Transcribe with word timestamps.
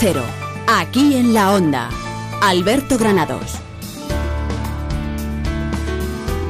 Cero, 0.00 0.22
aquí 0.66 1.16
en 1.16 1.32
la 1.32 1.52
Onda. 1.52 1.88
Alberto 2.42 2.98
Granados. 2.98 3.58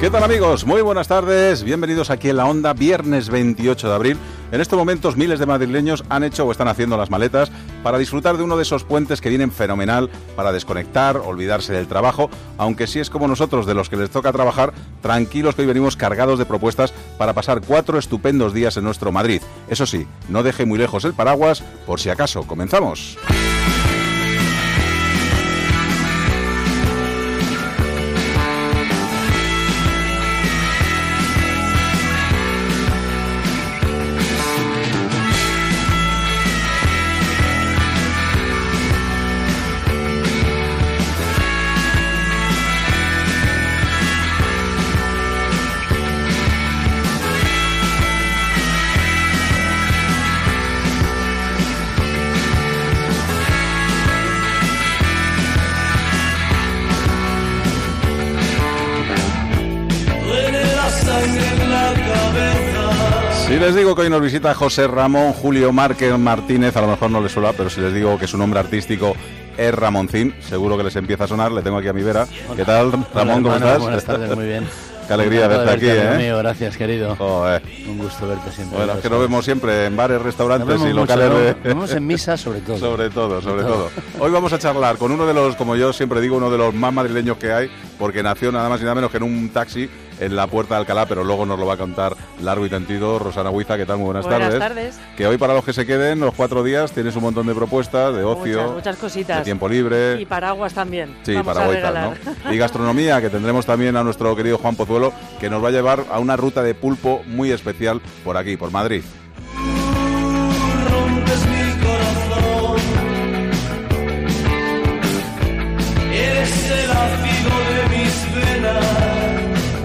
¿Qué 0.00 0.10
tal 0.10 0.24
amigos? 0.24 0.64
Muy 0.64 0.82
buenas 0.82 1.08
tardes, 1.08 1.62
bienvenidos 1.62 2.10
aquí 2.10 2.30
en 2.30 2.38
la 2.38 2.46
Onda, 2.46 2.72
viernes 2.72 3.28
28 3.28 3.88
de 3.88 3.94
abril. 3.94 4.18
En 4.54 4.60
estos 4.60 4.78
momentos 4.78 5.16
miles 5.16 5.40
de 5.40 5.46
madrileños 5.46 6.04
han 6.08 6.22
hecho 6.22 6.46
o 6.46 6.52
están 6.52 6.68
haciendo 6.68 6.96
las 6.96 7.10
maletas 7.10 7.50
para 7.82 7.98
disfrutar 7.98 8.36
de 8.36 8.44
uno 8.44 8.56
de 8.56 8.62
esos 8.62 8.84
puentes 8.84 9.20
que 9.20 9.28
vienen 9.28 9.50
fenomenal 9.50 10.10
para 10.36 10.52
desconectar, 10.52 11.16
olvidarse 11.16 11.72
del 11.72 11.88
trabajo, 11.88 12.30
aunque 12.56 12.86
si 12.86 13.00
es 13.00 13.10
como 13.10 13.26
nosotros 13.26 13.66
de 13.66 13.74
los 13.74 13.88
que 13.88 13.96
les 13.96 14.10
toca 14.10 14.30
trabajar, 14.30 14.72
tranquilos 15.02 15.56
que 15.56 15.62
hoy 15.62 15.66
venimos 15.66 15.96
cargados 15.96 16.38
de 16.38 16.46
propuestas 16.46 16.94
para 17.18 17.32
pasar 17.32 17.62
cuatro 17.62 17.98
estupendos 17.98 18.54
días 18.54 18.76
en 18.76 18.84
nuestro 18.84 19.10
Madrid. 19.10 19.42
Eso 19.68 19.86
sí, 19.86 20.06
no 20.28 20.44
deje 20.44 20.66
muy 20.66 20.78
lejos 20.78 21.04
el 21.04 21.14
paraguas 21.14 21.64
por 21.84 21.98
si 21.98 22.10
acaso. 22.10 22.44
Comenzamos. 22.44 23.18
Digo 63.84 63.94
que 63.94 64.00
hoy 64.00 64.08
nos 64.08 64.22
visita 64.22 64.54
José 64.54 64.86
Ramón 64.86 65.34
Julio 65.34 65.70
Márquez 65.70 66.16
Martínez, 66.16 66.74
a 66.74 66.80
lo 66.80 66.86
mejor 66.86 67.10
no 67.10 67.20
les 67.20 67.32
suena, 67.32 67.52
pero 67.52 67.68
si 67.68 67.82
les 67.82 67.92
digo 67.92 68.18
que 68.18 68.26
su 68.26 68.38
nombre 68.38 68.58
artístico 68.58 69.14
es 69.58 69.74
Ramoncín, 69.74 70.34
seguro 70.40 70.78
que 70.78 70.84
les 70.84 70.96
empieza 70.96 71.24
a 71.24 71.26
sonar. 71.26 71.52
Le 71.52 71.60
tengo 71.60 71.76
aquí 71.76 71.88
a 71.88 71.92
mi 71.92 72.02
vera. 72.02 72.26
¿Qué 72.56 72.64
tal, 72.64 72.92
Ramón? 73.12 73.42
¿Cómo 73.42 73.54
estás? 73.54 73.78
Buenas 73.78 74.04
tardes, 74.06 74.34
muy 74.34 74.46
bien. 74.46 74.66
Qué 75.06 75.12
alegría 75.12 75.48
verte, 75.48 75.70
aquí, 75.70 75.86
¿eh? 75.86 76.16
Mío, 76.16 76.38
gracias, 76.38 76.78
querido. 76.78 77.14
Joder. 77.16 77.62
Un 77.86 77.98
gusto 77.98 78.26
verte 78.26 78.50
siempre. 78.52 78.78
Bueno, 78.78 78.94
es 78.94 79.00
que 79.00 79.10
nos 79.10 79.20
vemos 79.20 79.44
siempre 79.44 79.84
en 79.84 79.94
bares, 79.94 80.22
restaurantes 80.22 80.80
y 80.80 80.92
locales 80.94 81.28
mucho, 81.28 81.38
de... 81.40 81.52
Nos 81.52 81.62
vemos 81.62 81.92
en 81.92 82.06
misa, 82.06 82.38
sobre 82.38 82.60
todo. 82.60 82.78
sobre 82.78 83.10
todo, 83.10 83.42
sobre 83.42 83.64
todo. 83.64 83.90
Hoy 84.18 84.30
vamos 84.30 84.54
a 84.54 84.58
charlar 84.58 84.96
con 84.96 85.12
uno 85.12 85.26
de 85.26 85.34
los, 85.34 85.56
como 85.56 85.76
yo 85.76 85.92
siempre 85.92 86.22
digo, 86.22 86.38
uno 86.38 86.50
de 86.50 86.56
los 86.56 86.72
más 86.72 86.90
madrileños 86.90 87.36
que 87.36 87.52
hay, 87.52 87.70
porque 87.98 88.22
nació 88.22 88.50
nada 88.50 88.70
más 88.70 88.80
y 88.80 88.84
nada 88.84 88.94
menos 88.94 89.10
que 89.10 89.18
en 89.18 89.24
un 89.24 89.50
taxi 89.50 89.90
en 90.24 90.36
la 90.36 90.46
puerta 90.46 90.74
de 90.74 90.80
Alcalá, 90.80 91.06
pero 91.06 91.24
luego 91.24 91.46
nos 91.46 91.58
lo 91.58 91.66
va 91.66 91.74
a 91.74 91.76
contar 91.76 92.16
largo 92.42 92.66
y 92.66 92.70
tendido 92.70 93.18
Rosana 93.18 93.50
Huiza. 93.50 93.76
¿Qué 93.76 93.86
tal? 93.86 93.96
Muy 93.98 94.06
buenas, 94.06 94.24
Buenas 94.24 94.40
tardes. 94.58 94.58
tardes. 94.60 95.00
Que 95.16 95.26
hoy 95.26 95.36
para 95.38 95.54
los 95.54 95.64
que 95.64 95.72
se 95.72 95.86
queden 95.86 96.20
los 96.20 96.34
cuatro 96.34 96.62
días 96.62 96.92
tienes 96.92 97.14
un 97.16 97.22
montón 97.22 97.46
de 97.46 97.54
propuestas 97.54 98.14
de 98.14 98.22
ocio, 98.24 98.58
Muchas, 98.60 98.74
muchas 98.74 98.96
cositas. 98.96 99.38
de 99.38 99.44
tiempo 99.44 99.68
libre. 99.68 100.20
Y 100.20 100.26
paraguas 100.26 100.74
también. 100.74 101.16
Sí, 101.22 101.34
Vamos 101.34 101.54
tal, 101.54 101.72
regalar. 101.72 102.16
¿no? 102.44 102.52
Y 102.52 102.58
gastronomía, 102.58 103.20
que 103.20 103.30
tendremos 103.30 103.66
también 103.66 103.96
a 103.96 104.04
nuestro 104.04 104.34
querido 104.36 104.58
Juan 104.58 104.76
Pozuelo, 104.76 105.12
que 105.40 105.50
nos 105.50 105.62
va 105.62 105.68
a 105.68 105.72
llevar 105.72 106.04
a 106.10 106.18
una 106.18 106.36
ruta 106.36 106.62
de 106.62 106.74
pulpo 106.74 107.22
muy 107.26 107.50
especial 107.52 108.00
por 108.24 108.36
aquí, 108.36 108.56
por 108.56 108.70
Madrid. 108.70 109.02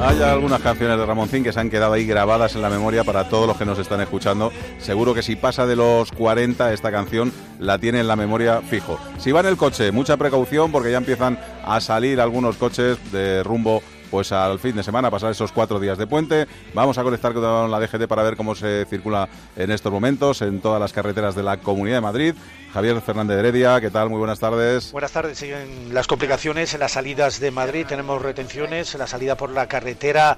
Hay 0.01 0.21
algunas 0.21 0.61
canciones 0.61 0.97
de 0.97 1.05
Ramoncín 1.05 1.43
que 1.43 1.51
se 1.51 1.59
han 1.59 1.69
quedado 1.69 1.91
ahí 1.91 2.05
grabadas 2.05 2.55
en 2.55 2.61
la 2.61 2.69
memoria 2.69 3.03
para 3.03 3.27
todos 3.27 3.45
los 3.45 3.57
que 3.57 3.65
nos 3.65 3.77
están 3.79 3.99
escuchando. 3.99 4.51
Seguro 4.77 5.13
que 5.13 5.21
si 5.21 5.35
pasa 5.35 5.65
de 5.65 5.75
los 5.75 6.11
40 6.13 6.71
esta 6.71 6.89
canción 6.89 7.33
la 7.59 7.79
tiene 7.79 7.99
en 7.99 8.07
la 8.07 8.15
memoria 8.15 8.61
fijo. 8.61 8.97
Si 9.17 9.33
va 9.33 9.41
en 9.41 9.47
el 9.47 9.57
coche, 9.57 9.91
mucha 9.91 10.15
precaución 10.15 10.71
porque 10.71 10.91
ya 10.91 10.97
empiezan 10.97 11.37
a 11.65 11.81
salir 11.81 12.21
algunos 12.21 12.55
coches 12.55 12.97
de 13.11 13.43
rumbo 13.43 13.83
pues 14.09 14.31
al 14.31 14.59
fin 14.59 14.75
de 14.75 14.83
semana, 14.83 15.09
pasar 15.09 15.31
esos 15.31 15.51
cuatro 15.51 15.79
días 15.79 15.97
de 15.97 16.07
puente. 16.07 16.47
Vamos 16.73 16.97
a 16.97 17.03
conectar 17.03 17.33
con 17.33 17.71
la 17.71 17.79
DGT 17.79 18.07
para 18.07 18.23
ver 18.23 18.35
cómo 18.35 18.55
se 18.55 18.85
circula 18.85 19.29
en 19.55 19.71
estos 19.71 19.91
momentos 19.91 20.41
en 20.41 20.61
todas 20.61 20.79
las 20.79 20.93
carreteras 20.93 21.35
de 21.35 21.43
la 21.43 21.57
Comunidad 21.57 21.97
de 21.97 22.01
Madrid. 22.01 22.35
Javier 22.73 23.01
Fernández 23.01 23.35
de 23.35 23.39
Heredia, 23.39 23.81
¿qué 23.81 23.89
tal? 23.89 24.09
Muy 24.09 24.19
buenas 24.19 24.39
tardes. 24.39 24.91
Buenas 24.91 25.11
tardes. 25.11 25.37
Siguen 25.37 25.93
las 25.93 26.07
complicaciones 26.07 26.73
en 26.73 26.79
las 26.79 26.91
salidas 26.91 27.39
de 27.39 27.51
Madrid. 27.51 27.85
Tenemos 27.87 28.21
retenciones 28.21 28.93
en 28.93 28.99
la 28.99 29.07
salida 29.07 29.35
por 29.35 29.49
la 29.49 29.67
carretera 29.67 30.37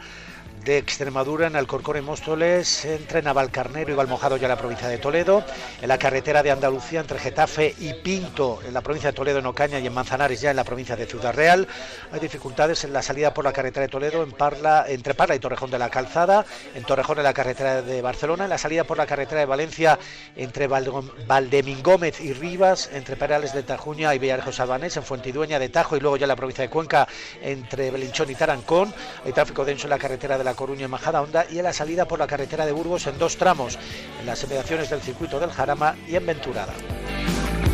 de 0.63 0.77
Extremadura 0.77 1.47
en 1.47 1.55
Alcorcón 1.55 1.97
y 1.97 2.01
Móstoles, 2.01 2.85
entre 2.85 3.21
Navalcarnero 3.21 3.91
y 3.91 3.95
Valmojado 3.95 4.37
ya 4.37 4.45
en 4.45 4.49
la 4.49 4.57
provincia 4.57 4.87
de 4.87 4.97
Toledo, 4.97 5.43
en 5.81 5.87
la 5.87 5.97
carretera 5.97 6.43
de 6.43 6.51
Andalucía 6.51 6.99
entre 6.99 7.19
Getafe 7.19 7.73
y 7.79 7.93
Pinto 7.93 8.59
en 8.65 8.73
la 8.73 8.81
provincia 8.81 9.11
de 9.11 9.15
Toledo, 9.15 9.39
en 9.39 9.45
Ocaña 9.45 9.79
y 9.79 9.87
en 9.87 9.93
Manzanares 9.93 10.39
ya 10.41 10.51
en 10.51 10.55
la 10.55 10.63
provincia 10.63 10.95
de 10.95 11.05
Ciudad 11.05 11.33
Real. 11.33 11.67
Hay 12.11 12.19
dificultades 12.19 12.83
en 12.83 12.93
la 12.93 13.01
salida 13.01 13.33
por 13.33 13.43
la 13.43 13.53
carretera 13.53 13.85
de 13.85 13.91
Toledo 13.91 14.23
en 14.23 14.31
Parla, 14.31 14.85
entre 14.87 15.13
Parla 15.15 15.35
y 15.35 15.39
Torrejón 15.39 15.71
de 15.71 15.79
la 15.79 15.89
Calzada, 15.89 16.45
en 16.75 16.83
Torrejón 16.83 17.17
en 17.17 17.23
la 17.23 17.33
carretera 17.33 17.81
de 17.81 18.01
Barcelona, 18.01 18.43
en 18.43 18.49
la 18.51 18.57
salida 18.57 18.83
por 18.83 18.97
la 18.97 19.05
carretera 19.05 19.41
de 19.41 19.47
Valencia 19.47 19.97
entre 20.35 20.67
Valdemingómez 20.67 22.21
y 22.21 22.33
Rivas, 22.33 22.89
entre 22.93 23.15
Perales 23.15 23.53
de 23.53 23.63
Tajuña 23.63 24.13
y 24.13 24.19
Villarejo 24.19 24.51
Salvanés, 24.51 24.95
en 24.97 25.03
Fuentidueña 25.03 25.59
de 25.59 25.69
Tajo 25.69 25.97
y 25.97 25.99
luego 25.99 26.17
ya 26.17 26.25
en 26.25 26.29
la 26.29 26.35
provincia 26.35 26.63
de 26.63 26.69
Cuenca 26.69 27.07
entre 27.41 27.89
Belinchón 27.91 28.29
y 28.29 28.35
Tarancón. 28.35 28.93
Hay 29.25 29.33
tráfico 29.33 29.65
denso 29.65 29.87
en 29.87 29.91
la 29.91 29.97
carretera 29.97 30.37
de 30.37 30.43
La 30.43 30.50
Coruña 30.53 30.85
en 30.85 30.91
Majada 30.91 31.21
Honda 31.21 31.45
y 31.49 31.57
en 31.57 31.63
la 31.63 31.73
salida 31.73 32.07
por 32.07 32.19
la 32.19 32.27
carretera 32.27 32.65
de 32.65 32.71
Burgos 32.71 33.07
en 33.07 33.17
dos 33.17 33.37
tramos, 33.37 33.77
en 34.19 34.25
las 34.25 34.43
inmediaciones 34.43 34.89
del 34.89 35.01
circuito 35.01 35.39
del 35.39 35.51
Jarama 35.51 35.95
y 36.07 36.15
en 36.15 36.25
Venturada. 36.25 36.73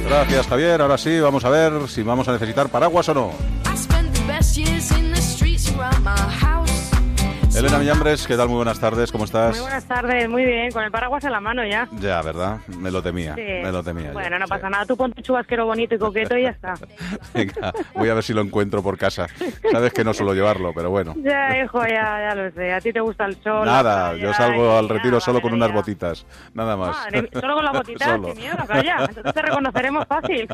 Gracias, 0.07 0.47
Javier. 0.47 0.81
Ahora 0.81 0.97
sí, 0.97 1.19
vamos 1.19 1.43
a 1.43 1.49
ver 1.49 1.87
si 1.89 2.01
vamos 2.01 2.27
a 2.27 2.31
necesitar 2.31 2.69
paraguas 2.69 3.09
o 3.09 3.13
no. 3.13 3.56
Elena 7.57 7.79
Millambres, 7.79 8.27
¿qué 8.27 8.37
tal? 8.37 8.47
Muy 8.49 8.57
buenas 8.57 8.79
tardes, 8.79 9.11
¿cómo 9.11 9.23
estás? 9.25 9.51
Muy 9.55 9.61
buenas 9.61 9.83
tardes, 9.85 10.29
muy 10.29 10.45
bien, 10.45 10.71
con 10.71 10.83
el 10.83 10.91
paraguas 10.91 11.23
en 11.23 11.31
la 11.31 11.39
mano 11.39 11.65
ya. 11.65 11.87
Ya, 11.99 12.21
¿verdad? 12.21 12.57
Me 12.67 12.91
lo 12.91 13.01
temía, 13.01 13.33
Sí. 13.33 13.41
me 13.41 13.71
lo 13.71 13.81
temía. 13.81 14.11
Bueno, 14.11 14.37
no 14.37 14.45
sí. 14.45 14.49
pasa 14.49 14.69
nada, 14.69 14.85
tú 14.85 14.95
ponte 14.95 15.19
un 15.21 15.23
chubasquero 15.23 15.65
bonito 15.65 15.95
y 15.95 15.97
coqueto 15.97 16.37
y 16.37 16.43
ya 16.43 16.49
está. 16.49 16.75
Venga, 17.33 17.73
voy 17.95 18.09
a 18.09 18.13
ver 18.13 18.23
si 18.23 18.33
lo 18.33 18.41
encuentro 18.41 18.83
por 18.83 18.97
casa. 18.99 19.25
Sabes 19.71 19.91
que 19.91 20.03
no 20.03 20.13
suelo 20.13 20.33
llevarlo, 20.35 20.71
pero 20.73 20.91
bueno. 20.91 21.15
Ya, 21.27 21.57
hijo, 21.61 21.81
ya, 21.83 22.29
ya 22.29 22.35
lo 22.35 22.51
sé, 22.51 22.71
a 22.73 22.79
ti 22.79 22.93
te 22.93 22.99
gusta 22.99 23.25
el 23.25 23.35
sol. 23.41 23.65
Nada, 23.65 24.11
playa 24.11 24.23
yo 24.23 24.33
salgo 24.33 24.77
al 24.77 24.87
retiro 24.87 25.17
ya, 25.17 25.25
solo 25.25 25.41
con 25.41 25.51
unas 25.53 25.73
botitas, 25.73 26.25
nada 26.53 26.77
más. 26.77 26.95
Madre 26.95 27.21
mía, 27.23 27.31
solo 27.41 27.55
con 27.55 27.65
las 27.65 27.73
botitas, 27.77 28.07
Solo. 28.07 28.27
qué 28.27 28.35
miedo, 28.35 28.57
calla. 28.67 28.97
Entonces 28.99 29.33
te 29.33 29.41
reconoceremos 29.41 30.05
fácil. 30.07 30.47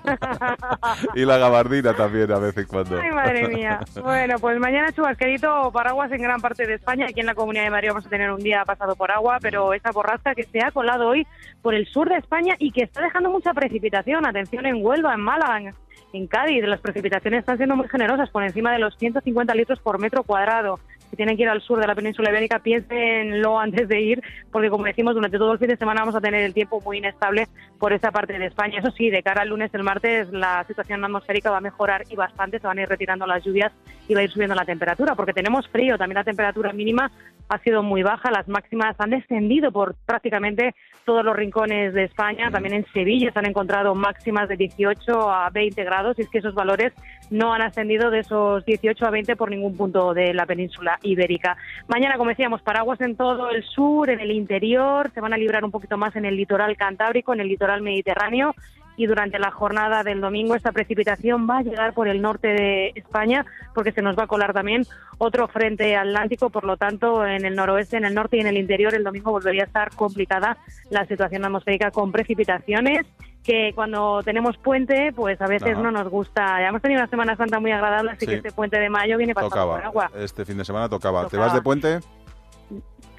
Y 1.16 1.25
la 1.25 1.38
gabardina 1.38 1.94
también, 1.94 2.31
a 2.31 2.40
vez 2.40 2.58
en 2.58 2.66
cuando. 2.66 2.97
Ay, 3.00 3.12
madre 3.12 3.47
mía. 3.50 3.80
Bueno, 4.02 4.36
pues 4.40 4.58
mañana 4.58 4.92
chubasquerito 4.94 5.69
paraguas 5.74 6.09
en 6.13 6.22
gran 6.22 6.40
parte 6.40 6.66
de 6.66 6.75
España. 6.75 6.93
Aquí 7.02 7.22
en 7.22 7.26
la 7.26 7.34
Comunidad 7.34 7.64
de 7.64 7.72
Madrid 7.72 7.88
vamos 7.90 8.06
a 8.06 8.09
tener 8.09 8.31
un 8.31 8.44
día 8.44 8.64
pasado 8.66 8.96
por 8.96 9.09
agua, 9.09 9.40
pero 9.42 9.74
esa 9.74 9.92
borrasca 9.92 10.36
que 10.36 10.44
se 10.44 10.62
ha 10.62 10.70
colado 10.70 11.08
hoy 11.08 11.26
por 11.64 11.74
el 11.74 11.88
sur 11.88 12.08
de 12.08 12.18
España 12.18 12.56
y 12.59 12.72
que 12.72 12.84
está 12.84 13.02
dejando 13.02 13.31
mucha 13.31 13.52
precipitación. 13.52 14.28
Atención 14.28 14.68
en 14.68 14.86
Huelva, 14.86 15.16
en 15.16 15.22
Málaga, 15.22 15.58
en, 15.58 15.74
en 16.14 16.28
Cádiz. 16.28 16.64
Las 16.66 16.81
precipitaciones 16.81 17.40
están 17.40 17.58
siendo 17.58 17.76
muy 17.76 17.88
generosas, 17.90 18.30
por 18.30 18.44
encima 18.44 18.72
de 18.72 18.78
los 18.78 18.96
150 18.98 19.56
litros 19.56 19.80
por 19.80 20.00
metro 20.00 20.22
cuadrado. 20.24 20.80
Si 21.13 21.18
tienen 21.18 21.38
que 21.38 21.44
ir 21.44 21.50
al 21.50 21.62
sur 21.62 21.80
de 21.80 21.86
la 21.86 21.94
península 21.94 22.31
ibérica, 22.31 22.57
piénsenlo 22.57 23.60
antes 23.60 23.88
de 23.88 24.01
ir, 24.01 24.24
porque 24.51 24.71
como 24.71 24.86
decimos, 24.86 25.13
durante 25.13 25.38
todo 25.38 25.51
el 25.51 25.60
fin 25.60 25.68
de 25.68 25.77
semana 25.77 26.01
vamos 26.01 26.15
a 26.15 26.21
tener 26.21 26.42
el 26.42 26.56
tiempo 26.56 26.81
muy 26.81 26.98
inestable 26.98 27.50
por 27.77 27.94
esa 27.94 28.10
parte 28.12 28.39
de 28.39 28.48
España. 28.48 28.80
Eso 28.80 28.89
sí, 28.89 29.12
de 29.12 29.21
cara 29.21 29.44
al 29.44 29.50
lunes 29.50 29.71
el 29.75 29.83
martes, 29.83 30.31
la 30.31 30.63
situación 30.68 31.06
atmosférica 31.06 31.51
va 31.51 31.57
a 31.57 31.62
mejorar 31.62 32.01
y 32.10 32.15
bastante, 32.15 32.57
se 32.57 32.65
van 32.65 32.80
a 32.80 32.81
ir 32.81 32.89
retirando 32.89 33.27
las 33.27 33.44
lluvias 33.44 33.71
y 34.07 34.15
va 34.15 34.21
a 34.21 34.24
ir 34.24 34.31
subiendo 34.31 34.56
la 34.56 34.65
temperatura, 34.65 35.13
porque 35.13 35.33
tenemos 35.33 35.68
frío, 35.68 36.00
también 36.00 36.15
la 36.15 36.24
temperatura 36.24 36.74
mínima 36.74 37.12
ha 37.48 37.60
sido 37.60 37.83
muy 37.83 38.01
baja, 38.01 38.31
las 38.31 38.48
máximas 38.48 38.95
han 39.00 39.12
descendido 39.12 39.71
por 39.71 39.95
prácticamente 40.07 40.74
todos 41.06 41.24
los 41.24 41.36
rincones 41.36 41.94
de 41.94 42.06
España, 42.06 42.50
también 42.50 42.74
en 42.74 42.86
Sevilla 42.94 43.31
se 43.31 43.38
han 43.38 43.45
encontrado 43.45 43.94
máximas 43.94 44.50
de 44.50 44.56
18 44.56 45.30
a 45.30 45.50
20 45.50 45.83
grados, 45.83 46.18
y 46.18 46.24
es 46.24 46.30
que 46.30 46.39
esos 46.39 46.56
valores 46.56 46.94
no 47.30 47.54
han 47.54 47.62
ascendido 47.62 48.10
de 48.10 48.19
esos 48.19 48.65
18 48.65 49.06
a 49.06 49.10
20 49.10 49.36
por 49.36 49.50
ningún 49.50 49.75
punto 49.75 50.13
de 50.13 50.33
la 50.33 50.45
península 50.45 51.00
ibérica. 51.03 51.57
Mañana, 51.88 52.17
como 52.17 52.29
decíamos, 52.29 52.61
paraguas 52.61 53.00
en 53.01 53.15
todo 53.15 53.50
el 53.50 53.63
sur, 53.63 54.09
en 54.09 54.19
el 54.19 54.31
interior, 54.31 55.11
se 55.13 55.21
van 55.21 55.33
a 55.33 55.38
librar 55.38 55.63
un 55.63 55.71
poquito 55.71 55.97
más 55.97 56.15
en 56.15 56.25
el 56.25 56.35
litoral 56.35 56.75
cantábrico, 56.77 57.33
en 57.33 57.41
el 57.41 57.47
litoral 57.47 57.81
mediterráneo, 57.81 58.55
y 58.95 59.05
durante 59.07 59.39
la 59.39 59.51
jornada 59.51 60.03
del 60.03 60.21
domingo 60.21 60.55
esta 60.55 60.71
precipitación 60.71 61.50
va 61.50 61.59
a 61.59 61.63
llegar 61.63 61.94
por 61.94 62.07
el 62.07 62.21
norte 62.21 62.50
de 62.50 62.91
España 62.95 63.45
porque 63.73 63.91
se 63.91 64.01
nos 64.01 64.17
va 64.17 64.23
a 64.23 64.27
colar 64.27 64.53
también 64.53 64.85
otro 65.17 65.47
frente 65.47 65.95
atlántico, 65.95 66.50
por 66.50 66.63
lo 66.63 66.77
tanto 66.77 67.25
en 67.25 67.45
el 67.45 67.55
noroeste, 67.55 67.97
en 67.97 68.05
el 68.05 68.13
norte 68.13 68.38
y 68.38 68.41
en 68.41 68.47
el 68.47 68.57
interior 68.57 68.94
el 68.94 69.03
domingo 69.03 69.31
volvería 69.31 69.63
a 69.63 69.65
estar 69.65 69.89
complicada 69.95 70.57
la 70.89 71.05
situación 71.05 71.45
atmosférica 71.45 71.91
con 71.91 72.11
precipitaciones 72.11 73.05
que 73.44 73.74
cuando 73.75 74.22
tenemos 74.24 74.57
puente, 74.57 75.12
pues 75.13 75.40
a 75.42 75.48
veces 75.48 75.74
Ajá. 75.74 75.81
no 75.81 75.92
nos 75.92 76.07
gusta. 76.10 76.62
Ya 76.62 76.68
hemos 76.69 76.81
tenido 76.81 77.01
una 77.01 77.10
Semana 77.10 77.36
Santa 77.36 77.60
muy 77.60 77.72
agradable, 77.72 78.12
así 78.12 78.22
Sí. 78.22 78.28
que 78.28 78.36
este 78.36 78.51
puente 78.51 78.80
de 78.80 78.90
mayo 78.90 79.18
viene 79.18 79.34
pasado 79.34 79.50
Tocaba. 79.50 79.80
agua. 79.80 80.12
Este 80.18 80.45
fin 80.45 80.57
de 80.57 80.66
semana 80.66 80.88
tocaba. 80.90 81.28
¿Te 81.28 81.38
vas 81.38 81.54
de 81.54 81.62
puente? 81.62 82.00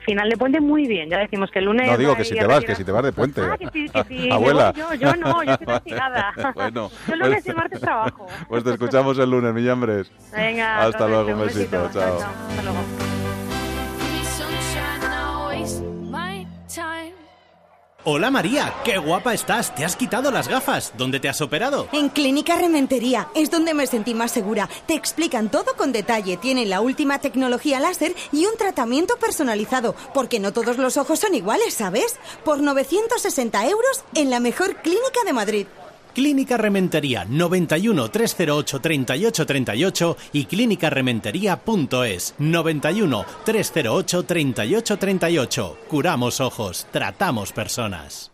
Final 0.06 0.28
de 0.28 0.36
puente 0.36 0.60
muy 0.60 0.86
bien, 0.86 1.08
ya 1.08 1.16
decimos 1.18 1.50
que 1.50 1.60
el 1.60 1.64
lunes... 1.64 1.90
No, 1.90 1.96
digo 1.96 2.14
que 2.14 2.24
si 2.26 2.34
te 2.34 2.46
vas, 2.46 2.62
que 2.62 2.74
si 2.74 2.84
te 2.84 2.92
vas 2.92 3.04
de 3.04 3.12
puente. 3.12 3.40
Ah, 3.40 3.56
que 3.56 3.68
sí, 3.70 3.88
que 3.88 4.04
sí. 4.04 4.30
Abuela. 4.32 4.70
Yo, 4.98 5.16
no, 5.16 5.42
yo 5.42 5.52
estoy 5.52 5.66
castigada. 5.66 6.32
Bueno, 6.54 6.90
Yo 7.08 7.14
el 7.14 7.20
lunes 7.20 7.34
pues- 7.36 7.46
y 7.46 7.48
el 7.50 7.56
martes 7.56 7.80
trabajo. 7.80 8.26
Pues 8.48 8.64
te 8.64 8.70
escuchamos 8.72 9.18
el 9.18 9.30
lunes, 9.30 9.54
Millambres. 9.54 10.10
Venga, 10.36 10.82
Hasta 10.84 11.08
luego, 11.08 11.30
un 11.32 11.46
besito, 11.46 11.88
chao. 11.92 12.18
Hasta 12.18 12.62
luego. 12.62 13.13
Hola 18.06 18.30
María, 18.30 18.74
qué 18.84 18.98
guapa 18.98 19.32
estás. 19.32 19.74
Te 19.74 19.82
has 19.82 19.96
quitado 19.96 20.30
las 20.30 20.46
gafas. 20.46 20.92
¿Dónde 20.98 21.20
te 21.20 21.30
has 21.30 21.40
operado? 21.40 21.88
En 21.90 22.10
Clínica 22.10 22.54
Rementería 22.54 23.28
es 23.34 23.50
donde 23.50 23.72
me 23.72 23.86
sentí 23.86 24.12
más 24.12 24.30
segura. 24.30 24.68
Te 24.86 24.92
explican 24.92 25.50
todo 25.50 25.74
con 25.74 25.90
detalle. 25.90 26.36
Tienen 26.36 26.68
la 26.68 26.82
última 26.82 27.18
tecnología 27.18 27.80
láser 27.80 28.14
y 28.30 28.44
un 28.44 28.58
tratamiento 28.58 29.16
personalizado. 29.16 29.94
Porque 30.12 30.38
no 30.38 30.52
todos 30.52 30.76
los 30.76 30.98
ojos 30.98 31.18
son 31.18 31.34
iguales, 31.34 31.72
¿sabes? 31.72 32.16
Por 32.44 32.60
960 32.60 33.66
euros 33.68 34.04
en 34.14 34.28
la 34.28 34.38
mejor 34.38 34.76
clínica 34.82 35.24
de 35.24 35.32
Madrid. 35.32 35.66
Clínica 36.14 36.56
Rementería 36.56 37.24
91 37.24 38.10
308 38.10 38.80
38 38.80 39.46
38 39.46 40.16
y 40.32 40.44
clínicarementería.es 40.44 42.34
91 42.38 43.26
308 43.44 44.22
38 44.22 44.96
38. 44.96 45.78
Curamos 45.88 46.40
ojos, 46.40 46.86
tratamos 46.92 47.52
personas. 47.52 48.33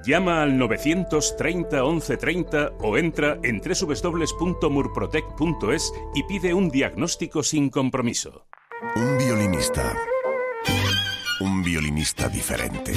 Llama 0.05 0.41
al 0.41 0.57
930 0.57 1.83
1130 1.83 2.71
o 2.79 2.97
entra 2.97 3.37
en 3.43 3.61
www.murprotec.es 3.61 5.93
y 6.15 6.23
pide 6.23 6.53
un 6.53 6.69
diagnóstico 6.69 7.43
sin 7.43 7.69
compromiso. 7.69 8.47
Un 8.95 9.17
violinista. 9.17 9.93
Un 11.39 11.63
violinista 11.63 12.27
diferente. 12.29 12.93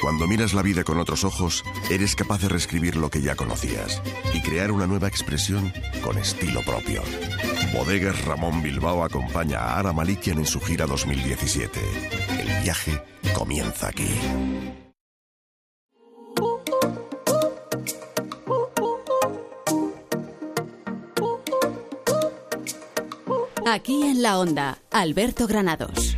Cuando 0.00 0.26
miras 0.26 0.54
la 0.54 0.62
vida 0.62 0.84
con 0.84 0.98
otros 0.98 1.24
ojos, 1.24 1.64
eres 1.90 2.14
capaz 2.14 2.40
de 2.42 2.48
reescribir 2.48 2.96
lo 2.96 3.10
que 3.10 3.20
ya 3.20 3.34
conocías 3.34 4.00
y 4.32 4.40
crear 4.40 4.70
una 4.70 4.86
nueva 4.86 5.08
expresión 5.08 5.72
con 6.02 6.16
estilo 6.16 6.62
propio. 6.62 7.02
Bodegas 7.74 8.24
Ramón 8.24 8.62
Bilbao 8.62 9.04
acompaña 9.04 9.58
a 9.58 9.78
Ara 9.78 9.92
Malikian 9.92 10.38
en 10.38 10.46
su 10.46 10.60
gira 10.60 10.86
2017. 10.86 11.80
El 12.40 12.62
viaje 12.62 13.02
comienza 13.34 13.88
aquí. 13.88 14.08
Aquí 23.86 24.02
en 24.02 24.20
la 24.20 24.40
onda, 24.40 24.78
Alberto 24.90 25.46
Granados. 25.46 26.16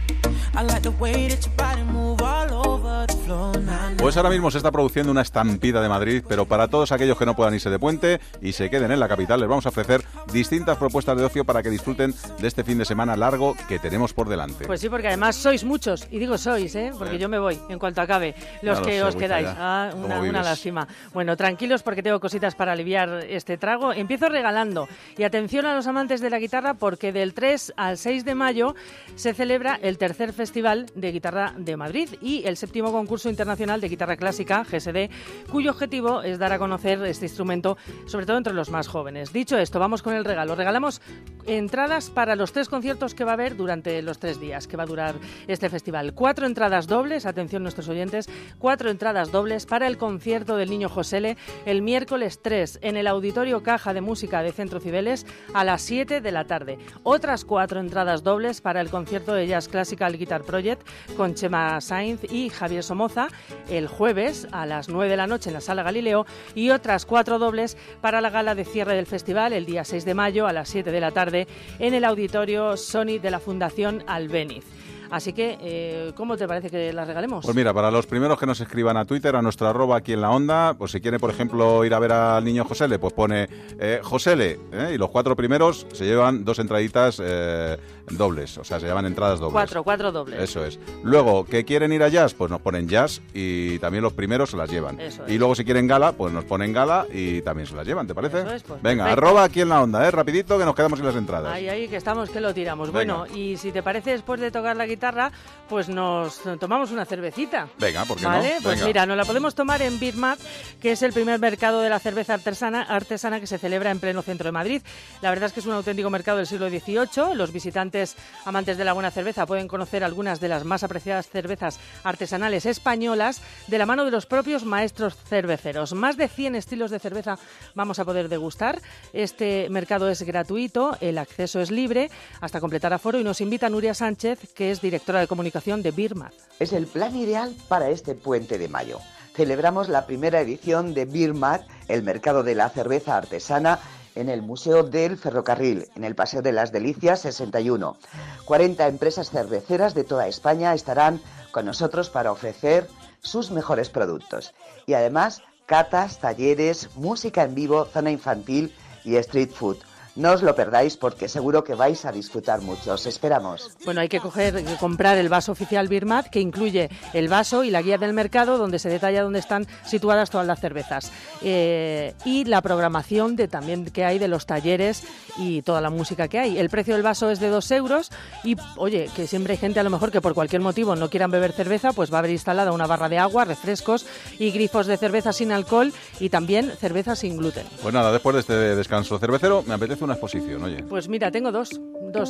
Pues 4.09 4.17
ahora 4.17 4.31
mismo 4.31 4.51
se 4.51 4.57
está 4.57 4.73
produciendo 4.73 5.13
una 5.13 5.21
estampida 5.21 5.83
de 5.83 5.89
Madrid, 5.91 6.25
pero 6.27 6.47
para 6.47 6.67
todos 6.69 6.93
aquellos 6.93 7.19
que 7.19 7.27
no 7.27 7.37
puedan 7.37 7.53
irse 7.53 7.69
de 7.69 7.79
puente 7.79 8.21
y 8.41 8.53
se 8.53 8.71
queden 8.71 8.91
en 8.91 9.01
la 9.01 9.07
capital, 9.07 9.39
les 9.39 9.47
vamos 9.47 9.67
a 9.67 9.69
ofrecer 9.69 10.03
distintas 10.33 10.79
propuestas 10.79 11.19
de 11.19 11.27
ocio 11.27 11.45
para 11.45 11.63
que 11.63 11.69
disfruten 11.69 12.15
de 12.39 12.49
este 12.49 12.65
fin 12.65 12.79
de 12.79 12.87
semana 12.87 13.19
largo 13.19 13.55
que 13.69 13.79
tenemos 13.79 14.15
por 14.15 14.31
delante. 14.31 14.67
Pues 14.67 14.81
sí, 14.81 14.89
porque 14.89 15.09
además 15.09 15.37
sois 15.37 15.63
muchos, 15.63 16.09
y 16.11 16.19
digo 16.19 16.39
sois, 16.39 16.75
¿eh? 16.75 16.91
porque 16.97 17.17
Eh. 17.17 17.19
yo 17.19 17.29
me 17.29 17.39
voy 17.39 17.61
en 17.69 17.79
cuanto 17.79 18.01
acabe, 18.01 18.35
los 18.63 18.81
que 18.81 19.03
os 19.03 19.15
quedáis. 19.15 19.47
Ah, 19.51 19.91
¿Cómo 19.93 20.07
una, 20.07 20.21
una 20.21 20.43
lástima. 20.43 20.89
Bueno, 21.13 21.37
tranquilos 21.37 21.83
porque 21.83 22.03
tengo 22.03 22.19
cositas 22.19 22.55
para 22.55 22.73
aliviar 22.73 23.27
este 23.29 23.59
trago. 23.59 23.93
Empiezo 23.93 24.31
regalando. 24.31 24.89
Y 25.19 25.25
atención 25.25 25.67
a 25.67 25.75
los 25.75 25.87
amantes 25.87 26.23
de 26.23 26.31
la 26.31 26.39
guitarra 26.39 26.73
porque 26.73 27.13
del 27.13 27.35
3 27.35 27.75
al 27.77 27.99
6 27.99 28.25
de 28.25 28.35
mayo 28.35 28.75
se 29.17 29.35
celebra 29.35 29.79
el 29.83 29.99
tercer 29.99 30.33
Festival 30.33 30.87
de 30.95 31.13
Guitarra 31.13 31.53
de 31.59 31.77
Madrid 31.77 32.09
y 32.23 32.47
el 32.47 32.57
séptimo 32.57 32.91
concurso 32.91 33.29
internacional 33.29 33.83
de 33.83 33.89
guitarra 33.91 33.98
clásica, 34.07 34.65
GSD, 34.65 35.11
cuyo 35.51 35.71
objetivo 35.71 36.23
es 36.23 36.39
dar 36.39 36.53
a 36.53 36.59
conocer 36.59 37.03
este 37.05 37.27
instrumento, 37.27 37.77
sobre 38.07 38.27
todo 38.27 38.37
entre 38.37 38.55
los 38.55 38.71
más 38.71 38.89
jóvenes. 38.89 39.33
Dicho 39.33 39.59
esto, 39.59 39.79
vamos 39.79 40.03
con 40.03 40.15
el 40.15 40.25
regalo. 40.25 40.55
Regalamos 40.55 41.01
entradas 41.47 42.11
para 42.11 42.37
los 42.37 42.53
tres 42.53 42.69
conciertos 42.69 43.15
que 43.15 43.25
va 43.25 43.33
a 43.33 43.35
haber 43.35 43.57
durante 43.57 44.01
los 44.03 44.19
tres 44.19 44.39
días 44.41 44.67
que 44.67 44.77
va 44.77 44.85
a 44.85 44.87
durar 44.87 45.15
este 45.47 45.69
festival. 45.69 46.15
Cuatro 46.15 46.47
entradas 46.47 46.87
dobles, 46.87 47.27
atención 47.27 47.63
nuestros 47.63 47.89
oyentes, 47.89 48.29
cuatro 48.59 48.91
entradas 48.91 49.33
dobles 49.33 49.67
para 49.67 49.87
el 49.87 49.97
concierto 49.99 50.57
del 50.57 50.71
Niño 50.71 50.89
Josele 50.89 51.37
el 51.67 51.83
miércoles 51.83 52.41
3 52.43 52.81
en 52.83 52.97
el 52.97 53.07
Auditorio 53.07 53.63
Caja 53.63 53.95
de 53.95 54.01
Música 54.01 54.43
de 54.43 54.53
Centro 54.53 54.81
Cibeles 54.81 55.27
a 55.55 55.65
las 55.65 55.83
7 55.83 56.21
de 56.21 56.33
la 56.33 56.45
tarde. 56.45 56.79
Otras 57.03 57.45
cuatro 57.45 57.81
entradas 57.81 58.23
dobles 58.23 58.61
para 58.61 58.81
el 58.81 58.91
concierto 58.91 59.35
de 59.35 59.47
Jazz 59.47 59.69
Classical 59.69 60.17
Guitar 60.17 60.43
Project 60.43 60.87
con 61.17 61.35
Chema 61.35 61.81
Sainz 61.81 62.25
y 62.31 62.51
Javier 62.51 62.83
Somoza 62.83 63.29
el 63.69 63.88
jueves 63.89 64.47
a 64.53 64.67
las 64.67 64.89
9 64.89 65.11
de 65.11 65.17
la 65.17 65.27
noche 65.27 65.51
en 65.51 65.55
la 65.55 65.61
Sala 65.61 65.83
Galileo 65.83 66.27
y 66.55 66.71
otras 66.71 67.07
cuatro 67.07 67.39
dobles 67.39 67.77
para 68.01 68.21
la 68.21 68.31
gala 68.31 68.55
de 68.55 68.65
cierre 68.65 68.95
del 68.95 69.07
festival 69.07 69.53
el 69.53 69.67
día 69.67 69.85
6 69.85 70.05
de 70.05 70.15
mayo 70.15 70.47
a 70.47 70.53
las 70.53 70.69
7 70.69 70.91
de 70.91 71.01
la 71.01 71.11
tarde 71.11 71.49
en 71.79 71.95
el 71.95 72.05
Auditorio 72.05 72.77
Sony 72.77 73.19
de 73.21 73.31
la 73.31 73.41
Fundación 73.41 74.05
Albeniz. 74.07 74.65
Así 75.11 75.33
que, 75.33 75.59
eh, 75.61 76.13
¿cómo 76.15 76.37
te 76.37 76.47
parece 76.47 76.71
que 76.71 76.93
las 76.93 77.07
regalemos? 77.09 77.45
Pues 77.45 77.57
mira, 77.57 77.73
para 77.73 77.91
los 77.91 78.07
primeros 78.07 78.39
que 78.39 78.47
nos 78.47 78.61
escriban 78.61 78.97
a 78.97 79.05
Twitter, 79.05 79.35
a 79.37 79.43
nuestra 79.43 79.71
arroba 79.71 79.97
aquí 79.97 80.13
en 80.13 80.21
la 80.21 80.31
onda, 80.31 80.75
pues 80.75 80.93
si 80.93 81.01
quiere, 81.01 81.19
por 81.19 81.31
ejemplo, 81.31 81.85
ir 81.85 81.95
a 81.95 81.99
ver 81.99 82.13
al 82.13 82.45
niño 82.45 82.65
Josele, 82.65 82.99
pues 82.99 83.15
pone 83.15 83.49
eh, 83.79 84.01
Josele, 84.03 84.59
¿eh? 84.73 84.93
y 84.95 84.99
los 84.99 85.09
cuatro 85.11 85.35
primeros 85.35 85.87
se 85.93 86.05
llevan 86.05 86.45
dos 86.45 86.59
entraditas 86.59 87.21
eh, 87.25 87.79
dobles, 88.11 88.59
o 88.59 88.65
sea, 88.65 88.81
se 88.81 88.87
llevan 88.87 89.07
entradas 89.07 89.39
dobles. 89.41 89.53
Cuatro, 89.53 89.83
cuatro 89.85 90.13
dobles. 90.13 90.41
Eso 90.41 90.65
es. 90.65 90.79
Luego, 91.03 91.45
que 91.45 91.65
quieren 91.65 91.93
ir 91.93 92.03
a 92.03 92.09
jazz, 92.09 92.35
pues 92.35 92.51
nos 92.51 92.61
ponen 92.61 92.89
jazz 92.89 93.21
y 93.35 93.79
también 93.79 94.03
los 94.03 94.13
primeros 94.13 94.51
se 94.51 94.57
las 94.57 94.71
llevan. 94.71 95.01
Eso 95.01 95.23
y 95.29 95.33
es. 95.35 95.39
luego 95.39 95.55
si 95.55 95.65
quieren 95.65 95.87
gala, 95.87 96.13
pues 96.13 96.33
nos 96.33 96.45
ponen 96.45 96.73
gala 96.73 97.07
y 97.13 97.43
también 97.43 97.67
se 97.67 97.75
las 97.75 97.87
llevan, 97.87 98.07
¿te 98.07 98.15
parece? 98.15 98.41
Eso 98.41 98.55
es, 98.55 98.63
pues, 98.63 98.83
Venga, 98.83 99.05
perfecto. 99.05 99.27
arroba 99.27 99.45
aquí 99.45 99.61
en 99.61 99.69
la 99.69 99.83
onda, 99.83 100.07
¿eh? 100.07 100.11
Rapidito 100.11 100.59
que 100.59 100.65
nos 100.65 100.75
quedamos 100.75 100.99
sin 100.99 101.07
las 101.07 101.17
entradas. 101.17 101.53
Ahí, 101.53 101.69
ahí, 101.69 101.89
que 101.89 101.97
estamos, 101.97 102.31
que 102.31 102.41
lo 102.41 102.53
tiramos. 102.55 102.93
Venga. 102.93 103.15
Bueno, 103.19 103.37
y 103.37 103.57
si 103.57 103.73
te 103.73 103.83
parece, 103.83 104.11
después 104.13 104.41
de 104.41 104.51
tocar 104.51 104.77
la 104.77 104.87
guitarra, 104.87 105.33
pues 105.69 105.89
nos 105.89 106.41
tomamos 106.59 106.91
una 106.91 107.05
cervecita. 107.05 107.69
Venga, 107.79 108.05
¿por 108.05 108.19
qué 108.19 108.25
¿Vale? 108.27 108.55
no? 108.57 108.63
Pues 108.63 108.77
Venga. 108.77 108.87
mira, 108.87 109.07
nos 109.07 109.17
la 109.17 109.25
podemos 109.25 109.55
tomar 109.55 109.83
en 109.83 109.99
Birmat, 109.99 110.39
que 110.81 110.93
es 110.93 111.03
el 111.03 111.13
primer 111.13 111.39
mercado 111.41 111.81
de 111.81 111.89
la 111.91 111.99
cerveza 111.99 112.35
artesana, 112.35 112.83
artesana 112.83 113.41
que 113.41 113.47
se 113.47 113.59
celebra 113.59 113.91
en 113.91 113.99
pleno 114.01 114.23
centro 114.23 114.47
de 114.47 114.53
Madrid. 114.53 114.83
La 115.23 115.31
verdad 115.31 115.47
es 115.47 115.53
que 115.53 115.61
es 115.61 115.67
un 115.67 115.73
auténtico 115.73 116.11
mercado 116.11 116.39
del 116.39 116.47
siglo 116.47 116.69
XVIII. 116.69 117.35
Los 117.35 117.53
visitantes 117.53 117.98
amantes 118.45 118.77
de 118.79 118.85
la 118.85 118.93
buena 118.93 119.11
cerveza 119.11 119.47
pueden 119.47 119.69
conocer 119.69 120.05
algunas 120.05 120.41
de 120.41 120.49
las 120.49 120.65
más 120.65 120.85
apreciadas 120.85 121.29
cervezas 121.29 121.79
artesanales 122.05 122.67
españolas 122.67 123.41
de 123.67 123.79
la 123.79 123.87
mano 123.87 124.05
de 124.05 124.11
los 124.11 124.27
propios 124.27 124.65
maestros 124.65 125.17
cerveceros. 125.17 125.93
Más 125.93 126.17
de 126.17 126.29
100 126.29 126.55
estilos 126.55 126.91
de 126.91 126.99
cerveza 126.99 127.39
vamos 127.75 127.99
a 127.99 128.05
poder 128.05 128.29
degustar. 128.29 128.81
Este 129.13 129.69
mercado 129.71 130.09
es 130.11 130.23
gratuito, 130.23 130.97
el 131.01 131.19
acceso 131.19 131.61
es 131.61 131.71
libre 131.71 132.11
hasta 132.41 132.61
completar 132.61 132.93
aforo 132.93 133.19
y 133.19 133.25
nos 133.25 133.41
invita 133.41 133.69
Nuria 133.69 133.95
Sánchez, 133.95 134.53
que 134.55 134.71
es 134.71 134.81
directora 134.81 135.21
de 135.21 135.27
comunicación 135.27 135.83
de 135.83 135.91
Birmat. 135.91 136.33
Es 136.59 136.73
el 136.73 136.87
plan 136.87 137.17
ideal 137.17 137.55
para 137.69 137.91
este 137.91 138.15
puente 138.15 138.59
de 138.59 138.69
mayo. 138.69 139.01
Celebramos 139.35 139.89
la 139.89 140.05
primera 140.05 140.41
edición 140.41 140.95
de 140.95 141.05
Birmat, 141.05 141.63
el 141.87 142.03
mercado 142.03 142.43
de 142.43 142.57
la 142.57 142.71
cerveza 142.71 143.17
artesana, 143.17 143.79
en 144.19 144.29
el 144.29 144.43
Museo 144.43 144.83
del 144.83 145.17
Ferrocarril, 145.17 145.89
en 145.95 146.05
el 146.05 146.15
Paseo 146.15 146.43
de 146.43 146.53
las 146.53 146.73
Delicias 146.73 147.21
61. 147.21 147.97
40 148.45 148.89
empresas 148.89 149.31
cerveceras 149.31 149.95
de 149.95 150.05
toda 150.05 150.27
España 150.27 150.75
estarán 150.75 151.21
con 151.53 151.65
nosotros 151.65 152.11
para 152.11 152.33
ofrecer 152.33 152.89
sus 153.21 153.51
mejores 153.51 153.91
productos. 153.91 154.55
Y 154.87 154.95
además, 154.95 155.43
catas, 155.67 156.19
talleres, 156.19 156.91
música 156.97 157.45
en 157.45 157.55
vivo, 157.55 157.85
zona 157.85 158.11
infantil 158.11 158.75
y 159.05 159.17
street 159.17 159.51
food. 159.51 159.79
No 160.19 160.33
os 160.33 160.43
lo 160.43 160.53
perdáis 160.57 160.97
porque 160.97 161.29
seguro 161.29 161.63
que 161.63 161.77
vais 161.77 162.05
a 162.05 162.11
disfrutar 162.11 162.61
mucho. 162.61 162.95
Os 162.95 163.07
esperamos. 163.07 163.71
Bueno, 163.85 164.01
hay 164.01 164.09
que 164.09 164.19
coger, 164.19 164.65
comprar 164.81 165.17
el 165.17 165.29
vaso 165.29 165.53
oficial 165.53 165.87
Birmat, 165.87 166.27
que 166.27 166.41
incluye 166.41 166.91
el 167.13 167.29
vaso 167.29 167.63
y 167.63 167.71
la 167.71 167.83
guía 167.83 167.99
del 167.99 168.13
mercado, 168.15 168.59
donde 168.59 168.81
se 168.81 168.89
detalla 168.89 169.23
dónde 169.23 169.39
están 169.39 169.69
situadas 169.87 170.29
todas 170.29 170.45
las 170.45 170.59
cervezas. 170.59 171.13
Eh, 171.41 172.15
y 172.25 172.45
la 172.47 172.63
programación 172.63 173.37
de 173.37 173.47
también 173.47 173.85
que 173.85 174.05
hay 174.05 174.19
de 174.19 174.27
los 174.27 174.45
talleres 174.45 175.05
y 175.37 175.63
toda 175.63 175.81
la 175.81 175.89
música 175.89 176.27
que 176.27 176.41
hay. 176.41 176.59
El 176.59 176.69
precio 176.69 176.95
del 176.95 177.05
vaso 177.05 177.31
es 177.31 177.39
de 177.39 177.49
2 177.49 177.71
euros 177.71 178.11
y, 178.43 178.57
oye, 178.77 179.09
que 179.15 179.29
siempre 179.29 179.53
hay 179.53 179.59
gente 179.59 179.79
a 179.79 179.85
lo 179.85 179.91
mejor 179.91 180.11
que 180.11 180.21
por 180.21 180.35
cualquier 180.35 180.63
motivo 180.63 180.97
no 180.97 181.11
quieran 181.11 181.31
beber 181.31 181.53
cerveza, 181.53 181.93
pues 181.93 182.13
va 182.13 182.17
a 182.17 182.19
haber 182.19 182.33
instalada 182.33 182.73
una 182.73 182.89
barra 182.89 183.09
de 183.09 183.19
agua, 183.19 183.45
refrescos 183.45 184.05
y 184.41 184.51
grifos 184.51 184.89
de 184.89 184.97
cerveza 184.97 185.33
sin 185.33 185.53
alcohol 185.53 185.93
y 186.19 186.29
también 186.29 186.73
cerveza 186.77 187.15
sin 187.15 187.37
gluten. 187.37 187.69
Pues 187.83 187.95
nada, 187.95 188.11
después 188.11 188.35
de 188.35 188.41
este 188.41 188.55
descanso 188.75 189.17
cervecero, 189.21 189.63
me 189.65 189.75
apetece 189.75 190.08
una 190.09 190.15
exposición, 190.15 190.63
oye. 190.63 190.83
Pues 190.89 191.09
mira, 191.09 191.31
tengo 191.31 191.53
dos. 191.53 191.81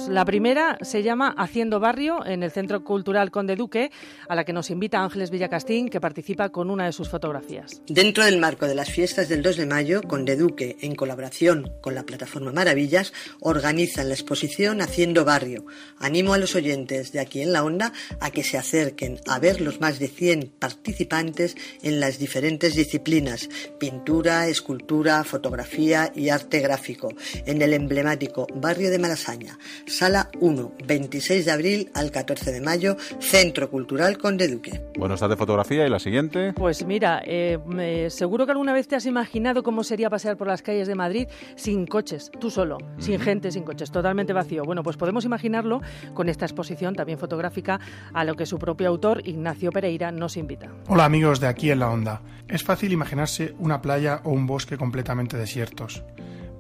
La 0.09 0.25
primera 0.25 0.79
se 0.83 1.03
llama 1.03 1.35
Haciendo 1.37 1.81
Barrio 1.81 2.25
en 2.27 2.43
el 2.43 2.51
Centro 2.51 2.83
Cultural 2.83 3.31
Conde 3.31 3.57
Duque, 3.57 3.91
a 4.29 4.35
la 4.35 4.45
que 4.45 4.53
nos 4.53 4.71
invita 4.71 5.03
Ángeles 5.03 5.31
Villacastín, 5.31 5.89
que 5.89 6.01
participa 6.01 6.49
con 6.49 6.71
una 6.71 6.87
de 6.87 6.93
sus 6.93 7.09
fotografías. 7.09 7.83
Dentro 7.87 8.25
del 8.25 8.39
marco 8.39 8.67
de 8.67 8.75
las 8.75 8.91
fiestas 8.91 9.29
del 9.29 9.43
2 9.43 9.57
de 9.57 9.67
mayo, 9.67 10.03
Conde 10.03 10.37
Duque, 10.37 10.77
en 10.81 10.95
colaboración 10.95 11.73
con 11.81 11.95
la 11.95 12.05
plataforma 12.05 12.53
Maravillas, 12.53 13.13
organizan 13.41 14.09
la 14.09 14.15
exposición 14.15 14.81
Haciendo 14.81 15.25
Barrio. 15.25 15.65
Animo 15.99 16.35
a 16.35 16.39
los 16.39 16.55
oyentes 16.55 17.13
de 17.13 17.21
aquí 17.21 17.43
en 17.43 17.53
la 17.53 17.65
onda 17.65 17.93
a 18.21 18.31
que 18.31 18.43
se 18.43 18.59
acerquen 18.59 19.21
a 19.27 19.39
ver 19.39 19.61
los 19.61 19.81
más 19.81 19.99
de 19.99 20.09
100 20.09 20.55
participantes 20.59 21.57
en 21.83 22.01
las 22.01 22.19
diferentes 22.19 22.75
disciplinas, 22.75 23.49
pintura, 23.79 24.49
escultura, 24.49 25.25
fotografía 25.25 26.13
y 26.15 26.31
arte 26.31 26.61
gráfico, 26.61 27.11
en 27.47 27.63
el 27.63 27.73
emblemático 27.75 28.47
barrio 28.55 28.91
de 28.91 28.99
Malasaña. 28.99 29.59
Sala 29.87 30.31
1, 30.41 30.73
26 30.87 31.45
de 31.45 31.51
abril 31.51 31.91
al 31.95 32.11
14 32.11 32.53
de 32.53 32.61
mayo, 32.61 32.97
Centro 33.19 33.71
Cultural 33.71 34.19
Conde 34.19 34.49
Duque. 34.49 34.83
Bueno, 34.99 35.15
está 35.15 35.29
de 35.29 35.37
fotografía 35.37 35.87
y 35.87 35.91
la 35.91 35.99
siguiente. 35.99 36.53
Pues 36.55 36.85
mira, 36.85 37.23
eh, 37.25 38.09
seguro 38.11 38.47
que 38.47 38.53
alguna 38.53 38.73
vez 38.73 38.89
te 38.89 38.97
has 38.97 39.07
imaginado 39.07 39.63
cómo 39.63 39.85
sería 39.85 40.11
pasear 40.11 40.37
por 40.37 40.47
las 40.47 40.63
calles 40.63 40.89
de 40.89 40.95
Madrid 40.95 41.29
sin 41.57 41.87
coches, 41.87 42.31
tú 42.41 42.51
solo, 42.51 42.79
sin 42.99 43.21
gente, 43.21 43.51
sin 43.51 43.65
coches, 43.65 43.91
totalmente 43.91 44.33
vacío. 44.33 44.65
Bueno, 44.65 44.83
pues 44.83 44.97
podemos 44.97 45.25
imaginarlo 45.25 45.81
con 46.15 46.29
esta 46.29 46.45
exposición 46.45 46.95
también 46.95 47.19
fotográfica 47.19 47.81
a 48.13 48.25
lo 48.25 48.35
que 48.35 48.47
su 48.47 48.59
propio 48.59 48.89
autor, 48.89 49.23
Ignacio 49.27 49.71
Pereira, 49.71 50.11
nos 50.13 50.37
invita. 50.37 50.71
Hola 50.89 51.05
amigos 51.05 51.41
de 51.41 51.47
aquí 51.47 51.71
en 51.71 51.81
la 51.81 51.91
onda. 51.91 52.23
Es 52.49 52.63
fácil 52.63 52.93
imaginarse 52.93 53.55
una 53.59 53.83
playa 53.83 54.21
o 54.25 54.31
un 54.31 54.47
bosque 54.47 54.77
completamente 54.77 55.37
desiertos, 55.37 56.03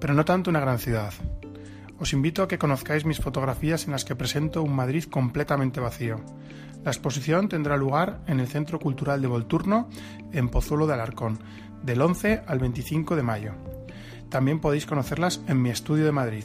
pero 0.00 0.14
no 0.14 0.24
tanto 0.24 0.50
una 0.50 0.60
gran 0.60 0.78
ciudad. 0.78 1.12
Os 1.98 2.12
invito 2.12 2.42
a 2.42 2.48
que 2.48 2.58
conozcáis 2.58 3.04
mis 3.04 3.18
fotografías 3.18 3.86
en 3.86 3.92
las 3.92 4.04
que 4.04 4.14
presento 4.14 4.62
un 4.62 4.74
Madrid 4.74 5.04
completamente 5.04 5.80
vacío. 5.80 6.20
La 6.84 6.92
exposición 6.92 7.48
tendrá 7.48 7.76
lugar 7.76 8.20
en 8.26 8.38
el 8.38 8.46
Centro 8.46 8.78
Cultural 8.78 9.20
de 9.20 9.26
Volturno, 9.26 9.88
en 10.32 10.48
Pozuelo 10.48 10.86
de 10.86 10.94
Alarcón, 10.94 11.40
del 11.82 12.00
11 12.00 12.42
al 12.46 12.58
25 12.60 13.16
de 13.16 13.22
mayo. 13.22 13.54
También 14.28 14.60
podéis 14.60 14.86
conocerlas 14.86 15.40
en 15.48 15.60
mi 15.60 15.70
estudio 15.70 16.04
de 16.04 16.12
Madrid, 16.12 16.44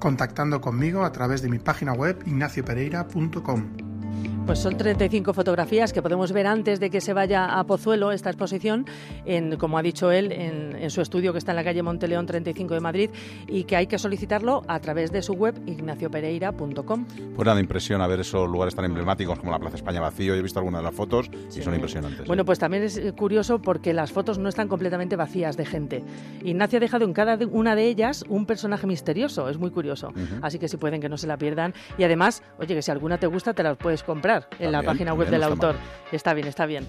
contactando 0.00 0.60
conmigo 0.60 1.04
a 1.04 1.12
través 1.12 1.42
de 1.42 1.50
mi 1.50 1.58
página 1.58 1.92
web 1.92 2.22
ignaciopereira.com. 2.24 4.35
Pues 4.46 4.60
son 4.60 4.76
35 4.76 5.34
fotografías 5.34 5.92
que 5.92 6.02
podemos 6.02 6.30
ver 6.30 6.46
antes 6.46 6.78
de 6.78 6.88
que 6.88 7.00
se 7.00 7.12
vaya 7.12 7.58
a 7.58 7.64
Pozuelo 7.64 8.12
esta 8.12 8.30
exposición, 8.30 8.86
en, 9.24 9.56
como 9.56 9.76
ha 9.76 9.82
dicho 9.82 10.12
él, 10.12 10.30
en, 10.30 10.76
en 10.76 10.88
su 10.90 11.00
estudio 11.00 11.32
que 11.32 11.38
está 11.38 11.50
en 11.50 11.56
la 11.56 11.64
calle 11.64 11.82
Monteleón 11.82 12.26
35 12.26 12.74
de 12.74 12.80
Madrid 12.80 13.10
y 13.48 13.64
que 13.64 13.74
hay 13.74 13.88
que 13.88 13.98
solicitarlo 13.98 14.62
a 14.68 14.78
través 14.78 15.10
de 15.10 15.22
su 15.22 15.32
web 15.32 15.60
ignaciopereira.com. 15.66 17.06
Pues 17.34 17.44
nada, 17.44 17.58
impresión 17.58 18.00
a 18.00 18.06
ver 18.06 18.20
esos 18.20 18.48
lugares 18.48 18.76
tan 18.76 18.84
emblemáticos 18.84 19.36
como 19.36 19.50
la 19.50 19.58
Plaza 19.58 19.74
España 19.74 20.00
vacío. 20.00 20.32
He 20.36 20.42
visto 20.42 20.60
algunas 20.60 20.80
de 20.80 20.84
las 20.84 20.94
fotos 20.94 21.28
y 21.48 21.60
son 21.60 21.74
impresionantes. 21.74 22.28
Bueno, 22.28 22.44
pues 22.44 22.60
también 22.60 22.84
es 22.84 22.98
eh, 22.98 23.12
curioso 23.14 23.58
porque 23.58 23.92
las 23.92 24.12
fotos 24.12 24.38
no 24.38 24.48
están 24.48 24.68
completamente 24.68 25.16
vacías 25.16 25.56
de 25.56 25.66
gente. 25.66 26.04
Ignacio 26.44 26.76
ha 26.76 26.80
dejado 26.80 27.04
en 27.04 27.14
cada 27.14 27.36
una 27.50 27.74
de 27.74 27.88
ellas 27.88 28.24
un 28.28 28.46
personaje 28.46 28.86
misterioso, 28.86 29.48
es 29.48 29.58
muy 29.58 29.72
curioso. 29.72 30.12
Así 30.40 30.60
que 30.60 30.68
si 30.68 30.76
pueden 30.76 31.00
que 31.00 31.08
no 31.08 31.18
se 31.18 31.26
la 31.26 31.36
pierdan. 31.36 31.74
Y 31.98 32.04
además, 32.04 32.44
oye, 32.60 32.76
que 32.76 32.82
si 32.82 32.92
alguna 32.92 33.18
te 33.18 33.26
gusta 33.26 33.52
te 33.52 33.64
la 33.64 33.74
puedes 33.74 34.04
comprar 34.04 34.35
en 34.58 34.72
la 34.72 34.82
página 34.82 35.14
web 35.14 35.28
del 35.28 35.42
autor. 35.42 35.76
Está 36.12 36.34
bien, 36.34 36.46
está 36.46 36.66
bien. 36.66 36.86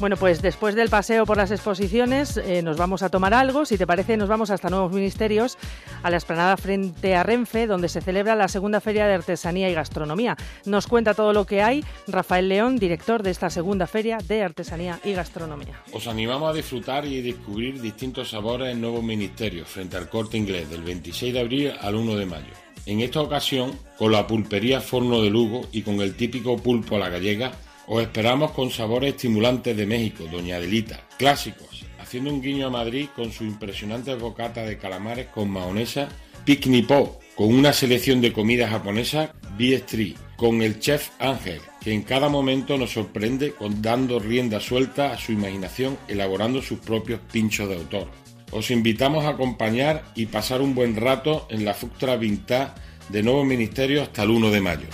Bueno, 0.00 0.16
pues 0.16 0.40
después 0.40 0.74
del 0.74 0.88
paseo 0.88 1.26
por 1.26 1.36
las 1.36 1.50
exposiciones 1.50 2.38
eh, 2.38 2.62
nos 2.62 2.78
vamos 2.78 3.02
a 3.02 3.10
tomar 3.10 3.34
algo. 3.34 3.66
Si 3.66 3.76
te 3.76 3.86
parece, 3.86 4.16
nos 4.16 4.30
vamos 4.30 4.48
hasta 4.48 4.70
Nuevos 4.70 4.92
Ministerios, 4.92 5.58
a 6.02 6.08
la 6.08 6.16
esplanada 6.16 6.56
frente 6.56 7.14
a 7.14 7.22
Renfe, 7.22 7.66
donde 7.66 7.90
se 7.90 8.00
celebra 8.00 8.34
la 8.34 8.48
segunda 8.48 8.80
feria 8.80 9.06
de 9.06 9.12
artesanía 9.12 9.68
y 9.68 9.74
gastronomía. 9.74 10.38
Nos 10.64 10.86
cuenta 10.86 11.12
todo 11.12 11.34
lo 11.34 11.44
que 11.44 11.62
hay 11.62 11.84
Rafael 12.08 12.48
León, 12.48 12.78
director 12.78 13.22
de 13.22 13.30
esta 13.30 13.50
segunda 13.50 13.86
feria 13.86 14.16
de 14.26 14.42
artesanía 14.42 14.98
y 15.04 15.12
gastronomía. 15.12 15.82
Os 15.92 16.06
animamos 16.06 16.48
a 16.48 16.54
disfrutar 16.54 17.04
y 17.04 17.20
descubrir 17.20 17.78
distintos 17.78 18.30
sabores 18.30 18.72
en 18.72 18.80
nuevos 18.80 19.02
ministerios 19.02 19.68
frente 19.68 19.98
al 19.98 20.08
corte 20.08 20.38
inglés 20.38 20.70
del 20.70 20.82
26 20.82 21.34
de 21.34 21.40
abril 21.40 21.72
al 21.78 21.94
1 21.94 22.16
de 22.16 22.24
mayo. 22.24 22.69
En 22.90 22.98
esta 22.98 23.20
ocasión, 23.20 23.78
con 23.96 24.10
la 24.10 24.26
pulpería 24.26 24.80
Forno 24.80 25.22
de 25.22 25.30
Lugo 25.30 25.68
y 25.70 25.82
con 25.82 26.00
el 26.00 26.16
típico 26.16 26.56
pulpo 26.56 26.96
a 26.96 26.98
la 26.98 27.08
gallega, 27.08 27.52
os 27.86 28.02
esperamos 28.02 28.50
con 28.50 28.72
sabores 28.72 29.14
estimulantes 29.14 29.76
de 29.76 29.86
México, 29.86 30.24
Doña 30.28 30.56
Adelita, 30.56 31.06
clásicos, 31.16 31.84
haciendo 32.00 32.34
un 32.34 32.42
guiño 32.42 32.66
a 32.66 32.70
Madrid 32.70 33.06
con 33.14 33.30
su 33.30 33.44
impresionante 33.44 34.12
bocata 34.16 34.64
de 34.64 34.76
calamares 34.76 35.28
con 35.28 35.50
mahonesa, 35.50 36.08
Picnipo, 36.44 37.20
con 37.36 37.54
una 37.54 37.72
selección 37.72 38.20
de 38.20 38.32
comida 38.32 38.68
japonesa, 38.68 39.34
Biestri, 39.56 40.16
con 40.36 40.60
el 40.60 40.80
chef 40.80 41.10
Ángel, 41.20 41.60
que 41.80 41.92
en 41.92 42.02
cada 42.02 42.28
momento 42.28 42.76
nos 42.76 42.90
sorprende 42.90 43.52
con 43.52 43.80
dando 43.80 44.18
rienda 44.18 44.58
suelta 44.58 45.12
a 45.12 45.16
su 45.16 45.30
imaginación 45.30 45.96
elaborando 46.08 46.60
sus 46.60 46.80
propios 46.80 47.20
pinchos 47.30 47.68
de 47.68 47.76
autor. 47.76 48.08
Os 48.52 48.70
invitamos 48.70 49.24
a 49.24 49.30
acompañar 49.30 50.02
y 50.14 50.26
pasar 50.26 50.60
un 50.60 50.74
buen 50.74 50.96
rato 50.96 51.46
en 51.50 51.64
la 51.64 51.74
Fuctra 51.74 52.16
Vintage 52.16 52.72
de 53.08 53.22
Nuevo 53.22 53.44
Ministerio 53.44 54.02
hasta 54.02 54.22
el 54.22 54.30
1 54.30 54.50
de 54.50 54.60
mayo. 54.60 54.86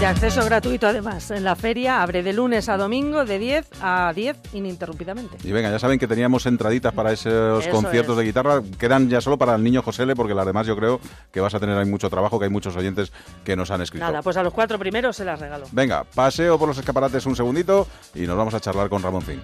De 0.00 0.06
acceso 0.06 0.44
gratuito, 0.44 0.88
además. 0.88 1.30
En 1.30 1.44
la 1.44 1.54
feria 1.54 2.02
abre 2.02 2.24
de 2.24 2.32
lunes 2.32 2.68
a 2.68 2.76
domingo 2.76 3.24
de 3.24 3.38
10 3.38 3.68
a 3.80 4.12
10 4.12 4.36
ininterrumpidamente. 4.52 5.36
Y 5.44 5.52
venga, 5.52 5.70
ya 5.70 5.78
saben 5.78 6.00
que 6.00 6.08
teníamos 6.08 6.46
entraditas 6.46 6.92
para 6.92 7.12
esos 7.12 7.64
Eso 7.64 7.70
conciertos 7.70 8.14
es. 8.14 8.18
de 8.18 8.24
guitarra. 8.24 8.60
Quedan 8.76 9.08
ya 9.08 9.20
solo 9.20 9.38
para 9.38 9.54
el 9.54 9.62
niño 9.62 9.82
Josele, 9.82 10.16
porque 10.16 10.34
las 10.34 10.46
demás 10.46 10.66
yo 10.66 10.74
creo 10.76 11.00
que 11.32 11.40
vas 11.40 11.54
a 11.54 11.60
tener 11.60 11.78
ahí 11.78 11.86
mucho 11.88 12.10
trabajo, 12.10 12.40
que 12.40 12.46
hay 12.46 12.50
muchos 12.50 12.74
oyentes 12.74 13.12
que 13.44 13.54
nos 13.54 13.70
han 13.70 13.82
escrito. 13.82 14.04
Nada, 14.04 14.20
pues 14.20 14.36
a 14.36 14.42
los 14.42 14.52
cuatro 14.52 14.80
primeros 14.80 15.16
se 15.16 15.24
las 15.24 15.38
regalo. 15.38 15.66
Venga, 15.70 16.02
paseo 16.02 16.58
por 16.58 16.66
los 16.66 16.78
escaparates 16.78 17.24
un 17.26 17.36
segundito 17.36 17.86
y 18.16 18.22
nos 18.22 18.36
vamos 18.36 18.54
a 18.54 18.60
charlar 18.60 18.88
con 18.88 19.00
Ramoncín. 19.00 19.40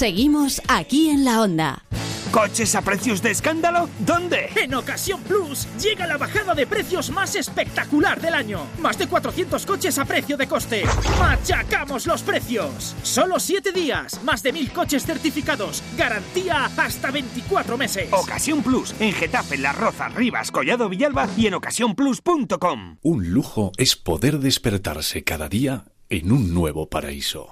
Seguimos 0.00 0.62
aquí 0.66 1.10
en 1.10 1.26
la 1.26 1.42
onda. 1.42 1.84
¿Coches 2.32 2.74
a 2.74 2.80
precios 2.80 3.20
de 3.20 3.32
escándalo? 3.32 3.90
¿Dónde? 3.98 4.48
En 4.56 4.72
Ocasión 4.72 5.22
Plus 5.24 5.68
llega 5.78 6.06
la 6.06 6.16
bajada 6.16 6.54
de 6.54 6.66
precios 6.66 7.10
más 7.10 7.34
espectacular 7.36 8.18
del 8.18 8.32
año. 8.32 8.62
Más 8.78 8.96
de 8.96 9.08
400 9.08 9.66
coches 9.66 9.98
a 9.98 10.06
precio 10.06 10.38
de 10.38 10.48
coste. 10.48 10.84
¡Machacamos 11.18 12.06
los 12.06 12.22
precios! 12.22 12.96
Solo 13.02 13.38
7 13.38 13.72
días, 13.72 14.24
más 14.24 14.42
de 14.42 14.54
1000 14.54 14.72
coches 14.72 15.04
certificados. 15.04 15.82
Garantía 15.98 16.70
hasta 16.78 17.10
24 17.10 17.76
meses. 17.76 18.08
Ocasión 18.10 18.62
Plus 18.62 18.94
en 19.00 19.12
Getafe, 19.12 19.58
Las 19.58 19.76
Rozas, 19.76 20.14
Rivas, 20.14 20.50
Collado 20.50 20.88
Villalba 20.88 21.28
y 21.36 21.46
en 21.46 21.52
ocasiónplus.com. 21.52 22.96
Un 23.02 23.34
lujo 23.34 23.70
es 23.76 23.96
poder 23.96 24.38
despertarse 24.38 25.24
cada 25.24 25.50
día 25.50 25.84
en 26.08 26.32
un 26.32 26.54
nuevo 26.54 26.88
paraíso. 26.88 27.50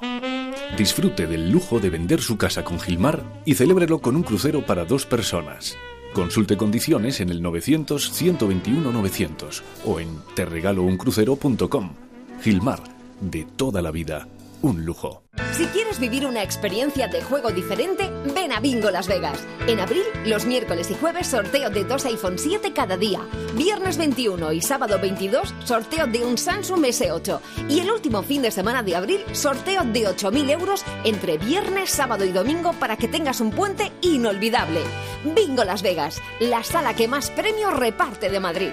Disfrute 0.76 1.26
del 1.26 1.50
lujo 1.50 1.80
de 1.80 1.90
vender 1.90 2.20
su 2.20 2.36
casa 2.36 2.62
con 2.62 2.78
Gilmar 2.78 3.24
y 3.44 3.54
celébrelo 3.54 4.00
con 4.00 4.14
un 4.14 4.22
crucero 4.22 4.64
para 4.64 4.84
dos 4.84 5.06
personas. 5.06 5.76
Consulte 6.12 6.56
condiciones 6.56 7.20
en 7.20 7.30
el 7.30 7.42
900-121-900 7.42 9.62
o 9.84 9.98
en 10.00 10.08
terregalouncrucero.com. 10.34 11.90
Gilmar, 12.42 12.80
de 13.20 13.44
toda 13.56 13.82
la 13.82 13.90
vida, 13.90 14.28
un 14.62 14.84
lujo. 14.84 15.24
Si 15.52 15.66
quieres 15.66 15.98
vivir 15.98 16.26
una 16.26 16.42
experiencia 16.42 17.08
de 17.08 17.22
juego 17.22 17.50
diferente, 17.50 18.10
ven 18.34 18.52
a 18.52 18.60
Bingo 18.60 18.90
Las 18.90 19.08
Vegas. 19.08 19.38
En 19.66 19.80
abril, 19.80 20.04
los 20.24 20.46
miércoles 20.46 20.90
y 20.90 20.94
jueves, 20.94 21.26
sorteo 21.26 21.70
de 21.70 21.84
dos 21.84 22.04
iPhone 22.04 22.38
7 22.38 22.72
cada 22.72 22.96
día. 22.96 23.20
Viernes 23.54 23.96
21 23.98 24.52
y 24.52 24.60
sábado 24.60 24.98
22, 25.00 25.54
sorteo 25.64 26.06
de 26.06 26.24
un 26.24 26.38
Samsung 26.38 26.84
S8. 26.84 27.40
Y 27.68 27.80
el 27.80 27.90
último 27.90 28.22
fin 28.22 28.42
de 28.42 28.50
semana 28.50 28.82
de 28.82 28.96
abril, 28.96 29.20
sorteo 29.32 29.84
de 29.84 30.06
8.000 30.08 30.50
euros 30.50 30.84
entre 31.04 31.38
viernes, 31.38 31.90
sábado 31.90 32.24
y 32.24 32.32
domingo 32.32 32.72
para 32.74 32.96
que 32.96 33.08
tengas 33.08 33.40
un 33.40 33.50
puente 33.50 33.92
inolvidable. 34.02 34.80
Bingo 35.24 35.64
Las 35.64 35.82
Vegas, 35.82 36.20
la 36.40 36.62
sala 36.62 36.94
que 36.94 37.08
más 37.08 37.30
premios 37.30 37.76
reparte 37.76 38.28
de 38.30 38.40
Madrid. 38.40 38.70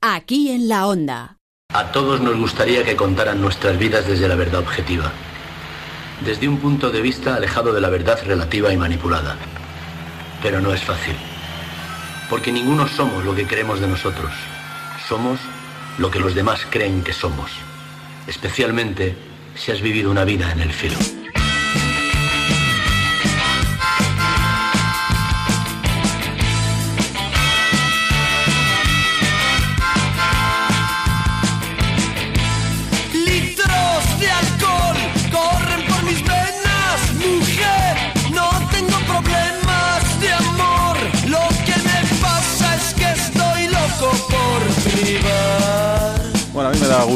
Aquí 0.00 0.50
en 0.50 0.68
la 0.68 0.86
onda. 0.86 1.36
A 1.76 1.92
todos 1.92 2.22
nos 2.22 2.38
gustaría 2.38 2.84
que 2.84 2.96
contaran 2.96 3.38
nuestras 3.38 3.78
vidas 3.78 4.06
desde 4.06 4.26
la 4.28 4.34
verdad 4.34 4.60
objetiva, 4.60 5.12
desde 6.24 6.48
un 6.48 6.58
punto 6.58 6.90
de 6.90 7.02
vista 7.02 7.34
alejado 7.34 7.74
de 7.74 7.82
la 7.82 7.90
verdad 7.90 8.18
relativa 8.24 8.72
y 8.72 8.78
manipulada. 8.78 9.36
Pero 10.42 10.62
no 10.62 10.72
es 10.72 10.82
fácil. 10.82 11.14
Porque 12.30 12.50
ninguno 12.50 12.88
somos 12.88 13.26
lo 13.26 13.34
que 13.34 13.46
creemos 13.46 13.78
de 13.78 13.88
nosotros. 13.88 14.32
Somos 15.06 15.38
lo 15.98 16.10
que 16.10 16.18
los 16.18 16.34
demás 16.34 16.66
creen 16.70 17.04
que 17.04 17.12
somos. 17.12 17.50
Especialmente 18.26 19.14
si 19.54 19.70
has 19.70 19.82
vivido 19.82 20.10
una 20.10 20.24
vida 20.24 20.50
en 20.52 20.60
el 20.60 20.72
filo. 20.72 20.96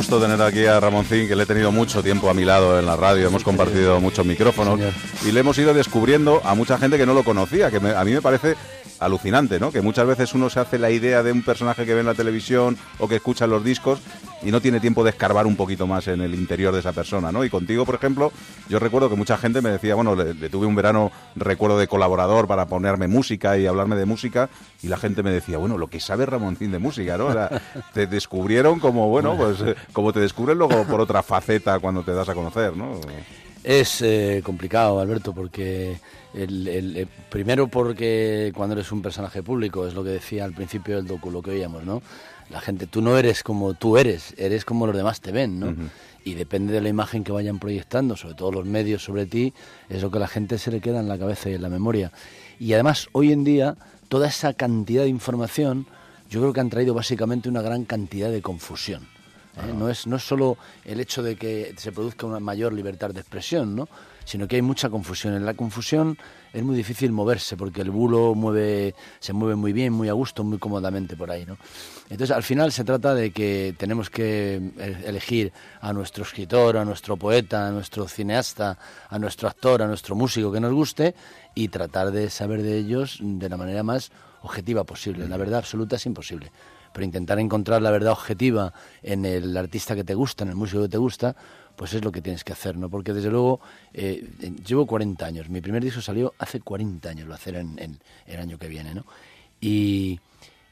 Gusto 0.01 0.19
tener 0.19 0.41
aquí 0.41 0.65
a 0.65 0.81
Ramoncín, 0.81 1.29
que 1.29 1.37
le 1.37 1.43
he 1.43 1.47
tenido 1.47 1.71
mucho 1.71 2.03
tiempo 2.03 2.31
a 2.31 2.33
mi 2.33 2.43
lado 2.47 2.79
en 2.79 2.87
la 2.87 2.97
radio, 2.97 3.27
hemos 3.29 3.45
compartido 3.45 4.01
muchos 4.01 4.25
micrófonos 4.25 4.81
y 5.27 5.31
le 5.31 5.41
hemos 5.41 5.59
ido 5.59 5.75
descubriendo 5.75 6.41
a 6.43 6.55
mucha 6.55 6.79
gente 6.79 6.97
que 6.97 7.05
no 7.05 7.13
lo 7.13 7.23
conocía, 7.23 7.71
que 7.71 7.81
me- 7.81 7.91
a 7.95 8.03
mí 8.03 8.13
me 8.13 8.23
parece 8.23 8.57
alucinante, 8.99 9.61
¿no? 9.61 9.71
Que 9.71 9.83
muchas 9.83 10.07
veces 10.07 10.33
uno 10.33 10.49
se 10.49 10.59
hace 10.59 10.79
la 10.79 10.91
idea 10.91 11.23
de 11.23 11.33
un 11.33 11.43
personaje 11.43 11.85
que 11.85 11.93
ve 11.93 12.01
en 12.01 12.07
la 12.07 12.15
televisión 12.15 12.79
o 12.99 13.09
que 13.09 13.17
escucha 13.17 13.45
en 13.45 13.51
los 13.51 13.63
discos 13.63 13.99
y 14.43 14.51
no 14.51 14.61
tiene 14.61 14.81
tiempo 14.81 15.05
de 15.05 15.11
escarbar 15.11 15.47
un 15.47 15.57
poquito 15.57 15.87
más 15.87 16.09
en 16.09 16.21
el 16.21 16.35
interior 16.35 16.73
de 16.73 16.81
esa 16.81 16.93
persona, 16.93 17.31
¿no? 17.31 17.45
Y 17.45 17.51
contigo, 17.51 17.85
por 17.85 17.95
ejemplo, 17.95 18.33
yo 18.69 18.79
recuerdo 18.79 19.11
que 19.11 19.17
mucha 19.17 19.37
gente 19.37 19.61
me 19.61 19.71
decía, 19.71 19.95
bueno, 19.95 20.15
le, 20.17 20.35
le 20.35 20.49
tuve 20.49 20.67
un 20.67 20.75
verano, 20.75 21.13
recuerdo 21.37 21.79
de 21.79 21.89
colaborador 21.89 22.47
para 22.47 22.67
ponerme 22.67 23.07
música 23.09 23.59
y 23.59 23.67
hablarme 23.67 23.97
de 23.97 24.07
música 24.07 24.49
y 24.83 24.89
la 24.89 24.97
gente 24.97 25.23
me 25.23 25.31
decía, 25.31 25.59
bueno, 25.59 25.77
lo 25.79 25.89
que 25.89 26.01
sabe 26.01 26.27
Ramoncín 26.27 26.73
de 26.73 26.79
música, 26.79 27.19
¿no? 27.19 27.27
O 27.27 27.33
sea, 27.33 27.51
te 27.93 28.07
descubrieron 28.07 28.81
como, 28.81 29.09
bueno, 29.09 29.37
pues 29.37 29.61
eh, 29.61 29.75
como 29.93 30.13
te 30.13 30.21
descubren 30.21 30.59
luego 30.59 30.85
por 30.85 31.01
otra 31.01 31.23
faceta 31.23 31.79
cuando 31.79 32.03
te 32.03 32.13
das 32.13 32.29
a 32.29 32.35
conocer, 32.35 32.77
¿no? 32.77 33.01
Es 33.63 34.01
eh, 34.01 34.41
complicado, 34.43 35.01
Alberto, 35.01 35.35
porque 35.35 35.99
el, 36.33 36.67
el- 36.67 36.97
eh, 36.97 37.07
primero 37.29 37.69
porque 37.69 38.53
cuando 38.55 38.75
eres 38.75 38.91
un 38.91 39.03
personaje 39.03 39.43
público, 39.43 39.87
es 39.87 39.93
lo 39.93 40.03
que 40.03 40.09
decía 40.11 40.45
al 40.47 40.55
principio 40.55 40.97
del 40.97 41.07
docu, 41.07 41.31
lo 41.31 41.43
que 41.43 41.51
oíamos, 41.51 41.85
¿no? 41.85 42.01
La 42.51 42.61
gente, 42.61 42.87
tú 42.87 43.01
no 43.01 43.17
eres 43.17 43.43
como 43.43 43.75
tú 43.75 43.97
eres, 43.97 44.35
eres 44.37 44.65
como 44.65 44.87
los 44.87 44.97
demás 44.97 45.21
te 45.21 45.33
ven, 45.33 45.61
¿no? 45.61 45.75
Y 46.25 46.35
depende 46.35 46.73
de 46.73 46.81
la 46.81 46.89
imagen 46.89 47.25
que 47.25 47.33
vayan 47.33 47.59
proyectando, 47.59 48.17
sobre 48.17 48.35
todo 48.35 48.53
los 48.53 48.67
medios 48.67 49.05
sobre 49.05 49.27
ti, 49.27 49.55
es 49.89 50.03
lo 50.03 50.11
que 50.11 50.19
a 50.19 50.21
la 50.21 50.29
gente 50.29 50.59
se 50.59 50.71
le 50.71 50.81
queda 50.81 51.01
en 51.01 51.09
la 51.09 51.19
cabeza 51.19 51.49
y 51.49 51.55
en 51.55 51.63
la 51.63 51.69
memoria. 51.69 52.13
Y 52.59 52.73
además, 52.75 53.09
hoy 53.13 53.33
en 53.33 53.45
día, 53.45 53.77
toda 54.09 54.29
esa 54.29 54.53
cantidad 54.53 55.05
de 55.05 55.09
información, 55.09 55.87
yo 56.29 56.41
creo 56.41 56.53
que 56.53 56.61
han 56.61 56.71
traído 56.71 56.93
básicamente 56.93 57.49
una 57.49 57.63
gran 57.63 57.85
cantidad 57.85 58.31
de 58.31 58.43
confusión. 58.43 59.05
¿eh? 59.57 59.73
No, 59.77 59.89
es, 59.89 60.07
no 60.07 60.17
es 60.17 60.23
solo 60.23 60.59
el 60.85 61.01
hecho 61.01 61.23
de 61.23 61.37
que 61.37 61.75
se 61.77 61.93
produzca 61.93 62.27
una 62.27 62.41
mayor 62.41 62.73
libertad 62.73 63.11
de 63.11 63.21
expresión, 63.21 63.75
¿no? 63.75 63.89
sino 64.25 64.47
que 64.47 64.57
hay 64.57 64.63
mucha 64.63 64.91
confusión. 64.91 65.35
En 65.35 65.47
la 65.47 65.55
confusión 65.55 66.19
es 66.53 66.63
muy 66.63 66.77
difícil 66.77 67.13
moverse 67.13 67.57
porque 67.57 67.81
el 67.81 67.91
bulo 67.91 68.35
mueve, 68.35 68.95
se 69.19 69.33
mueve 69.33 69.57
muy 69.57 69.73
bien, 69.73 69.93
muy 69.93 70.09
a 70.09 70.13
gusto, 70.13 70.43
muy 70.43 70.59
cómodamente 70.59 71.17
por 71.17 71.31
ahí. 71.31 71.47
¿no? 71.47 71.57
Entonces, 72.09 72.35
al 72.35 72.43
final 72.43 72.73
se 72.73 72.85
trata 72.85 73.15
de 73.15 73.31
que 73.31 73.75
tenemos 73.79 74.11
que 74.11 74.61
eh, 74.79 75.03
elegir 75.07 75.53
a 75.81 75.93
nuestro 75.93 76.25
escritor, 76.25 76.77
a 76.77 76.85
nuestro 76.85 77.17
poeta, 77.17 77.69
a 77.69 77.71
nuestro 77.71 78.09
cineasta, 78.09 78.79
a 79.09 79.19
nuestro 79.19 79.49
actor, 79.49 79.83
a 79.83 79.87
nuestro 79.87 80.15
músico 80.17 80.51
que 80.51 80.61
nos 80.61 80.73
guste 80.73 81.15
y 81.55 81.69
tratar 81.69 82.11
de 82.11 82.31
saber 82.31 82.63
de 82.63 82.79
ellos 82.79 83.19
de 83.21 83.49
la 83.49 83.57
manera 83.57 83.83
más 83.83 84.11
objetiva 84.43 84.85
posible. 84.85 85.29
La 85.29 85.37
verdad 85.37 85.59
absoluta 85.59 85.97
es 85.97 86.07
imposible 86.07 86.51
pero 86.93 87.05
intentar 87.05 87.39
encontrar 87.39 87.83
la 87.83 87.91
verdad 87.91 88.13
objetiva 88.13 88.73
en 89.03 89.25
el 89.25 89.57
artista 89.57 89.95
que 89.95 90.05
te 90.05 90.15
gusta, 90.15 90.45
en 90.45 90.51
el 90.51 90.57
músico 90.57 90.83
que 90.83 90.89
te 90.89 90.99
gusta, 90.99 91.37
pues 91.77 91.95
es 91.95 92.05
lo 92.05 92.13
que 92.13 92.21
tienes 92.21 92.45
que 92.45 92.53
hacer, 92.53 92.77
¿no? 92.77 92.91
Porque 92.91 93.13
desde 93.13 93.31
luego 93.31 93.61
eh, 93.95 94.29
llevo 94.67 94.87
40 94.87 95.25
años, 95.25 95.49
mi 95.49 95.61
primer 95.61 95.83
disco 95.83 96.01
salió 96.01 96.35
hace 96.39 96.61
40 96.61 97.09
años, 97.09 97.29
lo 97.29 97.35
hacer 97.35 97.57
en, 97.57 97.79
en 97.79 97.99
el 98.27 98.41
año 98.41 98.59
que 98.59 98.69
viene, 98.69 98.95
¿no? 98.95 99.05
Y, 99.61 100.21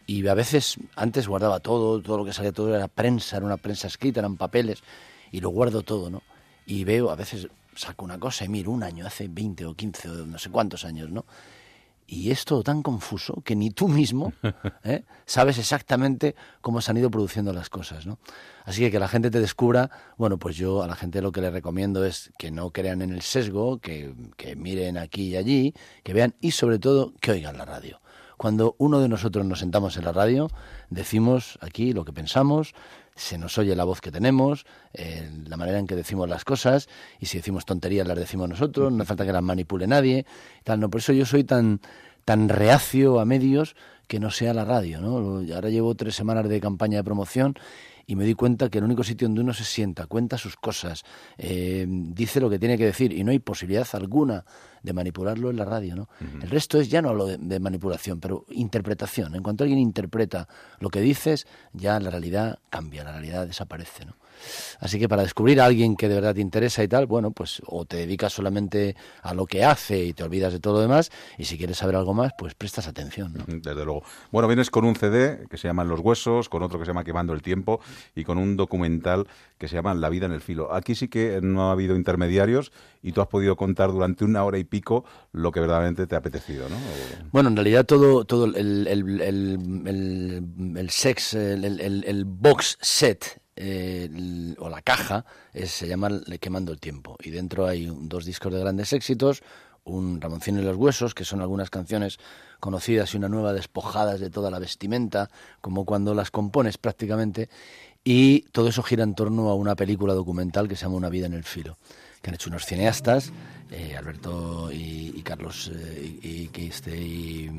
y 0.07 0.27
a 0.27 0.35
veces 0.35 0.79
antes 0.97 1.29
guardaba 1.29 1.61
todo, 1.61 2.01
todo 2.01 2.19
lo 2.19 2.25
que 2.25 2.33
salía, 2.33 2.51
todo 2.51 2.75
era 2.75 2.89
prensa, 2.89 3.37
era 3.37 3.47
una 3.47 3.59
prensa 3.59 3.87
escrita, 3.87 4.21
eran 4.21 4.37
papeles, 4.37 4.83
y 5.31 5.41
lo 5.41 5.51
guardo 5.51 5.83
todo, 5.83 6.09
¿no? 6.11 6.23
Y 6.67 6.85
veo, 6.85 7.11
a 7.11 7.15
veces 7.15 7.49
saco 7.75 8.05
una 8.05 8.19
cosa 8.19 8.45
y 8.45 8.49
miro 8.49 8.71
un 8.71 8.83
año, 8.83 9.07
hace 9.07 9.29
20 9.29 9.67
o 9.67 9.75
15 9.75 10.09
o 10.09 10.27
no 10.27 10.39
sé 10.39 10.51
cuántos 10.51 10.85
años, 10.85 11.11
¿no? 11.11 11.25
Y 12.11 12.31
es 12.31 12.47
todo 12.47 12.63
tan 12.63 12.83
confuso 12.83 13.43
que 13.45 13.55
ni 13.55 13.71
tú 13.71 13.87
mismo 13.87 14.33
¿eh? 14.83 15.05
sabes 15.27 15.59
exactamente 15.59 16.35
cómo 16.63 16.81
se 16.81 16.91
han 16.91 16.97
ido 16.97 17.11
produciendo 17.11 17.53
las 17.53 17.69
cosas, 17.69 18.07
¿no? 18.07 18.19
Así 18.65 18.81
que 18.81 18.91
que 18.91 18.99
la 18.99 19.09
gente 19.09 19.31
te 19.31 19.41
descubra, 19.41 19.91
bueno, 20.17 20.39
pues 20.39 20.57
yo 20.57 20.83
a 20.83 20.87
la 20.87 20.97
gente 20.97 21.21
lo 21.21 21.33
que 21.33 21.43
le 21.43 21.51
recomiendo 21.51 22.07
es 22.07 22.33
que 22.39 22.51
no 22.51 22.71
crean 22.71 23.03
en 23.03 23.13
el 23.13 23.21
sesgo, 23.21 23.79
que, 23.79 24.15
que 24.39 24.57
miren 24.57 24.97
aquí 24.97 25.29
y 25.29 25.37
allí, 25.37 25.75
que 26.03 26.15
vean 26.15 26.35
y 26.41 26.53
sobre 26.53 26.79
todo 26.79 27.13
que 27.21 27.33
oigan 27.33 27.59
la 27.59 27.67
radio. 27.67 28.01
Cuando 28.39 28.75
uno 28.79 29.01
de 29.01 29.09
nosotros 29.09 29.45
nos 29.45 29.59
sentamos 29.59 29.99
en 29.99 30.05
la 30.05 30.13
radio, 30.13 30.49
decimos 30.89 31.59
aquí 31.61 31.93
lo 31.93 32.07
que 32.07 32.13
pensamos, 32.15 32.73
se 33.19 33.37
nos 33.37 33.59
oye 33.59 33.75
la 33.75 33.85
voz 33.85 34.01
que 34.01 34.13
tenemos, 34.13 34.65
eh, 34.95 35.29
la 35.47 35.57
manera 35.57 35.79
en 35.79 35.87
que 35.87 35.97
decimos 35.97 36.29
las 36.29 36.45
cosas, 36.45 36.89
y 37.19 37.27
si 37.27 37.39
decimos 37.39 37.67
tonterías 37.67 38.07
las 38.07 38.17
decimos 38.17 38.49
nosotros, 38.49 38.93
no 38.93 39.03
hace 39.03 39.09
falta 39.09 39.27
que 39.27 39.33
las 39.33 39.43
manipule 39.43 39.87
nadie, 39.87 40.25
tal, 40.65 40.81
no, 40.81 40.89
por 40.89 41.01
eso 41.01 41.13
yo 41.13 41.27
soy 41.27 41.45
tan, 41.45 41.81
tan 42.25 42.49
reacio 42.49 43.19
a 43.19 43.25
medios 43.25 43.75
que 44.07 44.21
no 44.21 44.31
sea 44.31 44.55
la 44.55 44.65
radio, 44.65 45.01
¿no? 45.01 45.43
Ahora 45.55 45.69
llevo 45.69 45.95
tres 45.95 46.15
semanas 46.15 46.49
de 46.49 46.61
campaña 46.61 46.99
de 46.99 47.05
promoción 47.05 47.55
y 48.09 48.17
me 48.17 48.25
di 48.25 48.33
cuenta 48.33 48.71
que 48.71 48.79
el 48.79 48.85
único 48.85 49.05
sitio 49.05 49.29
donde 49.29 49.43
uno 49.43 49.53
se 49.53 49.65
sienta, 49.65 50.07
cuenta 50.07 50.39
sus 50.39 50.57
cosas, 50.57 51.05
eh, 51.37 51.85
dice 51.87 52.41
lo 52.41 52.49
que 52.49 52.59
tiene 52.59 52.79
que 52.79 52.87
decir 52.87 53.13
y 53.13 53.23
no 53.23 53.31
hay 53.31 53.39
posibilidad 53.39 53.87
alguna 53.93 54.47
de 54.83 54.95
manipularlo 54.95 55.51
en 55.51 55.57
la 55.57 55.67
radio, 55.67 55.95
¿no? 55.95 56.09
El 56.41 56.49
resto 56.49 56.81
es 56.81 56.89
ya 56.89 57.03
no 57.03 57.11
hablo 57.11 57.27
de, 57.27 57.37
de 57.37 57.61
manipulación, 57.61 58.19
pero 58.19 58.47
interpretación. 58.49 59.35
En 59.35 59.43
cuanto 59.43 59.63
alguien 59.63 59.79
interpreta 59.79 60.49
lo 60.81 60.89
que 60.89 61.03
dices, 61.03 61.47
ya 61.75 62.01
la 62.01 62.09
realidad 62.09 62.61
cambia, 62.71 63.05
la 63.05 63.13
realidad 63.13 63.47
desaparece, 63.47 64.07
¿no? 64.07 64.17
Así 64.81 64.99
que 64.99 65.09
para 65.09 65.23
descubrir 65.23 65.61
a 65.61 65.65
alguien 65.67 65.97
que 65.97 66.09
de 66.09 66.15
verdad 66.17 66.35
te 66.35 66.41
interesa 66.41 66.83
y 66.83 66.89
tal, 66.89 67.07
bueno, 67.07 67.31
pues 67.31 67.63
o 67.67 67.85
te 67.85 67.97
dedicas 67.99 68.33
solamente 68.33 68.97
a 69.23 69.35
lo 69.35 69.47
que 69.47 69.65
hace 69.65 70.05
y 70.05 70.13
te 70.13 70.23
olvidas 70.23 70.53
de 70.53 70.61
todo 70.61 70.75
lo 70.75 70.81
demás, 70.81 71.11
y 71.39 71.45
si 71.45 71.57
quieres 71.59 71.79
saber 71.79 71.97
algo 71.97 72.15
más, 72.15 72.33
pues 72.39 72.55
prestas 72.55 72.87
atención, 72.89 73.35
¿no? 73.35 73.45
Desde 73.47 73.85
luego. 73.85 74.03
Bueno, 74.31 74.49
vienes 74.49 74.71
con 74.71 74.85
un 74.85 74.95
CD 74.97 75.47
que 75.51 75.57
se 75.57 75.69
llama 75.69 75.85
Los 75.85 76.01
Huesos, 76.01 76.49
con 76.49 76.63
otro 76.63 76.79
que 76.79 76.85
se 76.85 76.91
llama 76.91 77.05
Quemando 77.05 77.33
el 77.33 77.43
Tiempo 77.43 77.81
y 78.15 78.25
con 78.25 78.39
un 78.39 78.57
documental 78.57 79.27
que 79.59 79.69
se 79.69 79.75
llama 79.77 79.95
La 79.95 80.09
vida 80.09 80.27
en 80.27 80.33
el 80.33 80.41
filo. 80.41 80.73
Aquí 80.73 80.95
sí 80.95 81.09
que 81.09 81.41
no 81.43 81.69
ha 81.69 81.73
habido 81.73 81.97
intermediarios 81.97 82.73
y 83.03 83.13
tú 83.13 83.21
has 83.21 83.29
podido 83.29 83.57
contar 83.57 83.91
durante 83.93 84.25
una 84.25 84.45
hora 84.45 84.59
y 84.59 84.65
pico 84.65 85.05
lo 85.33 85.51
que 85.53 85.61
verdaderamente 85.61 86.07
te 86.07 86.15
ha 86.15 86.19
apetecido, 86.19 86.69
¿no? 86.69 86.77
Bueno, 87.33 87.49
en 87.49 87.57
realidad 87.57 87.85
todo, 87.85 88.25
todo 88.25 88.45
el, 88.47 88.57
el, 88.57 88.87
el, 88.87 89.21
el- 89.87 90.77
el 90.77 90.91
sex, 90.91 91.35
el 91.35 92.25
box 92.27 92.79
set 92.81 93.41
eh, 93.61 94.55
o 94.59 94.69
la 94.69 94.83
caja 94.83 95.25
es- 95.53 95.71
se 95.73 95.87
llama 95.89 96.09
Quemando 96.41 96.73
el 96.73 96.79
Tiempo. 96.81 97.17
Y 97.23 97.31
dentro 97.31 97.67
hay 97.67 97.91
dos 98.03 98.25
discos 98.25 98.53
de 98.53 98.61
grandes 98.61 98.93
éxitos, 98.93 99.43
un 99.85 100.21
Ramoncín 100.21 100.59
en 100.59 100.65
los 100.67 100.77
Huesos, 100.77 101.15
que 101.15 101.25
son 101.25 101.41
algunas 101.41 101.71
canciones 101.71 102.19
conocidas 102.61 103.15
y 103.15 103.17
una 103.17 103.29
nueva 103.29 103.53
despojadas 103.53 104.21
de 104.21 104.31
toda 104.31 104.51
la 104.51 104.59
vestimenta, 104.59 105.31
como 105.61 105.85
cuando 105.85 106.15
las 106.15 106.31
compones 106.31 106.77
prácticamente, 106.79 107.49
y 108.05 108.43
todo 108.53 108.69
eso 108.69 108.83
gira 108.83 109.03
en 109.05 109.15
torno 109.15 109.49
a 109.49 109.55
una 109.55 109.75
película 109.77 110.15
documental 110.15 110.69
que 110.69 110.77
se 110.77 110.83
llama 110.85 110.97
Una 110.97 111.09
vida 111.09 111.27
en 111.27 111.35
el 111.35 111.45
filo, 111.45 111.79
que 112.23 112.31
han 112.31 112.35
hecho 112.35 112.51
unos 112.51 112.65
cineastas, 112.67 113.33
eh, 113.71 113.97
Alberto 113.97 114.71
y, 114.73 115.13
y 115.17 115.23
Carlos 115.23 115.71
eh, 115.75 116.19
y, 116.23 116.27
y- 116.27 116.71
y, 116.93 117.51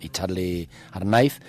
y 0.00 0.08
Charlie 0.10 0.68
Arnaiz, 0.92 1.40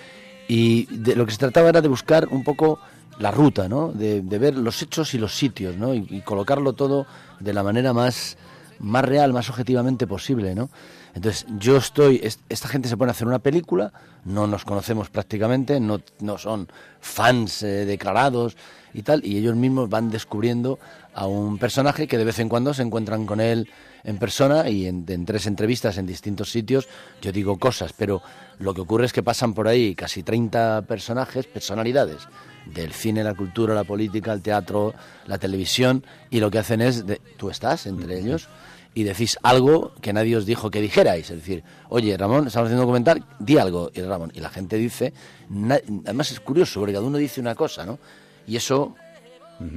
y 0.48 0.86
de 0.98 1.16
lo 1.16 1.26
que 1.26 1.32
se 1.32 1.38
trataba 1.38 1.70
era 1.70 1.82
de 1.82 1.88
buscar 1.88 2.28
un 2.30 2.44
poco 2.44 2.80
la 3.20 3.32
ruta, 3.32 3.68
¿no? 3.70 3.92
De, 3.92 4.22
de 4.22 4.38
ver 4.40 4.58
los 4.58 4.82
hechos 4.82 5.14
y 5.14 5.18
los 5.18 5.36
sitios, 5.36 5.78
¿no? 5.78 5.94
Y, 5.94 6.22
colocarlo 6.22 6.74
todo 6.74 7.06
de 7.40 7.54
la 7.54 7.64
manera 7.64 7.94
más, 7.94 8.38
más 8.80 9.06
real, 9.06 9.34
más 9.34 9.50
objetivamente 9.50 10.08
posible, 10.08 10.56
¿no? 10.56 10.70
Entonces, 11.14 11.46
yo 11.60 11.78
estoy, 11.78 12.20
es- 12.24 12.40
esta 12.50 12.68
gente 12.68 12.90
se 12.90 12.98
pone 12.98 13.12
a 13.12 13.14
hacer 13.14 13.28
una 13.28 13.40
película, 13.40 13.94
no 14.26 14.48
nos 14.48 14.66
conocemos 14.66 15.10
prácticamente, 15.10 15.80
no, 15.80 16.02
no 16.20 16.38
son 16.40 16.68
fans 17.02 17.62
eh, 17.62 17.86
declarados 17.86 18.58
y 18.96 19.04
tal, 19.04 19.24
y 19.24 19.38
ellos 19.38 19.56
mismos 19.56 19.90
van 19.90 20.10
descubriendo 20.10 20.80
a 21.14 21.28
un 21.28 21.60
personaje 21.60 22.08
que 22.08 22.18
de 22.18 22.26
vez 22.26 22.40
en 22.40 22.50
cuando 22.50 22.74
se 22.74 22.82
encuentran 22.82 23.26
con 23.28 23.42
él 23.42 23.70
en 24.04 24.18
persona 24.18 24.68
y 24.70 24.88
en, 24.88 25.06
en 25.08 25.26
tres 25.26 25.46
entrevistas 25.46 25.98
en 25.98 26.08
distintos 26.08 26.52
sitios 26.52 26.88
yo 27.22 27.32
digo 27.32 27.58
cosas, 27.60 27.94
pero 27.94 28.22
lo 28.60 28.74
que 28.74 28.82
ocurre 28.82 29.06
es 29.06 29.14
que 29.14 29.24
pasan 29.24 29.54
por 29.54 29.68
ahí 29.68 29.94
casi 29.96 30.24
30 30.24 30.84
personajes, 30.88 31.46
personalidades 31.46 32.28
del 32.66 32.92
cine, 32.94 33.24
la 33.24 33.34
cultura, 33.34 33.74
la 33.74 33.84
política, 33.84 34.34
el 34.34 34.42
teatro, 34.42 34.94
la 35.28 35.38
televisión, 35.38 36.06
y 36.30 36.40
lo 36.40 36.50
que 36.52 36.60
hacen 36.60 36.82
es, 36.82 37.06
de- 37.06 37.22
tú 37.38 37.50
estás 37.50 37.86
entre 37.88 38.20
ellos, 38.20 38.48
y 38.96 39.04
decís 39.04 39.38
algo 39.42 39.92
que 40.02 40.14
nadie 40.14 40.38
os 40.38 40.46
dijo 40.46 40.70
que 40.70 40.80
dijerais. 40.80 41.30
Es 41.30 41.38
decir, 41.38 41.64
oye, 41.90 42.16
Ramón, 42.16 42.46
estamos 42.48 42.68
haciendo 42.68 42.84
un 42.84 42.88
documental, 42.88 43.26
di 43.40 43.58
algo, 43.58 43.90
y 43.94 44.02
Ramón. 44.02 44.32
Y 44.36 44.40
la 44.40 44.50
gente 44.50 44.78
dice, 44.78 45.14
na- 45.50 45.80
además 46.06 46.32
es 46.32 46.40
curioso, 46.40 46.80
porque 46.80 46.94
cada 46.94 47.06
uno 47.06 47.18
dice 47.18 47.42
una 47.42 47.56
cosa, 47.56 47.86
¿no? 47.86 47.98
Y 48.46 48.56
eso 48.56 48.96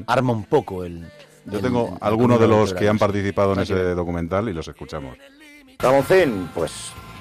arma 0.06 0.32
un 0.32 0.44
poco 0.44 0.84
el... 0.84 1.06
Yo 1.46 1.58
el- 1.58 1.62
tengo 1.64 1.88
el 1.92 1.98
algunos 2.00 2.38
de 2.40 2.48
los 2.48 2.74
que 2.74 2.88
han 2.88 2.98
participado 2.98 3.52
en 3.54 3.60
ese 3.60 3.74
documental 3.94 4.48
y 4.48 4.52
los 4.52 4.68
escuchamos. 4.68 5.16
Ramoncín, 5.78 6.48
pues 6.54 6.72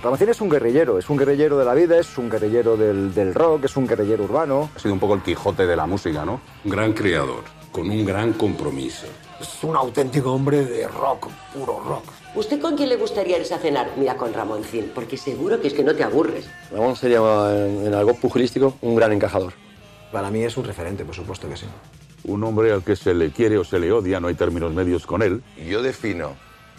Ramoncín 0.05 0.29
es 0.29 0.39
un 0.39 0.49
guerrillero, 0.49 0.99
es 0.99 1.09
un 1.09 1.17
guerrillero 1.17 1.57
de 1.57 1.65
la 1.65 1.73
vida, 1.73 1.97
es 1.97 2.15
un 2.19 2.29
guerrillero 2.29 2.77
del, 2.77 3.11
del 3.11 3.33
rock, 3.33 3.65
es 3.65 3.75
un 3.75 3.87
guerrillero 3.87 4.25
urbano. 4.25 4.69
Ha 4.75 4.79
sido 4.79 4.93
un 4.93 4.99
poco 4.99 5.15
el 5.15 5.23
Quijote 5.23 5.65
de 5.65 5.75
la 5.75 5.87
música, 5.87 6.23
¿no? 6.23 6.41
Un 6.63 6.69
gran 6.69 6.93
creador, 6.93 7.43
con 7.71 7.89
un 7.89 8.05
gran 8.05 8.33
compromiso. 8.33 9.07
Es 9.41 9.63
un 9.63 9.75
auténtico 9.75 10.31
hombre 10.31 10.63
de 10.63 10.87
rock, 10.87 11.29
puro 11.51 11.81
rock. 11.83 12.03
¿Usted 12.35 12.61
con 12.61 12.77
quién 12.77 12.89
le 12.89 12.97
gustaría 12.97 13.39
irse 13.39 13.55
a 13.55 13.57
cenar? 13.57 13.93
Mira, 13.97 14.15
con 14.15 14.31
Ramoncín, 14.31 14.91
porque 14.93 15.17
seguro 15.17 15.59
que 15.59 15.69
es 15.69 15.73
que 15.73 15.83
no 15.83 15.95
te 15.95 16.03
aburres. 16.03 16.47
Ramón 16.71 16.95
sería 16.95 17.17
en, 17.17 17.87
en 17.87 17.93
algo 17.95 18.13
pugilístico 18.13 18.75
un 18.81 18.95
gran 18.95 19.11
encajador. 19.11 19.53
Para 20.11 20.29
mí 20.29 20.43
es 20.43 20.55
un 20.55 20.65
referente, 20.65 21.03
por 21.03 21.15
supuesto 21.15 21.49
que 21.49 21.57
sí. 21.57 21.65
Un 22.25 22.43
hombre 22.43 22.71
al 22.71 22.83
que 22.83 22.95
se 22.95 23.15
le 23.15 23.31
quiere 23.31 23.57
o 23.57 23.63
se 23.63 23.79
le 23.79 23.91
odia, 23.91 24.19
no 24.19 24.27
hay 24.27 24.35
términos 24.35 24.71
medios 24.71 25.07
con 25.07 25.23
él. 25.23 25.41
Yo 25.67 25.81
defino 25.81 26.33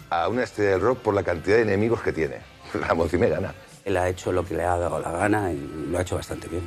a 0.09 0.29
una 0.29 0.43
estrella 0.43 0.71
del 0.71 0.79
rock 0.79 0.99
por 0.99 1.13
la 1.13 1.23
cantidad 1.23 1.57
de 1.57 1.63
enemigos 1.63 2.01
que 2.01 2.13
tiene. 2.13 2.55
Ramoncín 2.87 3.19
me 3.19 3.29
gana. 3.29 3.53
Él 3.85 3.95
ha 3.97 4.09
hecho 4.09 4.31
lo 4.31 4.43
que 4.45 4.55
le 4.55 4.63
ha 4.63 4.77
dado 4.77 4.99
la 4.99 5.11
gana 5.11 5.51
y 5.51 5.87
lo 5.89 5.97
ha 5.97 6.01
hecho 6.01 6.15
bastante 6.15 6.47
bien. 6.47 6.63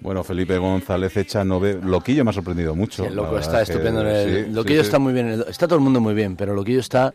Bueno, 0.00 0.24
Felipe 0.24 0.56
González 0.58 1.16
Echanove, 1.16 1.80
Loquillo 1.82 2.24
me 2.24 2.30
ha 2.30 2.32
sorprendido 2.32 2.74
mucho. 2.74 3.04
El 3.04 3.14
la 3.14 3.22
loco 3.22 3.38
está 3.38 3.62
es 3.62 3.68
que 3.68 3.74
estupendo. 3.74 4.00
en 4.00 4.06
el- 4.08 4.46
sí, 4.46 4.52
Loquillo 4.52 4.80
sí, 4.80 4.84
sí. 4.84 4.86
está 4.88 4.98
muy 4.98 5.12
bien. 5.12 5.28
el- 5.28 5.44
Está 5.48 5.66
todo 5.68 5.76
el 5.76 5.84
mundo 5.84 6.00
muy 6.00 6.14
bien, 6.14 6.34
pero 6.36 6.54
Loquillo 6.54 6.80
está. 6.80 7.14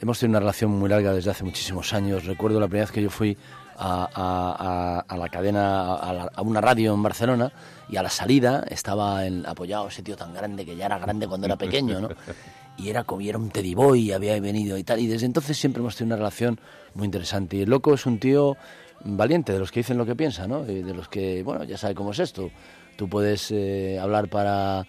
Hemos 0.00 0.18
tenido 0.18 0.32
una 0.32 0.40
relación 0.40 0.70
muy 0.70 0.88
larga 0.88 1.12
desde 1.12 1.30
hace 1.30 1.44
muchísimos 1.44 1.92
años. 1.92 2.24
Recuerdo 2.24 2.60
la 2.60 2.66
primera 2.68 2.84
vez 2.84 2.92
que 2.92 3.02
yo 3.02 3.10
fui 3.10 3.36
a, 3.76 4.04
a- 4.14 4.98
a- 5.04 5.04
a 5.08 5.16
la 5.16 5.28
cadena, 5.28 5.94
a, 5.96 6.12
la- 6.12 6.30
a 6.34 6.42
una 6.42 6.60
radio 6.60 6.94
en 6.94 7.02
Barcelona, 7.02 7.50
y 7.88 7.96
a 7.96 8.02
la 8.02 8.10
salida 8.10 8.64
estaba 8.68 9.26
en- 9.26 9.44
apoyado 9.46 9.88
ese 9.88 10.02
tío 10.02 10.16
tan 10.16 10.32
grande 10.34 10.64
que 10.64 10.76
ya 10.76 10.86
era 10.86 10.98
grande 10.98 11.26
cuando 11.26 11.46
era 11.46 11.56
pequeño, 11.56 12.00
¿no? 12.00 12.08
Y 12.76 12.88
era 12.90 13.04
como 13.04 13.20
y 13.20 13.28
era 13.28 13.38
un 13.38 13.50
Teddy 13.50 13.72
Boy, 13.74 14.00
y 14.08 14.12
había 14.12 14.38
venido 14.40 14.76
y 14.76 14.82
tal. 14.82 14.98
Y 14.98 15.06
desde 15.06 15.26
entonces 15.26 15.56
siempre 15.56 15.80
hemos 15.80 15.94
tenido 15.96 16.14
una 16.16 16.18
relación 16.24 16.58
muy 16.94 17.04
interesante. 17.06 17.56
Y 17.56 17.62
el 17.62 17.70
loco 17.70 17.94
es 17.94 18.06
un 18.06 18.18
tío 18.18 18.56
valiente, 19.04 19.52
de 19.52 19.58
los 19.58 19.70
que 19.70 19.80
dicen 19.80 19.98
lo 19.98 20.06
que 20.06 20.14
piensa, 20.16 20.46
¿no? 20.46 20.64
Y 20.70 20.82
de 20.82 20.94
los 20.94 21.08
que, 21.08 21.42
bueno, 21.42 21.64
ya 21.64 21.76
sabe 21.76 21.94
cómo 21.94 22.12
es 22.12 22.18
esto. 22.18 22.50
Tú 22.96 23.08
puedes 23.08 23.50
eh, 23.50 23.98
hablar 24.00 24.28
para, 24.28 24.86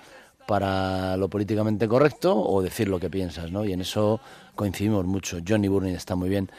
para 0.48 1.18
lo 1.18 1.28
políticamente 1.30 1.88
correcto 1.88 2.38
o 2.38 2.62
decir 2.62 2.88
lo 2.88 3.00
que 3.00 3.10
piensas, 3.10 3.52
¿no? 3.52 3.66
Y 3.66 3.74
en 3.74 3.82
eso 3.82 4.20
coincidimos 4.56 5.06
mucho. 5.06 5.40
Johnny 5.48 5.68
Burning 5.68 5.94
está 5.96 6.16
muy 6.16 6.30
bien. 6.30 6.50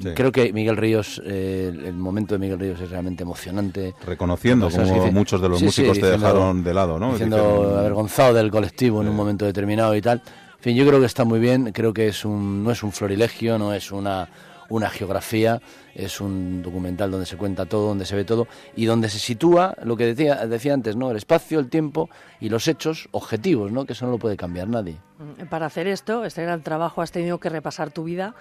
Sí. 0.00 0.08
Creo 0.14 0.32
que 0.32 0.52
Miguel 0.52 0.76
Ríos, 0.76 1.22
eh, 1.24 1.68
el, 1.72 1.92
momento 1.94 2.34
de 2.34 2.40
Miguel 2.40 2.58
Ríos 2.58 2.80
es 2.80 2.90
realmente 2.90 3.22
emocionante. 3.22 3.94
Reconociendo 4.04 4.68
como 4.68 4.82
dice- 4.84 5.10
muchos 5.12 5.40
de 5.40 5.48
los 5.48 5.58
Sí, 5.60 5.64
sí, 5.70 5.82
músicos 5.82 5.98
te 6.00 6.06
diciendo- 6.06 6.26
dejaron 6.26 6.64
de 6.64 6.74
lado, 6.74 6.98
¿no? 6.98 7.12
Diciendo 7.12 7.36
Diciendo- 7.36 7.78
avergonzado 7.78 8.34
del 8.34 8.50
colectivo 8.50 9.02
en 9.02 9.08
un 9.08 9.14
momento 9.16 9.44
determinado 9.44 9.94
y 9.94 10.02
tal. 10.02 10.20
En 10.56 10.60
fin, 10.60 10.76
yo 10.76 10.86
creo 10.86 10.98
que 10.98 11.06
está 11.06 11.24
muy 11.24 11.38
bien. 11.38 11.70
Creo 11.72 11.92
que 11.94 12.08
es 12.08 12.24
un, 12.24 12.64
no 12.64 12.70
es 12.72 12.82
un 12.82 12.90
florilegio, 12.90 13.56
no 13.58 13.72
es 13.72 13.92
una, 13.92 14.28
una 14.68 14.90
geografía, 14.90 15.60
es 15.94 16.20
un 16.20 16.62
documental 16.62 17.10
donde 17.10 17.26
se 17.26 17.36
cuenta 17.36 17.66
todo, 17.66 17.88
donde 17.88 18.06
se 18.06 18.16
ve 18.16 18.24
todo 18.24 18.46
y 18.76 18.84
donde 18.84 19.08
se 19.08 19.18
sitúa 19.18 19.74
lo 19.82 19.96
que 19.96 20.06
decía, 20.06 20.46
decía 20.46 20.74
antes, 20.74 20.96
¿no? 20.96 21.10
El 21.10 21.16
espacio, 21.16 21.58
el 21.58 21.68
tiempo 21.68 22.10
y 22.40 22.48
los 22.48 22.68
hechos 22.68 23.08
objetivos, 23.12 23.72
¿no? 23.72 23.84
Que 23.84 23.92
eso 23.92 24.06
no 24.06 24.12
lo 24.12 24.18
puede 24.18 24.36
cambiar 24.36 24.68
nadie. 24.68 24.96
Mm, 25.18 25.46
Para 25.46 25.66
hacer 25.66 25.86
esto, 25.86 26.24
este 26.24 26.42
gran 26.42 26.62
trabajo, 26.62 27.02
has 27.02 27.12
tenido 27.12 27.38
que 27.38 27.48
repasar 27.48 27.90
tu 27.90 28.04
vida. 28.04 28.34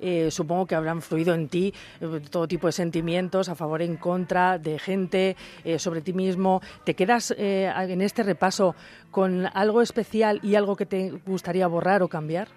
Eh, 0.00 0.30
supongo 0.30 0.66
que 0.66 0.74
habrán 0.74 1.02
fluido 1.02 1.34
en 1.34 1.48
ti 1.48 1.72
eh, 2.00 2.20
todo 2.28 2.48
tipo 2.48 2.66
de 2.66 2.72
sentimientos 2.72 3.48
a 3.48 3.54
favor, 3.54 3.80
en 3.80 3.96
contra, 3.96 4.58
de 4.58 4.78
gente, 4.78 5.36
eh, 5.64 5.78
sobre 5.78 6.00
ti 6.00 6.12
mismo. 6.12 6.60
¿Te 6.84 6.94
quedas 6.94 7.34
en 7.36 8.00
este 8.02 8.22
repaso 8.22 8.74
con 9.10 9.46
algo 9.54 9.82
especial 9.82 10.40
y 10.42 10.56
algo 10.56 10.76
que 10.76 10.86
te 10.86 11.10
gustaría 11.26 11.66
borrar 11.66 12.02
o 12.02 12.08
cambiar? 12.08 12.48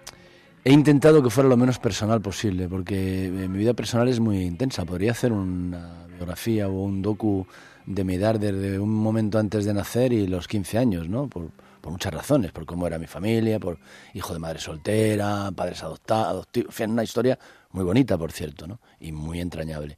He 0.64 0.72
intentado 0.72 1.22
que 1.22 1.30
fuera 1.30 1.48
lo 1.48 1.56
menos 1.56 1.78
personal 1.78 2.20
posible, 2.20 2.68
porque 2.68 3.26
eh, 3.26 3.30
mi 3.30 3.58
vida 3.58 3.74
personal 3.74 4.08
es 4.08 4.20
muy 4.20 4.42
intensa. 4.42 4.84
Podría 4.84 5.12
hacer 5.12 5.32
una 5.32 6.06
biografía 6.08 6.68
o 6.68 6.82
un 6.82 7.00
docu 7.00 7.46
de 7.86 8.04
mi 8.04 8.14
edad 8.14 8.38
desde 8.38 8.78
un 8.78 8.92
momento 8.92 9.38
antes 9.38 9.64
de 9.64 9.72
nacer 9.72 10.12
y 10.12 10.26
los 10.26 10.46
15 10.46 10.78
años, 10.78 11.08
¿no? 11.08 11.28
Por, 11.28 11.50
muchas 11.84 12.12
razones, 12.12 12.52
por 12.52 12.66
cómo 12.66 12.86
era 12.86 12.98
mi 12.98 13.06
familia, 13.06 13.58
por 13.58 13.78
hijo 14.12 14.34
de 14.34 14.38
madre 14.38 14.58
soltera, 14.58 15.50
padres 15.56 15.82
adoptados, 15.82 16.26
adoptivos, 16.26 16.78
en 16.80 16.90
una 16.90 17.02
historia 17.02 17.38
muy 17.70 17.82
bonita, 17.82 18.18
por 18.18 18.30
cierto, 18.30 18.66
¿no? 18.66 18.78
Y 19.00 19.10
muy 19.10 19.40
entrañable. 19.40 19.96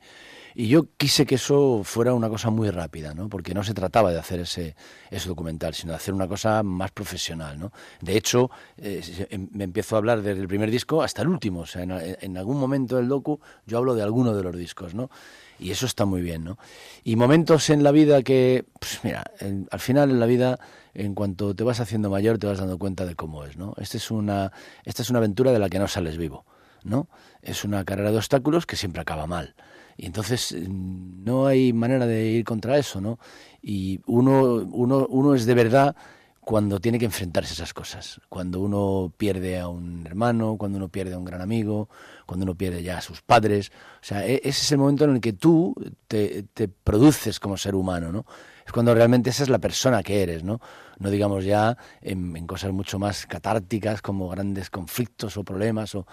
Y 0.54 0.68
yo 0.68 0.86
quise 0.96 1.26
que 1.26 1.36
eso 1.36 1.82
fuera 1.84 2.14
una 2.14 2.28
cosa 2.28 2.50
muy 2.50 2.70
rápida, 2.70 3.14
¿no? 3.14 3.28
Porque 3.28 3.54
no 3.54 3.62
se 3.62 3.74
trataba 3.74 4.10
de 4.12 4.18
hacer 4.18 4.40
ese, 4.40 4.74
ese 5.10 5.28
documental, 5.28 5.74
sino 5.74 5.92
de 5.92 5.96
hacer 5.96 6.14
una 6.14 6.28
cosa 6.28 6.62
más 6.62 6.90
profesional, 6.90 7.58
¿no? 7.58 7.72
De 8.00 8.16
hecho, 8.16 8.50
eh, 8.76 9.26
em- 9.30 9.48
me 9.52 9.64
empiezo 9.64 9.94
a 9.96 9.98
hablar 9.98 10.22
desde 10.22 10.40
el 10.40 10.48
primer 10.48 10.70
disco 10.70 11.02
hasta 11.02 11.22
el 11.22 11.28
último. 11.28 11.60
O 11.60 11.66
sea, 11.66 11.82
en, 11.82 11.92
en 11.92 12.36
algún 12.38 12.58
momento 12.58 12.96
del 12.96 13.08
docu 13.08 13.40
yo 13.66 13.78
hablo 13.78 13.94
de 13.94 14.02
alguno 14.02 14.34
de 14.34 14.42
los 14.42 14.56
discos, 14.56 14.94
¿no? 14.94 15.10
Y 15.58 15.70
eso 15.72 15.86
está 15.86 16.04
muy 16.06 16.22
bien, 16.22 16.44
¿no? 16.44 16.58
Y 17.04 17.16
momentos 17.16 17.68
en 17.70 17.82
la 17.82 17.90
vida 17.92 18.22
que, 18.22 18.64
pues 18.78 19.00
mira, 19.02 19.24
en- 19.40 19.68
al 19.70 19.80
final 19.80 20.10
en 20.10 20.20
la 20.20 20.26
vida, 20.26 20.58
en 20.94 21.14
cuanto 21.14 21.54
te 21.54 21.64
vas 21.64 21.80
haciendo 21.80 22.10
mayor, 22.10 22.38
te 22.38 22.46
vas 22.46 22.58
dando 22.58 22.78
cuenta 22.78 23.04
de 23.06 23.14
cómo 23.14 23.44
es, 23.44 23.56
¿no? 23.56 23.74
Esta 23.76 23.96
es 23.98 24.10
una, 24.10 24.52
esta 24.84 25.02
es 25.02 25.10
una 25.10 25.18
aventura 25.18 25.52
de 25.52 25.58
la 25.58 25.68
que 25.68 25.78
no 25.78 25.88
sales 25.88 26.16
vivo, 26.16 26.44
¿no? 26.82 27.08
Es 27.42 27.64
una 27.64 27.84
carrera 27.84 28.10
de 28.10 28.16
obstáculos 28.16 28.66
que 28.66 28.76
siempre 28.76 29.02
acaba 29.02 29.26
mal. 29.26 29.54
Y 30.00 30.06
entonces 30.06 30.54
mm, 30.58 31.24
no 31.24 31.46
hay 31.46 31.72
manera 31.74 32.06
de 32.06 32.26
ir 32.26 32.44
contra 32.44 32.78
eso, 32.78 33.00
¿no? 33.02 33.18
Y 33.60 34.00
uno, 34.06 34.54
uno, 34.72 35.06
uno 35.10 35.34
es 35.34 35.44
de 35.44 35.54
verdad 35.54 35.94
cuando 36.40 36.80
tiene 36.80 36.98
que 36.98 37.04
enfrentarse 37.04 37.52
a 37.52 37.54
esas 37.54 37.74
cosas. 37.74 38.18
Cuando 38.30 38.60
uno 38.60 39.12
pierde 39.16 39.58
a 39.60 39.68
un 39.68 40.06
hermano, 40.06 40.56
cuando 40.56 40.78
uno 40.78 40.88
pierde 40.88 41.12
a 41.14 41.18
un 41.18 41.26
gran 41.26 41.42
amigo, 41.42 41.90
cuando 42.24 42.44
uno 42.44 42.54
pierde 42.54 42.82
ya 42.82 42.96
a 42.98 43.02
sus 43.02 43.20
padres. 43.20 43.70
O 44.00 44.04
sea, 44.04 44.26
e- 44.26 44.40
ese 44.42 44.62
es 44.62 44.72
el 44.72 44.78
momento 44.78 45.04
en 45.04 45.16
el 45.16 45.20
que 45.20 45.34
tú 45.34 45.74
te, 46.08 46.44
te 46.54 46.66
produces 46.68 47.38
como 47.38 47.58
ser 47.58 47.74
humano, 47.74 48.10
¿no? 48.10 48.24
Es 48.66 48.72
cuando 48.72 48.94
realmente 48.94 49.30
esa 49.30 49.42
es 49.42 49.50
la 49.50 49.58
persona 49.58 50.02
que 50.02 50.22
eres, 50.22 50.42
¿no? 50.42 50.60
No 50.98 51.10
digamos 51.10 51.44
ya 51.44 51.76
en, 52.00 52.34
en 52.36 52.46
cosas 52.46 52.72
mucho 52.72 52.98
más 52.98 53.26
catárticas 53.26 54.00
como 54.00 54.28
grandes 54.30 54.70
conflictos 54.70 55.36
o 55.36 55.44
problemas 55.44 55.94
o... 55.94 56.06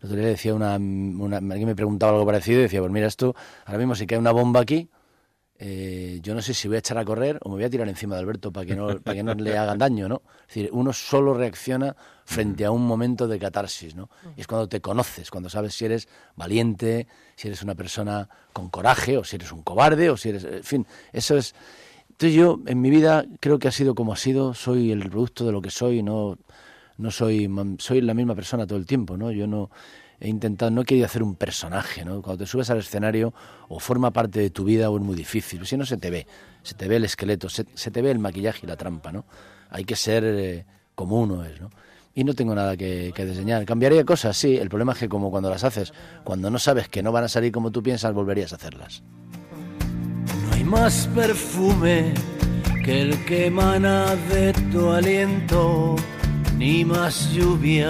El 0.00 0.06
otro 0.06 0.18
día 0.18 0.28
decía 0.28 0.54
una, 0.54 0.76
una... 0.76 1.38
Alguien 1.38 1.66
me 1.66 1.76
preguntaba 1.76 2.12
algo 2.12 2.26
parecido 2.26 2.60
y 2.60 2.62
decía, 2.62 2.80
pues 2.80 2.92
mira, 2.92 3.06
esto, 3.06 3.34
ahora 3.66 3.78
mismo 3.78 3.94
si 3.94 4.06
cae 4.06 4.18
una 4.18 4.32
bomba 4.32 4.60
aquí, 4.60 4.88
eh, 5.60 6.20
yo 6.22 6.36
no 6.36 6.42
sé 6.42 6.54
si 6.54 6.68
voy 6.68 6.76
a 6.76 6.78
echar 6.78 6.98
a 6.98 7.04
correr 7.04 7.38
o 7.42 7.48
me 7.48 7.56
voy 7.56 7.64
a 7.64 7.70
tirar 7.70 7.88
encima 7.88 8.14
de 8.14 8.20
Alberto 8.20 8.52
para 8.52 8.64
que 8.64 8.76
no, 8.76 9.00
para 9.00 9.16
que 9.16 9.24
no 9.24 9.34
le 9.34 9.58
hagan 9.58 9.76
daño, 9.76 10.08
¿no? 10.08 10.22
Es 10.42 10.54
decir, 10.54 10.70
uno 10.72 10.92
solo 10.92 11.34
reacciona 11.34 11.96
frente 12.24 12.64
a 12.64 12.70
un 12.70 12.86
momento 12.86 13.26
de 13.26 13.40
catarsis, 13.40 13.96
¿no? 13.96 14.08
Y 14.36 14.42
es 14.42 14.46
cuando 14.46 14.68
te 14.68 14.80
conoces, 14.80 15.30
cuando 15.30 15.50
sabes 15.50 15.74
si 15.74 15.84
eres 15.84 16.08
valiente, 16.36 17.08
si 17.34 17.48
eres 17.48 17.62
una 17.62 17.74
persona 17.74 18.28
con 18.52 18.68
coraje, 18.68 19.18
o 19.18 19.24
si 19.24 19.34
eres 19.34 19.50
un 19.50 19.62
cobarde, 19.62 20.10
o 20.10 20.16
si 20.16 20.28
eres... 20.28 20.44
En 20.44 20.62
fin, 20.62 20.86
eso 21.12 21.36
es... 21.36 21.56
Entonces 22.10 22.36
yo, 22.36 22.60
en 22.66 22.80
mi 22.80 22.90
vida, 22.90 23.24
creo 23.40 23.58
que 23.58 23.66
ha 23.66 23.72
sido 23.72 23.94
como 23.94 24.12
ha 24.12 24.16
sido, 24.16 24.54
soy 24.54 24.92
el 24.92 25.08
producto 25.10 25.44
de 25.44 25.52
lo 25.52 25.60
que 25.60 25.70
soy, 25.70 26.02
no, 26.02 26.36
no 26.98 27.10
soy... 27.10 27.50
Soy 27.78 28.00
la 28.00 28.14
misma 28.14 28.34
persona 28.34 28.66
todo 28.66 28.78
el 28.78 28.86
tiempo, 28.86 29.16
¿no? 29.16 29.30
Yo 29.30 29.46
no 29.46 29.70
he 30.20 30.28
intentado, 30.28 30.70
no 30.70 30.82
he 30.82 30.84
querido 30.84 31.06
hacer 31.06 31.22
un 31.22 31.36
personaje, 31.36 32.04
¿no? 32.04 32.22
Cuando 32.22 32.44
te 32.44 32.50
subes 32.50 32.68
al 32.70 32.78
escenario 32.78 33.32
o 33.68 33.78
forma 33.80 34.10
parte 34.10 34.40
de 34.40 34.50
tu 34.50 34.64
vida 34.64 34.90
o 34.90 34.96
es 34.98 35.02
muy 35.02 35.14
difícil, 35.14 35.64
si 35.66 35.76
no 35.76 35.86
se 35.86 35.96
te 35.96 36.10
ve, 36.10 36.26
se 36.62 36.74
te 36.74 36.88
ve 36.88 36.96
el 36.96 37.04
esqueleto, 37.04 37.48
se, 37.48 37.66
se 37.74 37.90
te 37.90 38.02
ve 38.02 38.10
el 38.10 38.18
maquillaje 38.18 38.60
y 38.64 38.66
la 38.66 38.76
trampa, 38.76 39.12
¿no? 39.12 39.24
Hay 39.70 39.84
que 39.84 39.96
ser 39.96 40.24
eh, 40.24 40.66
como 40.94 41.20
uno 41.20 41.44
es, 41.44 41.60
¿no? 41.60 41.70
Y 42.14 42.24
no 42.24 42.34
tengo 42.34 42.52
nada 42.52 42.76
que, 42.76 43.12
que 43.14 43.24
diseñar. 43.24 43.64
¿Cambiaría 43.64 44.04
cosas? 44.04 44.36
Sí. 44.36 44.56
El 44.56 44.68
problema 44.68 44.92
es 44.92 44.98
que 44.98 45.08
como 45.08 45.30
cuando 45.30 45.50
las 45.50 45.62
haces, 45.62 45.92
cuando 46.24 46.50
no 46.50 46.58
sabes 46.58 46.88
que 46.88 47.00
no 47.00 47.12
van 47.12 47.22
a 47.22 47.28
salir 47.28 47.52
como 47.52 47.70
tú 47.70 47.80
piensas, 47.80 48.12
volverías 48.12 48.52
a 48.52 48.56
hacerlas. 48.56 49.04
No 50.44 50.52
hay 50.52 50.64
más 50.64 51.08
perfume 51.14 52.12
que 52.84 53.02
el 53.02 53.24
que 53.24 53.46
emana 53.46 54.16
de 54.32 54.52
tu 54.72 54.90
aliento, 54.90 55.94
ni 56.58 56.84
más 56.84 57.30
lluvia. 57.32 57.88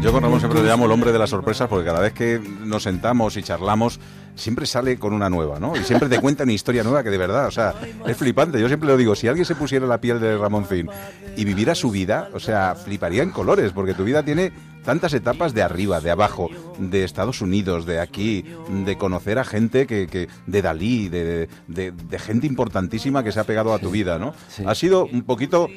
Yo 0.00 0.12
con 0.12 0.22
Ramón 0.22 0.38
siempre 0.38 0.62
le 0.62 0.68
llamo 0.68 0.84
el 0.86 0.92
hombre 0.92 1.10
de 1.10 1.18
las 1.18 1.30
sorpresas 1.30 1.68
porque 1.68 1.84
cada 1.84 1.98
vez 1.98 2.12
que 2.12 2.38
nos 2.64 2.84
sentamos 2.84 3.36
y 3.36 3.42
charlamos 3.42 3.98
siempre 4.36 4.64
sale 4.64 4.96
con 4.96 5.12
una 5.12 5.28
nueva, 5.28 5.58
¿no? 5.58 5.74
Y 5.76 5.82
siempre 5.82 6.08
te 6.08 6.20
cuenta 6.20 6.44
una 6.44 6.52
historia 6.52 6.84
nueva 6.84 7.02
que 7.02 7.10
de 7.10 7.18
verdad, 7.18 7.48
o 7.48 7.50
sea, 7.50 7.74
es 8.06 8.16
flipante. 8.16 8.60
Yo 8.60 8.68
siempre 8.68 8.88
lo 8.88 8.96
digo, 8.96 9.16
si 9.16 9.26
alguien 9.26 9.44
se 9.44 9.56
pusiera 9.56 9.86
la 9.88 10.00
piel 10.00 10.20
de 10.20 10.38
Ramoncín 10.38 10.88
y 11.36 11.44
viviera 11.44 11.74
su 11.74 11.90
vida, 11.90 12.28
o 12.32 12.38
sea, 12.38 12.76
fliparía 12.76 13.24
en 13.24 13.30
colores 13.32 13.72
porque 13.72 13.92
tu 13.94 14.04
vida 14.04 14.22
tiene 14.22 14.52
tantas 14.84 15.12
etapas 15.14 15.52
de 15.52 15.62
arriba, 15.62 16.00
de 16.00 16.12
abajo, 16.12 16.48
de 16.78 17.02
Estados 17.02 17.40
Unidos, 17.42 17.84
de 17.84 17.98
aquí, 17.98 18.44
de 18.70 18.96
conocer 18.96 19.40
a 19.40 19.44
gente 19.44 19.88
que, 19.88 20.06
que 20.06 20.28
de 20.46 20.62
Dalí, 20.62 21.08
de, 21.08 21.48
de- 21.66 21.90
de 21.90 22.18
gente 22.20 22.46
importantísima 22.46 23.24
que 23.24 23.32
se 23.32 23.40
ha 23.40 23.44
pegado 23.44 23.74
a 23.74 23.80
tu 23.80 23.90
vida, 23.90 24.20
¿no? 24.20 24.32
Ha 24.64 24.74
sido 24.76 25.04
un 25.06 25.24
poquito 25.24 25.68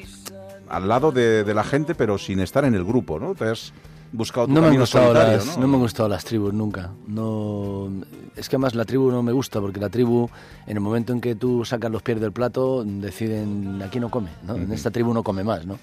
al 0.72 0.88
lado 0.88 1.12
de, 1.12 1.44
de 1.44 1.54
la 1.54 1.62
gente, 1.64 1.94
pero 1.94 2.18
sin 2.18 2.40
estar 2.40 2.64
en 2.64 2.74
el 2.74 2.84
grupo, 2.84 3.20
¿no? 3.20 3.34
Te 3.34 3.44
has, 3.44 3.72
buscado 4.12 4.46
tu 4.46 4.52
No 4.52 4.60
me, 4.60 4.68
han 4.68 4.78
gustado 4.78 5.12
las, 5.12 5.46
¿no? 5.46 5.62
no 5.62 5.68
me 5.68 5.74
han 5.74 5.80
gustado 5.80 6.08
las 6.08 6.24
tribus 6.24 6.52
nunca. 6.52 6.90
No, 7.06 7.90
es 8.36 8.48
que 8.48 8.56
además 8.56 8.74
la 8.74 8.84
tribu 8.84 9.10
no 9.10 9.22
me 9.22 9.32
gusta 9.32 9.60
porque 9.60 9.80
la 9.80 9.88
tribu, 9.88 10.28
en 10.66 10.76
el 10.76 10.82
momento 10.82 11.12
en 11.12 11.20
que 11.20 11.34
tú 11.34 11.64
sacas 11.64 11.90
los 11.90 12.02
pies 12.02 12.20
del 12.20 12.32
plato, 12.32 12.84
deciden 12.84 13.82
aquí 13.82 13.98
no 13.98 14.10
come, 14.10 14.30
¿no? 14.46 14.56
En 14.56 14.70
esta 14.72 14.90
tribu 14.90 15.12
no 15.14 15.22
come 15.22 15.42
más, 15.42 15.66
¿no? 15.66 15.78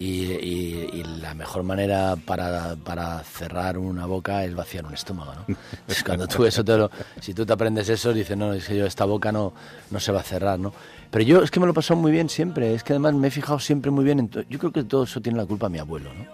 Y, 0.00 0.24
y- 0.32 0.90
y 0.92 1.02
la 1.20 1.34
mejor 1.34 1.64
manera 1.64 2.14
para, 2.16 2.76
para 2.76 3.18
cerrar 3.24 3.78
una 3.78 4.06
boca 4.06 4.44
es 4.44 4.54
vaciar 4.54 4.86
un 4.86 4.94
estómago, 4.94 5.34
¿no? 5.34 5.44
Entonces, 5.72 6.04
cuando 6.04 6.28
tú 6.28 6.44
eso 6.44 6.64
te 6.64 6.76
lo, 6.76 6.88
si 7.20 7.34
tú 7.34 7.44
te 7.44 7.52
aprendes 7.52 7.88
eso, 7.88 8.12
dices, 8.12 8.36
no, 8.36 8.52
es 8.52 8.66
que 8.66 8.76
yo 8.76 8.86
esta 8.86 9.04
boca 9.06 9.32
no, 9.32 9.52
no 9.90 9.98
se 9.98 10.12
va 10.12 10.20
a 10.20 10.22
cerrar, 10.22 10.58
¿no? 10.58 10.72
Pero 11.10 11.24
yo 11.24 11.42
es 11.42 11.50
que 11.50 11.58
me 11.58 11.66
lo 11.66 11.72
he 11.72 11.74
pasado 11.74 11.98
muy 12.00 12.12
bien 12.12 12.28
siempre, 12.28 12.74
es 12.74 12.84
que 12.84 12.92
además 12.92 13.14
me 13.14 13.26
he 13.28 13.30
fijado 13.32 13.58
siempre 13.58 13.90
muy 13.90 14.04
bien 14.04 14.20
en 14.20 14.30
Yo 14.48 14.58
creo 14.58 14.70
que 14.72 14.84
todo 14.84 15.02
eso 15.02 15.20
tiene 15.20 15.38
la 15.38 15.46
culpa 15.46 15.68
mi 15.68 15.78
abuelo, 15.78 16.12
¿no? 16.14 16.26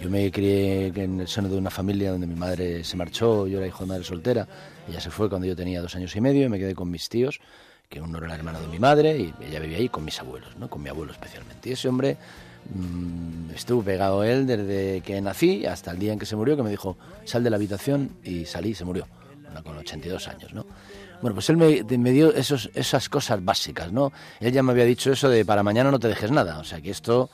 Yo 0.00 0.08
me 0.10 0.30
crié 0.32 0.86
en 0.88 1.20
el 1.20 1.28
seno 1.28 1.48
de 1.48 1.56
una 1.56 1.70
familia 1.70 2.10
donde 2.10 2.26
mi 2.26 2.34
madre 2.34 2.82
se 2.84 2.96
marchó, 2.96 3.46
yo 3.46 3.58
era 3.58 3.66
hijo 3.66 3.84
de 3.84 3.88
madre 3.90 4.02
soltera, 4.04 4.48
ella 4.88 5.00
se 5.00 5.10
fue 5.10 5.28
cuando 5.28 5.46
yo 5.46 5.54
tenía 5.54 5.80
dos 5.82 5.94
años 5.94 6.16
y 6.16 6.20
medio 6.20 6.46
y 6.46 6.48
me 6.48 6.58
quedé 6.58 6.74
con 6.74 6.90
mis 6.90 7.08
tíos, 7.08 7.38
que 7.88 8.00
uno 8.00 8.18
era 8.18 8.26
el 8.28 8.32
hermano 8.32 8.60
de 8.60 8.66
mi 8.66 8.78
madre 8.80 9.16
y 9.18 9.34
ella 9.46 9.60
vivía 9.60 9.76
ahí 9.78 9.88
con 9.88 10.04
mis 10.04 10.18
abuelos, 10.18 10.56
¿no? 10.56 10.68
con 10.68 10.82
mi 10.82 10.88
abuelo 10.88 11.12
especialmente. 11.12 11.68
Y 11.68 11.72
ese 11.74 11.88
hombre 11.88 12.16
estuvo 13.54 13.82
pegado 13.82 14.20
a 14.22 14.28
él 14.28 14.46
desde 14.46 15.00
que 15.02 15.20
nací 15.20 15.66
hasta 15.66 15.90
el 15.92 15.98
día 15.98 16.12
en 16.12 16.18
que 16.18 16.26
se 16.26 16.36
murió, 16.36 16.56
que 16.56 16.62
me 16.62 16.70
dijo, 16.70 16.96
sal 17.24 17.44
de 17.44 17.50
la 17.50 17.56
habitación 17.56 18.10
y 18.24 18.44
salí 18.46 18.70
y 18.70 18.74
se 18.74 18.84
murió, 18.84 19.06
Bueno, 19.42 19.62
con 19.62 19.76
82 19.78 20.28
años, 20.28 20.52
¿no? 20.52 20.64
Bueno, 21.22 21.34
pues 21.34 21.48
él 21.48 21.56
me, 21.56 21.82
me 21.98 22.10
dio 22.10 22.34
esos, 22.34 22.70
esas 22.74 23.08
cosas 23.08 23.42
básicas, 23.44 23.92
¿no? 23.92 24.12
Él 24.40 24.52
ya 24.52 24.62
me 24.62 24.72
había 24.72 24.84
dicho 24.84 25.12
eso 25.12 25.28
de 25.28 25.44
para 25.44 25.62
mañana 25.62 25.90
no 25.90 25.98
te 25.98 26.08
dejes 26.08 26.30
nada, 26.30 26.58
o 26.58 26.64
sea 26.64 26.80
que 26.80 26.90
esto 26.90 27.30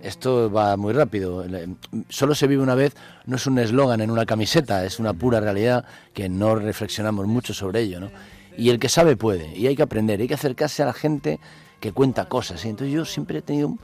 esto 0.00 0.48
va 0.50 0.76
muy 0.76 0.92
rápido. 0.92 1.44
Le- 1.44 1.74
Solo 2.08 2.34
se 2.36 2.46
vive 2.46 2.62
una 2.62 2.76
vez, 2.76 2.94
no 3.26 3.34
es 3.36 3.46
un 3.48 3.58
eslogan 3.58 4.00
en 4.00 4.10
una 4.12 4.26
camiseta, 4.26 4.84
es 4.84 5.00
una 5.00 5.12
pura 5.12 5.40
realidad 5.40 5.84
que 6.14 6.28
no 6.28 6.54
reflexionamos 6.54 7.26
mucho 7.26 7.52
sobre 7.52 7.80
ello, 7.80 7.98
¿no? 8.00 8.10
Y 8.56 8.70
el 8.70 8.78
que 8.78 8.88
sabe 8.88 9.16
puede, 9.16 9.56
y 9.56 9.66
hay 9.66 9.74
que 9.76 9.82
aprender, 9.82 10.20
hay 10.20 10.28
que 10.28 10.34
acercarse 10.34 10.82
a 10.82 10.86
la 10.86 10.92
gente 10.92 11.38
que 11.80 11.92
cuenta 11.92 12.24
cosas. 12.28 12.60
¿sí? 12.60 12.68
Entonces 12.68 12.92
yo 12.94 13.04
siempre 13.04 13.38
he 13.38 13.42
tenido 13.42 13.76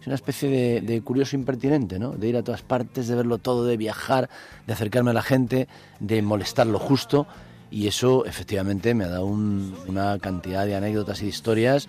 un- 0.00 0.06
una 0.06 0.14
especie 0.14 0.48
de, 0.48 0.80
de 0.80 1.00
curioso 1.02 1.36
impertinente, 1.36 1.98
¿no? 1.98 2.10
De 2.12 2.28
ir 2.28 2.36
a 2.36 2.42
todas 2.42 2.62
partes, 2.62 3.08
de 3.08 3.14
verlo 3.14 3.38
todo, 3.38 3.64
de 3.64 3.76
viajar, 3.76 4.28
de 4.66 4.72
acercarme 4.72 5.10
a 5.10 5.14
la 5.14 5.22
gente, 5.22 5.68
de 6.00 6.22
molestar 6.22 6.66
lo 6.66 6.78
justo. 6.78 7.26
Y 7.70 7.86
eso 7.86 8.24
efectivamente 8.26 8.94
me 8.94 9.04
ha 9.04 9.08
dado 9.08 9.26
un- 9.26 9.74
una 9.86 10.18
cantidad 10.18 10.66
de 10.66 10.74
anécdotas 10.74 11.20
y 11.20 11.24
de 11.24 11.28
historias. 11.30 11.88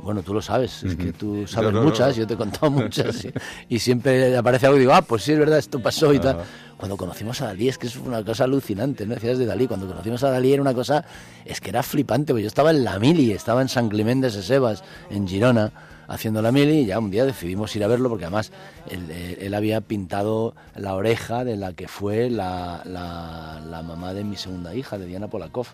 Bueno, 0.00 0.22
tú 0.22 0.32
lo 0.32 0.40
sabes, 0.40 0.84
es 0.84 0.94
que 0.94 1.12
tú 1.12 1.44
sabes 1.48 1.72
no, 1.72 1.82
muchas, 1.82 2.10
no. 2.16 2.22
yo 2.22 2.26
te 2.28 2.34
he 2.34 2.36
contado 2.36 2.70
muchas. 2.70 3.24
y, 3.24 3.32
y 3.68 3.78
siempre 3.80 4.36
aparece 4.36 4.66
algo 4.66 4.76
y 4.76 4.80
digo, 4.80 4.92
ah, 4.94 5.02
pues 5.02 5.24
sí, 5.24 5.32
es 5.32 5.38
verdad, 5.40 5.58
esto 5.58 5.80
pasó 5.80 6.14
y 6.14 6.20
tal. 6.20 6.38
Cuando 6.76 6.96
conocimos 6.96 7.40
a 7.42 7.46
Dalí, 7.46 7.68
es 7.68 7.76
que 7.78 7.88
es 7.88 7.96
una 7.96 8.24
cosa 8.24 8.44
alucinante, 8.44 9.04
¿no? 9.04 9.14
Decías 9.14 9.38
de 9.38 9.44
Dalí, 9.46 9.66
cuando 9.66 9.88
conocimos 9.88 10.22
a 10.22 10.30
Dalí 10.30 10.52
era 10.52 10.62
una 10.62 10.72
cosa, 10.72 11.04
es 11.44 11.60
que 11.60 11.70
era 11.70 11.82
flipante, 11.82 12.32
porque 12.32 12.42
yo 12.44 12.46
estaba 12.48 12.70
en 12.70 12.84
la 12.84 12.96
mili, 13.00 13.32
estaba 13.32 13.60
en 13.60 13.68
San 13.68 13.88
Clemente 13.88 14.28
de 14.28 14.32
Sesebas, 14.34 14.84
en 15.10 15.26
Girona, 15.26 15.72
haciendo 16.08 16.42
la 16.42 16.50
mili, 16.50 16.80
y 16.80 16.86
ya 16.86 16.98
un 16.98 17.10
día 17.10 17.24
decidimos 17.24 17.74
ir 17.76 17.84
a 17.84 17.86
verlo, 17.86 18.08
porque 18.08 18.24
además 18.24 18.50
él, 18.90 19.10
él- 19.10 19.36
él 19.40 19.54
había 19.54 19.80
pintado 19.82 20.54
la 20.74 20.94
oreja 20.94 21.44
de 21.44 21.56
la 21.56 21.74
que 21.74 21.86
fue 21.86 22.30
la, 22.30 22.82
la- 22.84 23.60
la 23.64 23.82
mamá 23.82 24.14
de 24.14 24.24
mi 24.24 24.36
segunda 24.36 24.74
hija, 24.74 24.98
de 24.98 25.06
Diana 25.06 25.28
Polakov, 25.28 25.66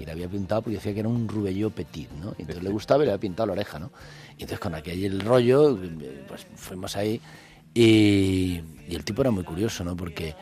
y 0.00 0.06
la 0.06 0.12
había 0.12 0.28
pintado 0.28 0.62
porque 0.62 0.76
decía 0.76 0.94
que 0.94 1.00
era 1.00 1.08
un 1.08 1.28
rubello 1.28 1.70
petit, 1.70 2.08
¿no? 2.12 2.34
Y 2.38 2.42
entonces 2.42 2.62
le 2.62 2.70
gustaba 2.70 3.02
y 3.02 3.06
le 3.06 3.12
había 3.12 3.20
pintado 3.20 3.48
la 3.48 3.52
oreja, 3.54 3.78
¿no? 3.78 3.90
Y 4.38 4.42
entonces 4.42 4.60
con 4.60 4.74
aquel 4.74 5.20
rollo, 5.20 5.76
eh, 5.82 6.24
pues 6.28 6.46
fuimos 6.54 6.96
ahí 6.96 7.20
y, 7.74 8.60
y 8.88 8.94
el 8.94 9.04
tipo 9.04 9.22
era 9.22 9.30
muy 9.30 9.44
curioso, 9.44 9.84
¿no? 9.84 9.96
Porque 9.96 10.34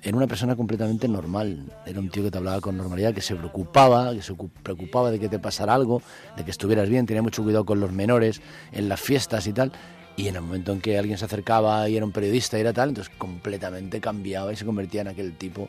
era 0.00 0.16
una 0.16 0.26
persona 0.26 0.56
completamente 0.56 1.06
normal. 1.08 1.64
Era 1.84 2.00
un 2.00 2.08
tío 2.08 2.22
que 2.22 2.30
te 2.30 2.38
hablaba 2.38 2.60
con 2.60 2.76
normalidad, 2.76 3.12
que 3.12 3.20
se 3.20 3.34
preocupaba, 3.36 4.12
que 4.14 4.22
se 4.22 4.32
ocu- 4.32 4.50
preocupaba 4.62 5.10
de 5.10 5.18
que 5.18 5.28
te 5.28 5.38
pasara 5.38 5.74
algo, 5.74 6.02
de 6.36 6.44
que 6.44 6.50
estuvieras 6.50 6.88
bien, 6.88 7.06
tenía 7.06 7.22
mucho 7.22 7.42
cuidado 7.42 7.64
con 7.64 7.80
los 7.80 7.92
menores 7.92 8.40
en 8.72 8.88
las 8.88 9.00
fiestas 9.00 9.46
y 9.46 9.52
tal. 9.52 9.72
Y 10.16 10.28
en 10.28 10.36
el 10.36 10.42
momento 10.42 10.72
en 10.72 10.80
que 10.80 10.98
alguien 10.98 11.18
se 11.18 11.24
acercaba 11.24 11.88
y 11.88 11.96
era 11.96 12.04
un 12.04 12.12
periodista 12.12 12.58
y 12.58 12.60
era 12.60 12.72
tal, 12.72 12.90
entonces 12.90 13.12
completamente 13.16 14.00
cambiaba 14.00 14.52
y 14.52 14.56
se 14.56 14.64
convertía 14.64 15.00
en 15.02 15.08
aquel 15.08 15.36
tipo 15.36 15.68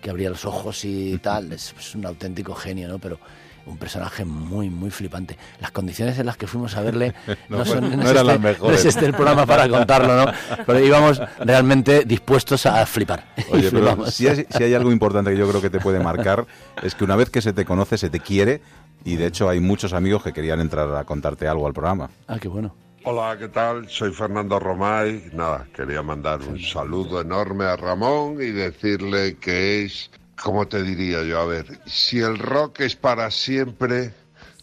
que 0.00 0.10
abría 0.10 0.30
los 0.30 0.44
ojos 0.44 0.84
y 0.84 1.18
tal. 1.18 1.52
Es, 1.52 1.74
es 1.78 1.94
un 1.94 2.06
auténtico 2.06 2.54
genio, 2.54 2.88
¿no? 2.88 2.98
Pero 2.98 3.18
un 3.66 3.78
personaje 3.78 4.24
muy, 4.24 4.68
muy 4.70 4.90
flipante. 4.90 5.36
Las 5.60 5.70
condiciones 5.70 6.18
en 6.18 6.26
las 6.26 6.36
que 6.36 6.46
fuimos 6.46 6.76
a 6.76 6.82
verle 6.82 7.14
no, 7.48 7.58
No, 7.58 7.64
son, 7.64 7.80
no 7.96 8.02
es 8.04 8.10
eran 8.10 8.16
este- 8.16 8.24
las 8.24 8.40
mejores. 8.40 8.72
no 8.72 8.78
es 8.78 8.84
este 8.96 9.06
el 9.06 9.12
programa 9.14 9.46
para 9.46 9.68
contarlo, 9.68 10.24
¿no? 10.26 10.32
Pero 10.66 10.80
íbamos 10.80 11.20
realmente 11.38 12.04
dispuestos 12.04 12.66
a 12.66 12.84
flipar. 12.86 13.24
Oye, 13.50 13.70
pero 13.70 14.06
si 14.10 14.28
hay, 14.28 14.46
si 14.50 14.62
hay 14.62 14.74
algo 14.74 14.92
importante 14.92 15.30
que 15.30 15.36
yo 15.36 15.48
creo 15.48 15.60
que 15.62 15.70
te 15.70 15.80
puede 15.80 15.98
marcar, 16.00 16.46
es 16.82 16.94
que 16.94 17.04
una 17.04 17.16
vez 17.16 17.30
que 17.30 17.40
se 17.42 17.52
te 17.52 17.64
conoce, 17.64 17.96
se 17.98 18.10
te 18.10 18.20
quiere, 18.20 18.60
y 19.04 19.16
de 19.16 19.26
hecho 19.26 19.48
hay 19.48 19.60
muchos 19.60 19.92
amigos 19.92 20.22
que 20.22 20.32
querían 20.32 20.60
entrar 20.60 20.94
a 20.94 21.04
contarte 21.04 21.46
algo 21.48 21.66
al 21.66 21.72
programa. 21.72 22.10
Ah, 22.26 22.38
qué 22.38 22.48
bueno. 22.48 22.74
Hola, 23.06 23.36
¿qué 23.38 23.48
tal? 23.48 23.86
Soy 23.90 24.12
Fernando 24.12 24.58
Romay. 24.58 25.30
Nada, 25.34 25.66
quería 25.74 26.02
mandar 26.02 26.40
un 26.40 26.58
saludo 26.58 27.20
enorme 27.20 27.64
a 27.64 27.76
Ramón 27.76 28.36
y 28.40 28.46
decirle 28.50 29.36
que 29.36 29.84
es, 29.84 30.10
¿cómo 30.42 30.66
te 30.66 30.82
diría 30.82 31.22
yo? 31.22 31.40
A 31.40 31.46
ver, 31.46 31.80
si 31.86 32.20
el 32.20 32.38
rock 32.38 32.80
es 32.80 32.96
para 32.96 33.30
siempre, 33.30 34.14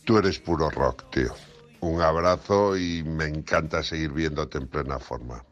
tú 0.06 0.18
eres 0.18 0.40
puro 0.40 0.70
rock, 0.70 1.10
tío. 1.12 1.34
Un 1.80 2.02
abrazo 2.02 2.78
y 2.78 3.04
me 3.04 3.26
encanta 3.26 3.84
seguir 3.84 4.12
viéndote 4.12 4.58
en 4.58 4.68
plena 4.68 5.00
forma. 5.00 5.44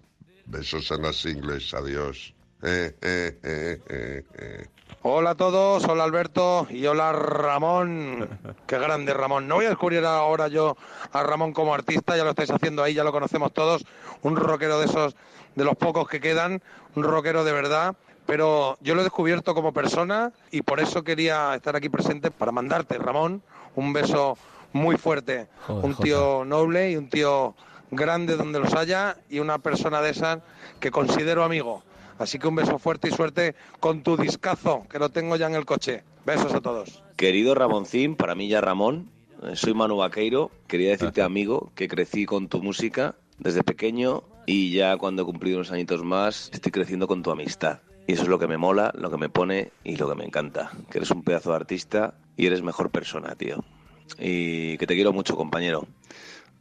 Besos 0.45 0.91
en 0.91 1.01
las 1.01 1.25
ingles, 1.25 1.73
adiós. 1.73 2.33
Eh, 2.61 2.95
eh, 3.01 3.39
eh. 3.43 4.67
Hola 5.01 5.29
a 5.29 5.35
todos, 5.35 5.85
hola 5.85 6.03
Alberto 6.03 6.67
y 6.69 6.85
hola 6.85 7.13
Ramón. 7.13 8.27
Qué 8.67 8.77
grande 8.77 9.13
Ramón. 9.13 9.47
No 9.47 9.55
voy 9.55 9.65
a 9.65 9.69
descubrir 9.69 10.03
ahora 10.03 10.49
yo 10.49 10.75
a 11.13 11.23
Ramón 11.23 11.53
como 11.53 11.73
artista, 11.73 12.17
ya 12.17 12.25
lo 12.25 12.31
estáis 12.31 12.51
haciendo 12.51 12.83
ahí, 12.83 12.95
ya 12.95 13.05
lo 13.05 13.13
conocemos 13.13 13.53
todos. 13.53 13.85
Un 14.23 14.35
rockero 14.35 14.77
de 14.79 14.87
esos, 14.87 15.15
de 15.55 15.63
los 15.63 15.77
pocos 15.77 16.09
que 16.09 16.19
quedan, 16.19 16.61
un 16.95 17.03
rockero 17.03 17.45
de 17.45 17.53
verdad. 17.53 17.95
Pero 18.29 18.77
yo 18.81 18.93
lo 18.93 19.01
he 19.01 19.03
descubierto 19.05 19.55
como 19.55 19.73
persona 19.73 20.31
y 20.51 20.61
por 20.61 20.79
eso 20.79 21.03
quería 21.03 21.55
estar 21.55 21.75
aquí 21.75 21.89
presente 21.89 22.29
para 22.29 22.51
mandarte, 22.51 22.99
Ramón, 22.99 23.41
un 23.75 23.91
beso 23.91 24.37
muy 24.71 24.97
fuerte. 24.97 25.47
Joder, 25.65 25.83
un 25.83 25.95
tío 25.95 26.45
noble 26.45 26.91
y 26.91 26.95
un 26.95 27.09
tío 27.09 27.55
grande 27.89 28.35
donde 28.35 28.59
los 28.59 28.75
haya 28.75 29.17
y 29.31 29.39
una 29.39 29.57
persona 29.57 29.99
de 30.01 30.11
esas 30.11 30.41
que 30.79 30.91
considero 30.91 31.43
amigo. 31.43 31.81
Así 32.19 32.37
que 32.37 32.47
un 32.47 32.53
beso 32.53 32.77
fuerte 32.77 33.09
y 33.09 33.11
suerte 33.11 33.55
con 33.79 34.03
tu 34.03 34.15
discazo, 34.15 34.85
que 34.91 34.99
lo 34.99 35.09
tengo 35.09 35.35
ya 35.35 35.47
en 35.47 35.55
el 35.55 35.65
coche. 35.65 36.03
Besos 36.23 36.53
a 36.53 36.61
todos. 36.61 37.01
Querido 37.15 37.55
Ramoncín, 37.55 38.15
para 38.15 38.35
mí 38.35 38.47
ya 38.47 38.61
Ramón, 38.61 39.09
eh, 39.41 39.55
soy 39.55 39.73
Manu 39.73 39.97
Vaqueiro, 39.97 40.51
quería 40.67 40.91
decirte 40.91 41.23
amigo 41.23 41.71
que 41.73 41.87
crecí 41.87 42.27
con 42.27 42.47
tu 42.47 42.61
música 42.61 43.15
desde 43.39 43.63
pequeño 43.63 44.21
y 44.45 44.71
ya 44.71 44.97
cuando 44.97 45.23
he 45.23 45.25
cumplido 45.25 45.57
unos 45.57 45.71
añitos 45.71 46.03
más 46.03 46.51
estoy 46.53 46.71
creciendo 46.71 47.07
con 47.07 47.23
tu 47.23 47.31
amistad. 47.31 47.79
Y 48.09 48.13
eso 48.13 48.23
es 48.23 48.27
lo 48.27 48.39
que 48.39 48.47
me 48.47 48.57
mola, 48.57 48.91
lo 48.97 49.11
que 49.11 49.17
me 49.17 49.29
pone 49.29 49.71
y 49.83 49.95
lo 49.95 50.09
que 50.09 50.15
me 50.15 50.25
encanta. 50.25 50.71
Que 50.89 50.97
eres 50.97 51.11
un 51.11 51.21
pedazo 51.21 51.51
de 51.51 51.57
artista 51.57 52.15
y 52.35 52.47
eres 52.47 52.63
mejor 52.63 52.89
persona, 52.89 53.35
tío. 53.35 53.63
Y 54.17 54.79
que 54.79 54.87
te 54.87 54.95
quiero 54.95 55.13
mucho, 55.13 55.35
compañero. 55.35 55.85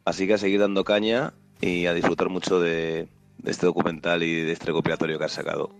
Así 0.05 0.27
que 0.27 0.35
a 0.35 0.37
seguir 0.37 0.59
dando 0.59 0.83
caña 0.83 1.33
y 1.59 1.87
a 1.87 1.95
disfrutar 1.95 2.29
mucho 2.29 2.59
de, 2.59 3.07
este 3.45 3.65
documental 3.65 4.21
y 4.21 4.43
de 4.43 4.51
este 4.51 4.67
recopilatorio 4.67 5.17
que 5.17 5.25
has 5.25 5.31
sacado. 5.31 5.71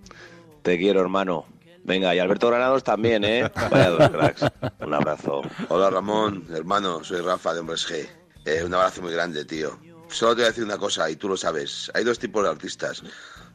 Te 0.64 0.80
quiero, 0.80 1.02
hermano. 1.02 1.46
Venga, 1.84 2.16
y 2.16 2.18
Alberto 2.18 2.48
Granados 2.48 2.84
también, 2.84 3.24
¿eh? 3.24 3.52
Vaya 3.70 3.92
dos 3.92 4.10
cracks. 4.10 4.46
Un 4.80 4.96
abrazo. 4.96 5.44
Hola 5.68 5.92
Ramón, 5.92 6.48
hermano, 6.50 7.04
soy 7.04 7.22
Rafa 7.22 7.54
de 7.54 7.60
Hombres 7.60 7.88
G. 7.88 8.10
Eh, 8.46 8.64
un 8.66 8.74
abrazo 8.74 9.04
muy 9.04 9.14
grande, 9.14 9.46
tío. 9.46 9.78
Solo 10.08 10.32
te 10.32 10.42
voy 10.42 10.46
a 10.46 10.48
decir 10.48 10.64
una 10.64 10.80
cosa, 10.80 11.12
y 11.12 11.16
tú 11.16 11.30
lo 11.30 11.38
sabes. 11.38 11.92
Hay 11.94 12.04
dos 12.04 12.18
tipos 12.18 12.44
de 12.44 12.50
artistas. 12.50 13.04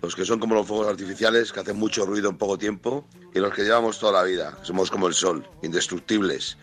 Los 0.05 0.15
que 0.15 0.27
son 0.27 0.39
como 0.39 0.55
los 0.55 0.67
fuegos 0.67 0.87
artificiales, 0.87 1.51
que 1.51 1.61
hacen 1.61 1.79
mucho 1.79 2.05
ruido 2.05 2.29
en 2.29 2.37
poco 2.37 2.59
tiempo, 2.59 3.07
y 3.35 3.39
los 3.39 3.55
que 3.55 3.63
llevamos 3.63 3.99
toda 3.99 4.13
la 4.13 4.23
vida. 4.23 4.59
Somos 4.61 4.91
como 4.91 5.07
el 5.07 5.15
sol, 5.15 5.49
indestructibles. 5.63 6.59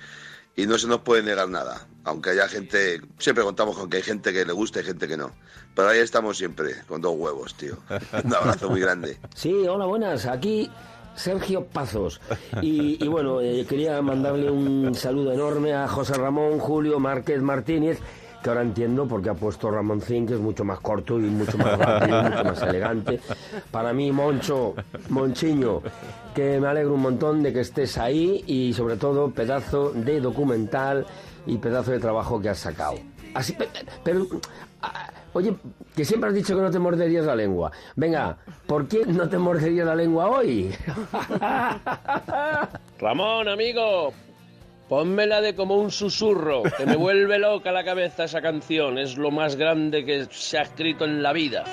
Y 0.55 0.67
no 0.67 0.77
se 0.77 0.87
nos 0.87 0.99
puede 0.99 1.23
negar 1.23 1.49
nada. 1.49 1.87
Aunque 2.03 2.29
haya 2.29 2.47
gente, 2.47 3.01
siempre 3.17 3.43
contamos 3.43 3.75
con 3.75 3.89
que 3.89 3.97
hay 3.97 4.03
gente 4.03 4.31
que 4.31 4.45
le 4.45 4.53
gusta 4.53 4.81
y 4.81 4.83
gente 4.83 5.07
que 5.07 5.17
no. 5.17 5.31
Pero 5.73 5.89
ahí 5.89 5.97
estamos 5.97 6.37
siempre, 6.37 6.75
con 6.87 7.01
dos 7.01 7.15
huevos, 7.17 7.55
tío. 7.55 7.77
Un 8.23 8.31
abrazo 8.31 8.69
muy 8.69 8.79
grande. 8.79 9.17
Sí, 9.33 9.51
hola, 9.67 9.87
buenas. 9.87 10.27
Aquí 10.27 10.69
Sergio 11.15 11.65
Pazos. 11.65 12.21
Y, 12.61 13.03
y 13.03 13.07
bueno, 13.07 13.41
eh, 13.41 13.65
quería 13.67 13.99
mandarle 14.03 14.51
un 14.51 14.93
saludo 14.93 15.31
enorme 15.31 15.73
a 15.73 15.87
José 15.87 16.13
Ramón 16.13 16.59
Julio 16.59 16.99
Márquez 16.99 17.41
Martínez, 17.41 17.99
que 18.41 18.49
ahora 18.49 18.61
entiendo 18.61 19.07
porque 19.07 19.29
ha 19.29 19.33
puesto 19.33 19.69
Ramoncín, 19.69 20.25
que 20.25 20.33
es 20.33 20.39
mucho 20.39 20.63
más 20.63 20.79
corto 20.79 21.19
y 21.19 21.23
mucho 21.23 21.57
más 21.57 21.77
rápido, 21.77 22.23
mucho 22.23 22.43
más 22.43 22.61
elegante. 22.63 23.19
Para 23.71 23.93
mí, 23.93 24.11
Moncho, 24.11 24.75
Monchiño, 25.09 25.81
que 26.33 26.59
me 26.59 26.67
alegro 26.67 26.95
un 26.95 27.01
montón 27.01 27.43
de 27.43 27.53
que 27.53 27.59
estés 27.61 27.97
ahí 27.97 28.43
y 28.47 28.73
sobre 28.73 28.97
todo 28.97 29.31
pedazo 29.31 29.91
de 29.91 30.19
documental 30.21 31.05
y 31.45 31.57
pedazo 31.57 31.91
de 31.91 31.99
trabajo 31.99 32.41
que 32.41 32.49
has 32.49 32.59
sacado. 32.59 32.95
Así, 33.33 33.53
pe- 33.53 33.69
pero, 34.03 34.25
ah, 34.81 35.07
Oye, 35.33 35.55
que 35.95 36.03
siempre 36.03 36.27
has 36.29 36.35
dicho 36.35 36.53
que 36.57 36.61
no 36.61 36.69
te 36.69 36.77
morderías 36.77 37.25
la 37.25 37.35
lengua. 37.37 37.71
Venga, 37.95 38.35
¿por 38.67 38.85
qué 38.89 39.05
no 39.05 39.29
te 39.29 39.37
morderías 39.37 39.87
la 39.87 39.95
lengua 39.95 40.27
hoy? 40.29 40.75
Ramón, 42.99 43.47
amigo, 43.47 44.11
ponmela 44.91 45.39
de 45.39 45.55
como 45.55 45.77
un 45.77 45.89
susurro, 45.89 46.63
que 46.63 46.85
me 46.85 46.97
vuelve 46.97 47.39
loca 47.39 47.71
la 47.71 47.85
cabeza 47.85 48.25
esa 48.25 48.41
canción. 48.41 48.97
Es 48.97 49.15
lo 49.15 49.31
más 49.31 49.55
grande 49.55 50.03
que 50.03 50.27
se 50.29 50.57
ha 50.57 50.63
escrito 50.63 51.05
en 51.05 51.23
la 51.23 51.31
vida. 51.31 51.63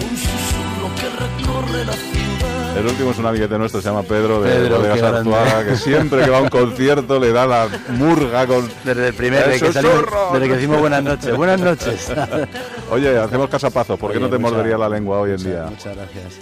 Un 0.00 0.16
susurro 0.16 0.90
que 0.96 1.08
recorre 1.10 1.84
la 1.84 1.92
ciudad. 1.92 2.78
El 2.78 2.86
último 2.86 3.10
es 3.10 3.18
un 3.18 3.26
amiguete 3.26 3.58
nuestro, 3.58 3.82
se 3.82 3.88
llama 3.90 4.02
Pedro 4.02 4.40
de 4.40 4.50
Pedro, 4.50 4.78
Bodegas 4.78 5.64
que 5.66 5.76
siempre 5.76 6.24
que 6.24 6.30
va 6.30 6.38
a 6.38 6.42
un 6.42 6.48
concierto 6.48 7.20
le 7.20 7.30
da 7.30 7.46
la 7.46 7.68
murga 7.90 8.46
con... 8.46 8.66
Desde 8.82 9.08
el 9.08 9.14
primer, 9.14 9.46
desde 9.46 9.66
que, 9.66 9.72
salimos- 9.74 10.32
desde 10.32 10.46
que 10.48 10.54
decimos 10.54 10.80
buenas 10.80 11.02
noches. 11.02 11.36
Buenas 11.36 11.60
noches. 11.60 12.12
Oye, 12.90 13.18
hacemos 13.18 13.50
Pazo, 13.50 13.98
¿por 13.98 14.10
qué 14.10 14.16
Oye, 14.16 14.26
no 14.26 14.30
te 14.30 14.38
mordería 14.38 14.78
la 14.78 14.88
lengua 14.88 15.20
hoy 15.20 15.32
en 15.32 15.44
día? 15.44 15.66
Muchas 15.68 15.94
gracias. 15.94 16.38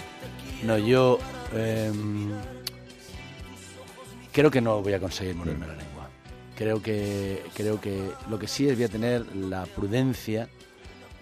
No, 0.63 0.77
yo 0.77 1.19
em, 1.53 2.31
creo 4.37 4.51
que 4.51 4.61
no 4.61 4.83
voy 4.83 4.93
a 4.93 4.99
conseguir 4.99 5.33
morderme 5.33 5.65
la 5.65 5.73
lengua. 5.73 6.09
Creo 6.55 6.79
que, 6.79 7.41
creo 7.55 7.81
que 7.81 8.11
lo 8.29 8.37
que 8.37 8.47
sí 8.47 8.69
es 8.69 8.75
voy 8.75 8.83
a 8.83 8.87
tener 8.87 9.35
la 9.35 9.65
prudencia 9.65 10.47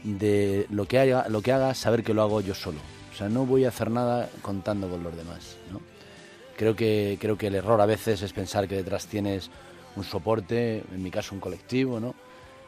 de 0.03 0.67
lo 0.69 0.85
que 0.85 0.99
haga, 0.99 1.29
lo 1.29 1.41
que 1.41 1.53
haga, 1.53 1.73
saber 1.75 2.03
que 2.03 2.13
lo 2.13 2.23
hago 2.23 2.41
yo 2.41 2.53
solo. 2.53 2.79
O 3.13 3.15
sea, 3.15 3.29
no 3.29 3.45
voy 3.45 3.63
a 3.63 3.69
hacer 3.69 3.89
nada 3.89 4.29
contando 4.41 4.89
con 4.89 5.01
los 5.01 5.15
demás. 5.15 5.55
¿no? 5.71 5.79
Creo 6.57 6.75
que, 6.75 7.17
creo 7.21 7.37
que 7.37 7.47
el 7.47 7.55
error 7.55 7.79
a 7.79 7.85
veces 7.85 8.21
es 8.21 8.33
pensar 8.33 8.67
que 8.67 8.75
detrás 8.75 9.07
tienes 9.07 9.49
un 9.95 10.03
soporte, 10.03 10.83
en 10.93 11.01
mi 11.01 11.09
caso 11.09 11.35
un 11.35 11.39
colectivo, 11.39 12.01
¿no? 12.01 12.15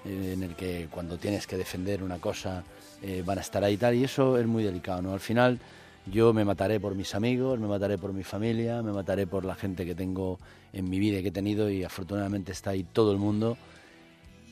Eh, 0.06 0.32
en 0.32 0.44
el 0.44 0.56
que 0.56 0.88
cuando 0.90 1.18
tienes 1.18 1.46
que 1.46 1.58
defender 1.58 2.02
una 2.02 2.20
cosa 2.20 2.64
eh, 3.02 3.22
van 3.26 3.40
a 3.40 3.42
estar 3.42 3.66
ahí 3.66 3.74
y 3.74 3.78
tal, 3.78 3.96
y 3.96 4.06
eso 4.06 4.38
es 4.38 4.48
muy 4.48 4.64
delicado, 4.64 5.02
¿no? 5.02 5.12
Al 5.12 5.20
final 5.20 5.60
yo 6.12 6.34
me 6.34 6.46
mataré 6.46 6.80
por 6.80 6.96
mis 6.96 7.16
amigos, 7.16 7.60
me 7.60 7.68
mataré 7.68 7.98
por 7.98 8.14
mi 8.14 8.24
familia, 8.24 8.82
me 8.82 8.92
mataré 8.92 9.28
por 9.28 9.46
la 9.46 9.56
gente 9.56 9.86
que 9.86 9.96
tengo 9.96 10.40
en 10.74 10.90
mi 10.90 11.00
vida 11.00 11.20
y 11.20 11.22
que 11.22 11.30
he 11.30 11.32
tenido 11.32 11.70
y 11.70 11.84
afortunadamente 11.84 12.52
está 12.52 12.72
ahí 12.72 12.84
todo 12.84 13.12
el 13.12 13.18
mundo, 13.18 13.58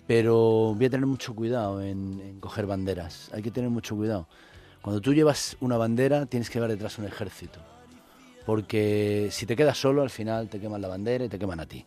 pero 0.07 0.73
voy 0.75 0.85
a 0.85 0.89
tener 0.89 1.05
mucho 1.05 1.33
cuidado 1.33 1.81
en, 1.81 2.21
en 2.21 2.39
coger 2.39 2.65
banderas, 2.65 3.29
hay 3.33 3.41
que 3.41 3.51
tener 3.51 3.69
mucho 3.69 3.95
cuidado. 3.95 4.27
Cuando 4.81 5.01
tú 5.01 5.13
llevas 5.13 5.57
una 5.61 5.77
bandera 5.77 6.25
tienes 6.25 6.49
que 6.49 6.55
llevar 6.55 6.69
detrás 6.69 6.97
un 6.99 7.05
ejército, 7.05 7.59
porque 8.45 9.29
si 9.31 9.45
te 9.45 9.55
quedas 9.55 9.77
solo 9.77 10.01
al 10.01 10.09
final 10.09 10.49
te 10.49 10.59
queman 10.59 10.81
la 10.81 10.87
bandera 10.87 11.25
y 11.25 11.29
te 11.29 11.39
queman 11.39 11.59
a 11.59 11.65
ti. 11.65 11.85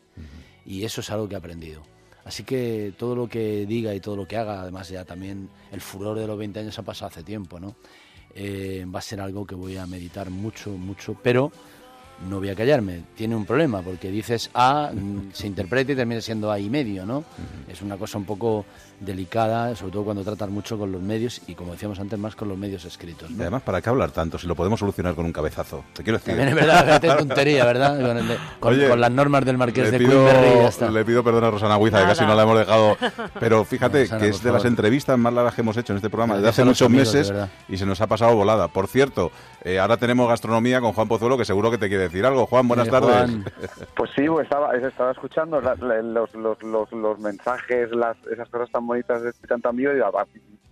Y 0.64 0.84
eso 0.84 1.00
es 1.00 1.10
algo 1.10 1.28
que 1.28 1.34
he 1.34 1.38
aprendido. 1.38 1.82
Así 2.24 2.42
que 2.42 2.92
todo 2.98 3.16
lo 3.16 3.26
que 3.26 3.64
diga 3.64 3.94
y 3.94 4.00
todo 4.00 4.14
lo 4.14 4.28
que 4.28 4.36
haga, 4.36 4.60
además 4.60 4.88
ya 4.90 5.04
también 5.06 5.48
el 5.72 5.80
furor 5.80 6.18
de 6.18 6.26
los 6.26 6.36
20 6.36 6.60
años 6.60 6.78
ha 6.78 6.82
pasado 6.82 7.10
hace 7.10 7.22
tiempo, 7.22 7.58
¿no? 7.58 7.74
Eh, 8.34 8.86
va 8.92 9.00
a 9.00 9.02
ser 9.02 9.20
algo 9.20 9.46
que 9.46 9.54
voy 9.54 9.76
a 9.76 9.86
meditar 9.86 10.30
mucho, 10.30 10.70
mucho, 10.70 11.16
pero 11.22 11.50
no 12.28 12.38
voy 12.38 12.48
a 12.48 12.54
callarme. 12.54 13.02
Tiene 13.14 13.36
un 13.36 13.44
problema, 13.44 13.82
porque 13.82 14.10
dices 14.10 14.50
A, 14.54 14.90
mm, 14.92 15.32
se 15.32 15.46
interpreta 15.48 15.92
y 15.92 15.96
termina 15.96 16.20
siendo 16.20 16.50
A 16.50 16.58
y 16.58 16.68
medio, 16.70 17.04
¿no? 17.06 17.24
Es 17.68 17.82
una 17.82 17.96
cosa 17.96 18.18
un 18.18 18.24
poco 18.24 18.64
delicada, 19.00 19.74
sobre 19.76 19.92
todo 19.92 20.04
cuando 20.04 20.22
tratas 20.24 20.48
mucho 20.50 20.76
con 20.78 20.90
los 20.92 21.00
medios 21.00 21.40
y, 21.46 21.54
como 21.54 21.72
decíamos 21.72 21.98
antes, 22.00 22.18
más 22.18 22.34
con 22.34 22.48
los 22.48 22.58
medios 22.58 22.84
escritos. 22.84 23.30
Y 23.30 23.34
¿no? 23.34 23.42
además, 23.42 23.62
¿para 23.62 23.80
qué 23.80 23.88
hablar 23.90 24.10
tanto 24.10 24.38
si 24.38 24.46
lo 24.46 24.54
podemos 24.54 24.80
solucionar 24.80 25.14
con 25.14 25.24
un 25.24 25.32
cabezazo? 25.32 25.84
Te 25.94 26.02
quiero 26.02 26.18
decir. 26.18 26.34
También 26.36 26.48
es 26.50 26.54
verdad, 26.54 27.00
qué 27.00 27.08
tontería, 27.08 27.64
¿verdad? 27.64 27.88
Con, 28.08 28.16
el 28.18 28.28
de- 28.28 28.38
con- 28.60 28.72
Oye, 28.74 28.88
con 28.88 29.00
las 29.00 29.10
normas 29.10 29.44
del 29.44 29.58
Marqués 29.58 29.84
le 29.84 29.90
de 29.92 29.98
pido, 29.98 30.26
ya 30.26 30.68
está. 30.68 30.90
Le 30.90 31.04
pido 31.04 31.22
perdón 31.24 31.44
a 31.44 31.50
Rosana 31.50 31.76
Huiza, 31.76 32.00
que 32.00 32.06
casi 32.06 32.24
no 32.24 32.34
la 32.34 32.42
hemos 32.42 32.58
dejado. 32.58 32.96
Pero 33.40 33.64
fíjate 33.66 34.02
Rosana, 34.02 34.20
que 34.20 34.28
es 34.28 34.42
de 34.42 34.50
las 34.52 34.62
favor. 34.62 34.66
entrevistas 34.72 35.18
más 35.18 35.32
largas 35.32 35.54
que 35.54 35.60
hemos 35.60 35.76
hecho 35.76 35.92
en 35.92 35.96
este 35.98 36.10
programa 36.10 36.36
desde 36.36 36.48
hace 36.48 36.64
muchos 36.64 36.86
amigos, 36.86 37.14
meses 37.14 37.32
y 37.68 37.76
se 37.76 37.86
nos 37.86 38.00
ha 38.00 38.06
pasado 38.06 38.34
volada. 38.34 38.68
Por 38.68 38.86
cierto, 38.88 39.30
eh, 39.64 39.78
ahora 39.78 39.96
tenemos 39.96 40.28
gastronomía 40.28 40.80
con 40.80 40.92
Juan 40.92 41.08
Pozuelo, 41.08 41.36
que 41.38 41.44
seguro 41.44 41.70
que 41.70 41.78
te 41.78 41.88
quiere 41.88 42.04
decir 42.04 42.24
algo. 42.26 42.46
Juan, 42.46 42.66
buenas 42.68 42.88
Eh, 42.88 42.90
tardes. 42.90 43.10
Juan. 43.12 43.44
Pues 43.96 44.10
sí, 44.16 44.26
pues 44.28 44.44
estaba, 44.44 44.74
estaba 44.76 45.10
escuchando 45.12 45.60
la- 45.60 45.74
la- 45.76 46.02
los, 46.02 46.34
los, 46.34 46.62
los, 46.62 46.90
los 46.92 47.18
mensajes, 47.18 47.90
las, 47.92 48.16
esas 48.32 48.48
cosas 48.48 48.70
tan 48.70 48.86
bonitas 48.88 49.22
de 49.22 49.30
este 49.30 49.46
tanto 49.46 49.68
amigo 49.68 49.92
y 49.94 50.00
"Ah, 50.00 50.10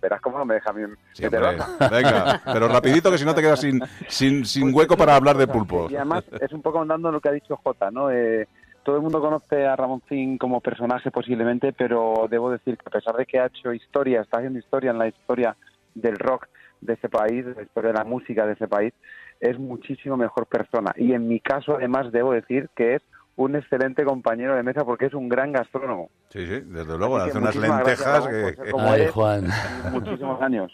verás 0.01 0.21
cómo 0.21 0.37
no 0.37 0.45
me 0.45 0.55
deja 0.55 0.73
Sí, 1.13 1.27
baza". 1.27 1.67
Venga, 1.91 2.41
pero 2.45 2.67
rapidito 2.67 3.09
que 3.09 3.17
si 3.17 3.25
no 3.25 3.33
te 3.33 3.41
quedas 3.41 3.61
sin, 3.61 3.79
sin, 4.07 4.45
sin 4.45 4.73
hueco 4.73 4.97
para 4.97 5.15
hablar 5.15 5.37
de 5.37 5.47
pulpos. 5.47 5.91
Y 5.91 5.95
además 5.95 6.25
es 6.39 6.51
un 6.51 6.61
poco 6.61 6.81
andando 6.81 7.11
lo 7.11 7.21
que 7.21 7.29
ha 7.29 7.33
dicho 7.33 7.55
Jota, 7.63 7.89
¿no? 7.91 8.11
Eh, 8.11 8.47
todo 8.83 8.95
el 8.97 9.01
mundo 9.01 9.19
conoce 9.19 9.65
a 9.65 9.75
Ramoncín 9.75 10.37
como 10.37 10.61
personaje 10.61 11.11
posiblemente, 11.11 11.73
pero 11.73 12.27
debo 12.29 12.51
decir 12.51 12.77
que 12.77 12.85
a 12.87 12.91
pesar 12.91 13.15
de 13.15 13.25
que 13.25 13.39
ha 13.39 13.47
hecho 13.47 13.73
historia, 13.73 14.21
está 14.21 14.37
haciendo 14.37 14.59
historia 14.59 14.91
en 14.91 14.97
la 14.97 15.07
historia 15.07 15.55
del 15.93 16.17
rock 16.17 16.47
de 16.79 16.93
ese 16.93 17.09
país, 17.09 17.45
de 17.45 17.53
la 17.55 17.63
historia 17.63 17.91
de 17.91 17.97
la 17.97 18.05
música 18.05 18.45
de 18.45 18.53
ese 18.53 18.67
país, 18.67 18.93
es 19.39 19.59
muchísimo 19.59 20.15
mejor 20.15 20.45
persona. 20.45 20.93
Y 20.95 21.11
en 21.13 21.27
mi 21.27 21.39
caso, 21.39 21.75
además, 21.75 22.11
debo 22.11 22.31
decir 22.33 22.69
que 22.75 22.95
es 22.95 23.01
un 23.37 23.55
excelente 23.55 24.03
compañero 24.03 24.55
de 24.55 24.63
mesa 24.63 24.83
porque 24.83 25.05
es 25.05 25.13
un 25.13 25.29
gran 25.29 25.51
gastrónomo. 25.51 26.09
Sí, 26.29 26.39
sí, 26.45 26.61
desde 26.65 26.97
luego, 26.97 27.17
Así 27.17 27.25
que 27.25 27.29
hace 27.29 27.37
unas 27.39 27.55
lentejas 27.55 28.25
gracias, 28.27 28.55
que... 28.57 28.71
como 28.71 28.87
Ay, 28.91 29.01
eres 29.01 29.11
Juan. 29.13 29.47
Muchísimos 29.91 30.41
años. 30.41 30.71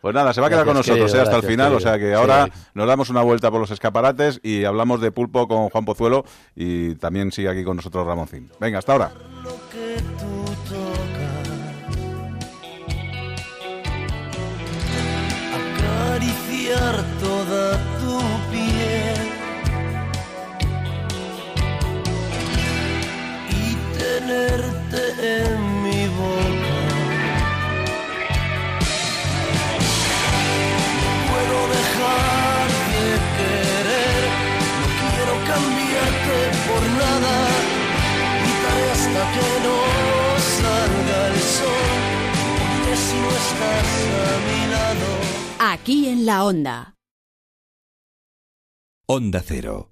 Pues 0.00 0.14
nada, 0.14 0.32
se 0.32 0.40
va 0.40 0.46
a 0.46 0.50
quedar 0.50 0.64
con 0.64 0.76
nosotros 0.76 1.10
querido, 1.10 1.18
eh, 1.18 1.22
hasta 1.22 1.36
el 1.36 1.42
final, 1.42 1.74
o 1.74 1.80
sea 1.80 1.98
que 1.98 2.14
ahora 2.14 2.46
Sí. 2.46 2.52
nos 2.74 2.86
damos 2.86 3.10
una 3.10 3.22
vuelta 3.22 3.50
por 3.50 3.60
los 3.60 3.70
escaparates 3.70 4.40
y 4.42 4.64
hablamos 4.64 5.00
de 5.00 5.12
pulpo 5.12 5.46
con 5.46 5.68
Juan 5.68 5.84
Pozuelo 5.84 6.24
y 6.54 6.94
también 6.94 7.32
sigue 7.32 7.48
aquí 7.50 7.64
con 7.64 7.76
nosotros 7.76 8.06
Ramoncín. 8.06 8.50
Venga, 8.58 8.78
hasta 8.78 8.92
ahora. 8.92 9.10
toda 17.20 17.78
estás 43.30 43.88
a 44.26 44.38
mi 44.46 44.70
lado. 44.72 45.72
Aquí 45.72 46.08
en 46.08 46.26
la 46.26 46.44
onda. 46.44 46.94
Onda 49.06 49.42
Cero. 49.44 49.90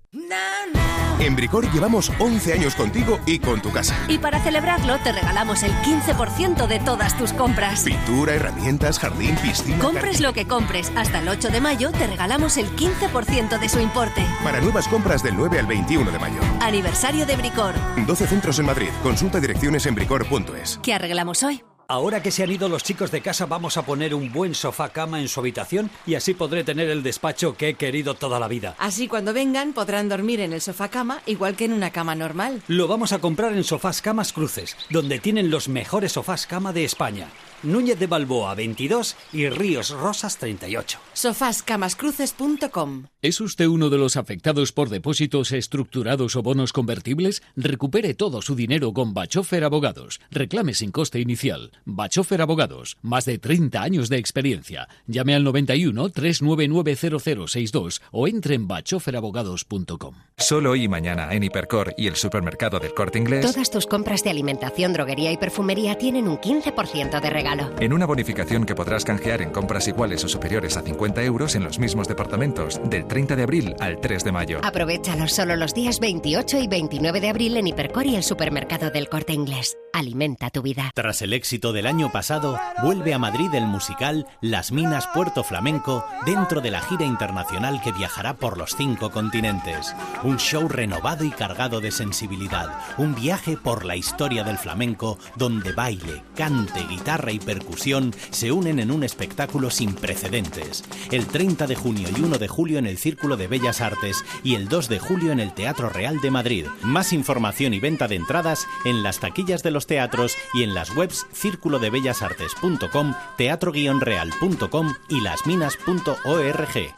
En 1.21 1.35
Bricor 1.35 1.71
llevamos 1.73 2.13
11 2.21 2.53
años 2.53 2.77
contigo 2.77 3.19
y 3.27 3.41
con 3.41 3.61
tu 3.61 3.73
casa. 3.73 3.97
Y 4.09 4.19
para 4.19 4.41
celebrarlo 4.41 4.99
te 5.03 5.11
regalamos 5.11 5.65
el 5.65 5.73
15% 5.73 6.69
de 6.69 6.79
todas 6.79 7.19
tus 7.19 7.33
compras. 7.33 7.83
Pintura, 7.83 8.35
herramientas, 8.35 9.01
jardín, 9.01 9.35
piscina. 9.37 9.79
Compres 9.79 10.21
lo 10.21 10.33
que 10.33 10.47
compres, 10.47 10.93
hasta 10.95 11.19
el 11.19 11.29
8 11.29 11.49
de 11.49 11.61
mayo 11.61 11.91
te 11.91 12.07
regalamos 12.07 12.57
el 12.57 12.67
15% 12.77 13.59
de 13.59 13.69
su 13.69 13.81
importe. 13.81 14.25
Para 14.45 14.61
nuevas 14.61 14.87
compras 14.87 15.23
del 15.25 15.37
9 15.37 15.59
al 15.59 15.67
21 15.67 16.11
de 16.13 16.19
mayo. 16.21 16.41
Aniversario 16.61 17.27
de 17.27 17.37
Bricor. 17.37 17.75
12 18.07 18.27
centros 18.29 18.59
en 18.61 18.67
Madrid. 18.67 18.91
Consulta 19.03 19.41
direcciones 19.41 19.87
en 19.87 19.97
bricor.es. 19.97 20.79
¿Qué 20.83 20.95
arreglamos 20.95 21.43
hoy? 21.43 21.63
Ahora 21.91 22.23
que 22.23 22.31
se 22.31 22.43
han 22.43 22.53
ido 22.53 22.69
los 22.69 22.85
chicos 22.85 23.11
de 23.11 23.23
casa, 23.23 23.47
vamos 23.47 23.79
a 23.79 23.87
poner 23.87 24.15
un 24.15 24.31
buen 24.31 24.55
sofá 24.55 24.91
cama 24.91 25.23
en 25.23 25.29
su 25.29 25.41
habitación 25.41 25.91
y 26.05 26.17
así 26.17 26.35
podré 26.35 26.63
tener 26.63 26.91
el 26.91 27.03
despacho 27.03 27.57
que 27.57 27.71
he 27.71 27.75
querido 27.77 28.15
toda 28.15 28.39
la 28.39 28.47
vida. 28.47 28.75
Así 28.77 29.09
cuando 29.09 29.33
vengan 29.33 29.73
podrán 29.73 30.11
dormir 30.11 30.41
en 30.41 30.53
el 30.53 30.61
sofá 30.61 30.91
cama 30.91 31.23
igual 31.25 31.57
que 31.57 31.65
en 31.65 31.73
una 31.73 31.91
cama 31.91 32.15
normal. 32.15 32.61
Lo 32.69 32.89
vamos 32.89 33.13
a 33.15 33.21
comprar 33.21 33.55
en 33.55 33.65
Sofás 33.65 34.03
Camas 34.03 34.35
Cruces, 34.35 34.77
donde 34.91 35.19
tienen 35.19 35.51
los 35.51 35.71
mejores 35.71 36.13
sofás 36.13 36.47
cama 36.47 36.75
de 36.75 36.85
España. 36.85 37.29
Núñez 37.63 37.99
de 37.99 38.07
Balboa 38.07 38.55
22 38.55 39.17
y 39.33 39.49
Ríos 39.49 39.91
Rosas 39.91 40.39
38. 40.39 40.99
Sofáscamascruces.com 41.13 43.05
¿Es 43.21 43.41
usted 43.41 43.67
uno 43.67 43.91
de 43.91 43.99
los 43.99 44.17
afectados 44.17 44.73
por 44.73 44.91
depósitos 44.91 45.51
estructurados 45.51 46.37
o 46.37 46.43
bonos 46.43 46.73
convertibles? 46.73 47.43
Recupere 47.57 48.15
todo 48.15 48.43
su 48.43 48.55
dinero 48.55 48.93
con 48.93 49.15
Bachofer 49.15 49.65
Abogados. 49.65 50.21
Reclame 50.31 50.75
sin 50.75 50.93
coste 50.93 51.19
inicial. 51.19 51.73
Bachofer 51.85 52.41
Abogados. 52.41 52.97
Más 53.03 53.25
de 53.25 53.39
30 53.39 53.83
años 53.83 54.09
de 54.09 54.19
experiencia. 54.19 54.89
Llame 55.09 55.35
al 55.35 55.43
91 55.43 56.11
399 56.11 56.97
0062 57.19 58.03
o 58.13 58.29
entre 58.29 58.55
en 58.55 58.69
bachoferabogados.com. 58.69 60.15
Solo 60.37 60.71
hoy 60.71 60.85
y 60.85 60.89
mañana 60.89 61.35
en 61.35 61.43
Hipercor 61.43 61.95
y 61.97 62.07
el 62.07 62.15
supermercado 62.15 62.79
del 62.79 62.95
Corte 62.95 63.19
Inglés, 63.19 63.45
Todas 63.45 63.71
tus 63.71 63.87
compras 63.87 64.23
de 64.23 64.31
alimentación, 64.31 64.93
droguería 64.93 65.33
y 65.33 65.37
perfumería 65.37 65.97
tienen 65.97 66.29
un 66.29 66.39
15% 66.39 67.21
de 67.21 67.31
regalo. 67.31 67.48
En 67.81 67.93
una 67.93 68.05
bonificación 68.05 68.67
que 68.67 68.75
podrás 68.75 69.05
canjear 69.05 69.41
en 69.41 69.51
compras 69.51 69.89
iguales 69.89 70.23
o 70.23 70.29
superiores 70.29 70.77
a 70.77 70.83
50 70.83 71.23
euros 71.23 71.55
en 71.55 71.65
los 71.65 71.79
mismos 71.79 72.07
departamentos, 72.07 72.81
del 72.85 73.07
30 73.07 73.37
de 73.37 73.43
abril 73.43 73.75
al 73.81 74.01
3 74.01 74.25
de 74.25 74.33
mayo. 74.33 74.61
Aprovechalo 74.63 75.29
solo 75.29 75.57
los 75.57 75.73
días 75.73 75.99
28 75.99 76.59
y 76.59 76.69
29 76.69 77.21
de 77.21 77.29
abril 77.29 77.57
en 77.57 77.69
Hipercor 77.69 78.07
y 78.07 78.17
el 78.17 78.23
supermercado 78.23 78.91
del 78.91 79.09
Corte 79.09 79.33
Inglés. 79.33 79.79
alimenta 79.95 80.51
tu 80.51 80.63
vida. 80.63 80.93
Tras 80.95 81.23
el 81.23 81.33
éxito 81.33 81.73
del 81.73 81.87
año 81.87 82.13
pasado, 82.13 82.61
vuelve 82.83 83.15
a 83.15 83.19
Madrid 83.19 83.53
el 83.55 83.67
musical 83.67 84.27
Las 84.41 84.71
Minas 84.71 85.09
Puerto 85.09 85.43
Flamenco 85.43 86.05
dentro 86.27 86.61
de 86.61 86.71
la 86.71 86.81
gira 86.83 87.05
internacional 87.05 87.81
que 87.83 87.93
viajará 87.93 88.37
por 88.37 88.59
los 88.59 88.77
cinco 88.77 89.11
continentes. 89.11 89.97
Un 90.23 90.39
show 90.39 90.69
renovado 90.69 91.25
y 91.25 91.31
cargado 91.31 91.81
de 91.81 91.91
sensibilidad. 91.91 92.69
Un 92.99 93.15
viaje 93.15 93.57
por 93.57 93.85
la 93.85 93.97
historia 93.97 94.45
del 94.45 94.59
flamenco 94.59 95.19
donde 95.37 95.73
baile, 95.73 96.23
cante, 96.37 96.85
guitarra 96.85 97.33
y 97.33 97.38
percusión 97.39 98.15
se 98.31 98.53
unen 98.53 98.79
en 98.79 98.91
un 98.91 99.05
espectáculo 99.05 99.71
sin 99.71 99.95
precedentes. 99.95 100.85
El 101.11 101.27
30 101.27 101.67
de 101.67 101.77
junio 101.77 102.09
y 102.17 102.21
1 102.21 102.39
de 102.39 102.49
julio 102.49 102.79
en 102.79 102.87
el 102.87 102.99
Círculo 102.99 103.37
de 103.37 103.47
Bellas 103.47 103.81
Artes 103.81 104.25
y 104.43 104.55
el 104.55 104.69
2 104.69 104.89
de 104.89 104.99
julio 104.99 105.33
en 105.33 105.41
el 105.41 105.55
Teatro 105.55 105.89
Real 105.89 106.21
de 106.21 106.31
Madrid. 106.31 106.67
Más 106.83 107.13
información 107.13 107.75
y 107.75 107.81
venta 107.81 108.09
de 108.09 108.17
entradas 108.17 108.67
en 108.85 109.03
las 109.03 109.21
taquillas 109.21 109.63
de 109.63 109.71
los 109.71 109.87
teatros 109.87 110.37
y 110.55 110.63
en 110.63 110.75
las 110.75 110.95
webs 110.97 111.27
círculodebellasartes.com, 111.33 113.15
teatro-real.com 113.37 114.95
y 115.09 115.21
lasminas.org. 115.21 116.95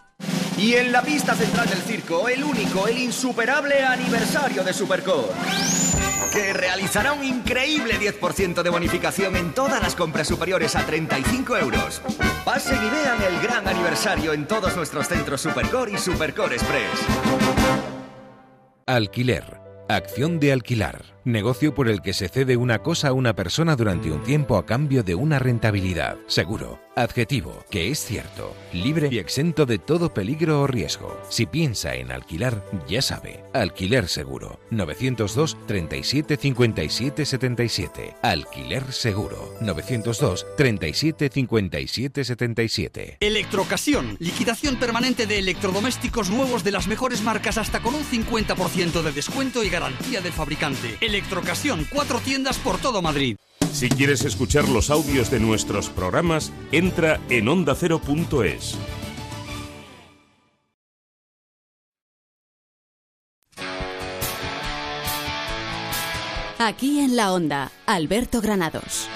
Y 0.58 0.74
en 0.74 0.92
la 0.92 1.02
pista 1.02 1.34
central 1.34 1.68
del 1.68 1.78
circo, 1.78 2.28
el 2.28 2.44
único, 2.44 2.86
el 2.86 2.98
insuperable 2.98 3.82
aniversario 3.82 4.62
de 4.62 4.74
Supercore. 4.74 5.89
Que 6.32 6.52
realizará 6.52 7.12
un 7.12 7.24
increíble 7.24 7.98
10% 7.98 8.62
de 8.62 8.70
bonificación 8.70 9.36
en 9.36 9.52
todas 9.52 9.82
las 9.82 9.96
compras 9.96 10.28
superiores 10.28 10.76
a 10.76 10.86
35 10.86 11.56
euros. 11.58 12.02
Pasen 12.44 12.78
y 12.84 12.90
vean 12.90 13.22
el 13.22 13.40
gran 13.42 13.66
aniversario 13.66 14.32
en 14.32 14.46
todos 14.46 14.76
nuestros 14.76 15.08
centros 15.08 15.40
Supercore 15.40 15.92
y 15.92 15.98
Supercore 15.98 16.54
Express. 16.56 16.90
Alquiler. 18.86 19.60
Acción 19.88 20.38
de 20.38 20.52
alquilar. 20.52 21.04
Negocio 21.24 21.74
por 21.74 21.88
el 21.88 22.00
que 22.00 22.14
se 22.14 22.28
cede 22.28 22.56
una 22.56 22.78
cosa 22.78 23.08
a 23.08 23.12
una 23.12 23.34
persona 23.34 23.76
durante 23.76 24.10
un 24.10 24.22
tiempo 24.22 24.56
a 24.56 24.64
cambio 24.64 25.02
de 25.02 25.14
una 25.14 25.38
rentabilidad. 25.38 26.16
Seguro. 26.26 26.80
Adjetivo. 26.96 27.64
Que 27.70 27.90
es 27.90 28.04
cierto. 28.04 28.54
Libre 28.72 29.08
y 29.10 29.18
exento 29.18 29.64
de 29.64 29.78
todo 29.78 30.12
peligro 30.12 30.62
o 30.62 30.66
riesgo. 30.66 31.18
Si 31.28 31.46
piensa 31.46 31.94
en 31.94 32.10
alquilar, 32.10 32.64
ya 32.88 33.00
sabe. 33.00 33.44
Alquiler 33.52 34.08
seguro. 34.08 34.60
902 34.70 35.56
37 35.66 36.36
57 36.36 37.24
77. 37.24 38.16
Alquiler 38.22 38.92
seguro. 38.92 39.54
902 39.60 40.46
37 40.56 41.30
57 41.32 42.24
77. 42.24 43.16
Electrocasión. 43.20 44.16
Liquidación 44.18 44.76
permanente 44.76 45.26
de 45.26 45.38
electrodomésticos 45.38 46.30
nuevos 46.30 46.64
de 46.64 46.72
las 46.72 46.86
mejores 46.86 47.22
marcas 47.22 47.56
hasta 47.56 47.80
con 47.80 47.94
un 47.94 48.04
50% 48.04 49.02
de 49.02 49.12
descuento 49.12 49.62
y 49.64 49.70
garantía 49.70 50.20
del 50.20 50.32
fabricante. 50.32 50.98
Electrocasión. 51.10 51.88
Cuatro 51.92 52.20
tiendas 52.20 52.58
por 52.58 52.78
todo 52.78 53.02
Madrid. 53.02 53.36
Si 53.72 53.88
quieres 53.88 54.24
escuchar 54.24 54.68
los 54.68 54.90
audios 54.90 55.28
de 55.28 55.40
nuestros 55.40 55.88
programas, 55.88 56.52
entra 56.70 57.20
en 57.28 57.48
ondacero.es. 57.48 58.78
Aquí 66.58 67.00
en 67.00 67.16
la 67.16 67.32
onda, 67.32 67.72
Alberto 67.86 68.40
Granados. 68.40 69.08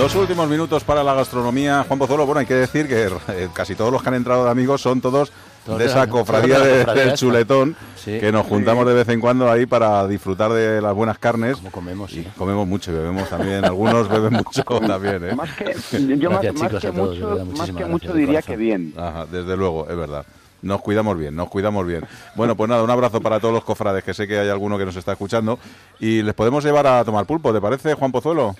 Los 0.00 0.14
últimos 0.14 0.48
minutos 0.48 0.82
para 0.82 1.04
la 1.04 1.12
gastronomía. 1.12 1.84
Juan 1.86 1.98
Pozuelo, 1.98 2.24
bueno, 2.24 2.40
hay 2.40 2.46
que 2.46 2.54
decir 2.54 2.88
que 2.88 3.04
eh, 3.28 3.48
casi 3.52 3.74
todos 3.74 3.92
los 3.92 4.02
que 4.02 4.08
han 4.08 4.14
entrado 4.14 4.44
de 4.46 4.50
amigos 4.50 4.80
son 4.80 5.02
todos 5.02 5.30
de 5.66 5.76
de 5.76 5.84
esa 5.84 6.06
cofradía 6.06 6.58
de 6.58 6.86
del 6.86 7.12
chuletón, 7.12 7.76
Sí. 7.96 8.18
que 8.18 8.32
nos 8.32 8.46
juntamos 8.46 8.86
de 8.86 8.94
vez 8.94 9.06
en 9.10 9.20
cuando 9.20 9.50
ahí 9.50 9.66
para 9.66 10.08
disfrutar 10.08 10.54
de 10.54 10.80
las 10.80 10.94
buenas 10.94 11.18
carnes. 11.18 11.58
comemos, 11.70 12.14
Y 12.14 12.22
comemos 12.38 12.66
mucho 12.66 12.92
y 12.92 12.94
bebemos 12.94 13.28
también. 13.28 13.62
Algunos 13.66 14.08
beben 14.08 14.32
mucho 14.32 14.64
también, 14.86 15.22
¿eh? 15.22 15.34
Más 15.34 15.50
que, 15.54 15.74
yo 16.18 16.30
más, 16.30 16.42
más 16.54 16.80
que 16.80 16.90
mucho, 16.92 17.46
más 17.54 17.70
que 17.70 17.84
mucho 17.84 18.14
diría 18.14 18.40
que 18.40 18.56
bien. 18.56 18.94
Ajá, 18.96 19.26
desde 19.30 19.54
luego, 19.54 19.86
es 19.86 19.96
verdad. 19.98 20.24
Nos 20.62 20.80
cuidamos 20.82 21.16
bien, 21.18 21.34
nos 21.36 21.48
cuidamos 21.48 21.86
bien. 21.86 22.04
Bueno, 22.34 22.54
pues 22.54 22.68
nada, 22.68 22.82
un 22.82 22.90
abrazo 22.90 23.20
para 23.20 23.40
todos 23.40 23.52
los 23.54 23.64
cofrades, 23.64 24.04
que 24.04 24.12
sé 24.12 24.26
que 24.28 24.38
hay 24.38 24.48
alguno 24.48 24.76
que 24.76 24.84
nos 24.84 24.96
está 24.96 25.12
escuchando. 25.12 25.58
Y 25.98 26.22
les 26.22 26.34
podemos 26.34 26.64
llevar 26.64 26.86
a 26.86 27.04
tomar 27.04 27.24
pulpo, 27.26 27.52
¿te 27.52 27.60
parece, 27.60 27.94
Juan 27.94 28.12
Pozuelo? 28.12 28.54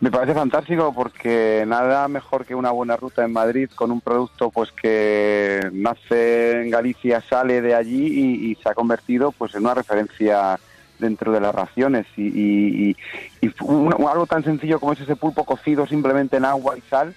Me 0.00 0.10
parece 0.10 0.34
fantástico 0.34 0.92
porque 0.94 1.64
nada 1.66 2.06
mejor 2.08 2.44
que 2.44 2.54
una 2.54 2.70
buena 2.70 2.96
ruta 2.96 3.24
en 3.24 3.32
Madrid 3.32 3.70
con 3.74 3.90
un 3.90 4.02
producto 4.02 4.50
pues 4.50 4.70
que 4.72 5.60
nace 5.72 6.62
en 6.62 6.70
Galicia, 6.70 7.22
sale 7.28 7.62
de 7.62 7.74
allí 7.74 8.50
y, 8.50 8.54
se 8.56 8.68
ha 8.68 8.74
convertido 8.74 9.32
pues 9.32 9.54
en 9.54 9.62
una 9.62 9.74
referencia 9.74 10.58
dentro 10.98 11.32
de 11.32 11.40
las 11.40 11.54
raciones 11.54 12.06
y- 12.16 12.90
y 12.90 12.96
un- 13.62 13.92
algo 14.06 14.26
tan 14.26 14.44
sencillo 14.44 14.78
como 14.80 14.92
es 14.92 15.00
ese 15.00 15.16
pulpo 15.16 15.44
cocido 15.44 15.86
simplemente 15.86 16.36
en 16.36 16.44
agua 16.44 16.76
y 16.76 16.82
sal 16.90 17.14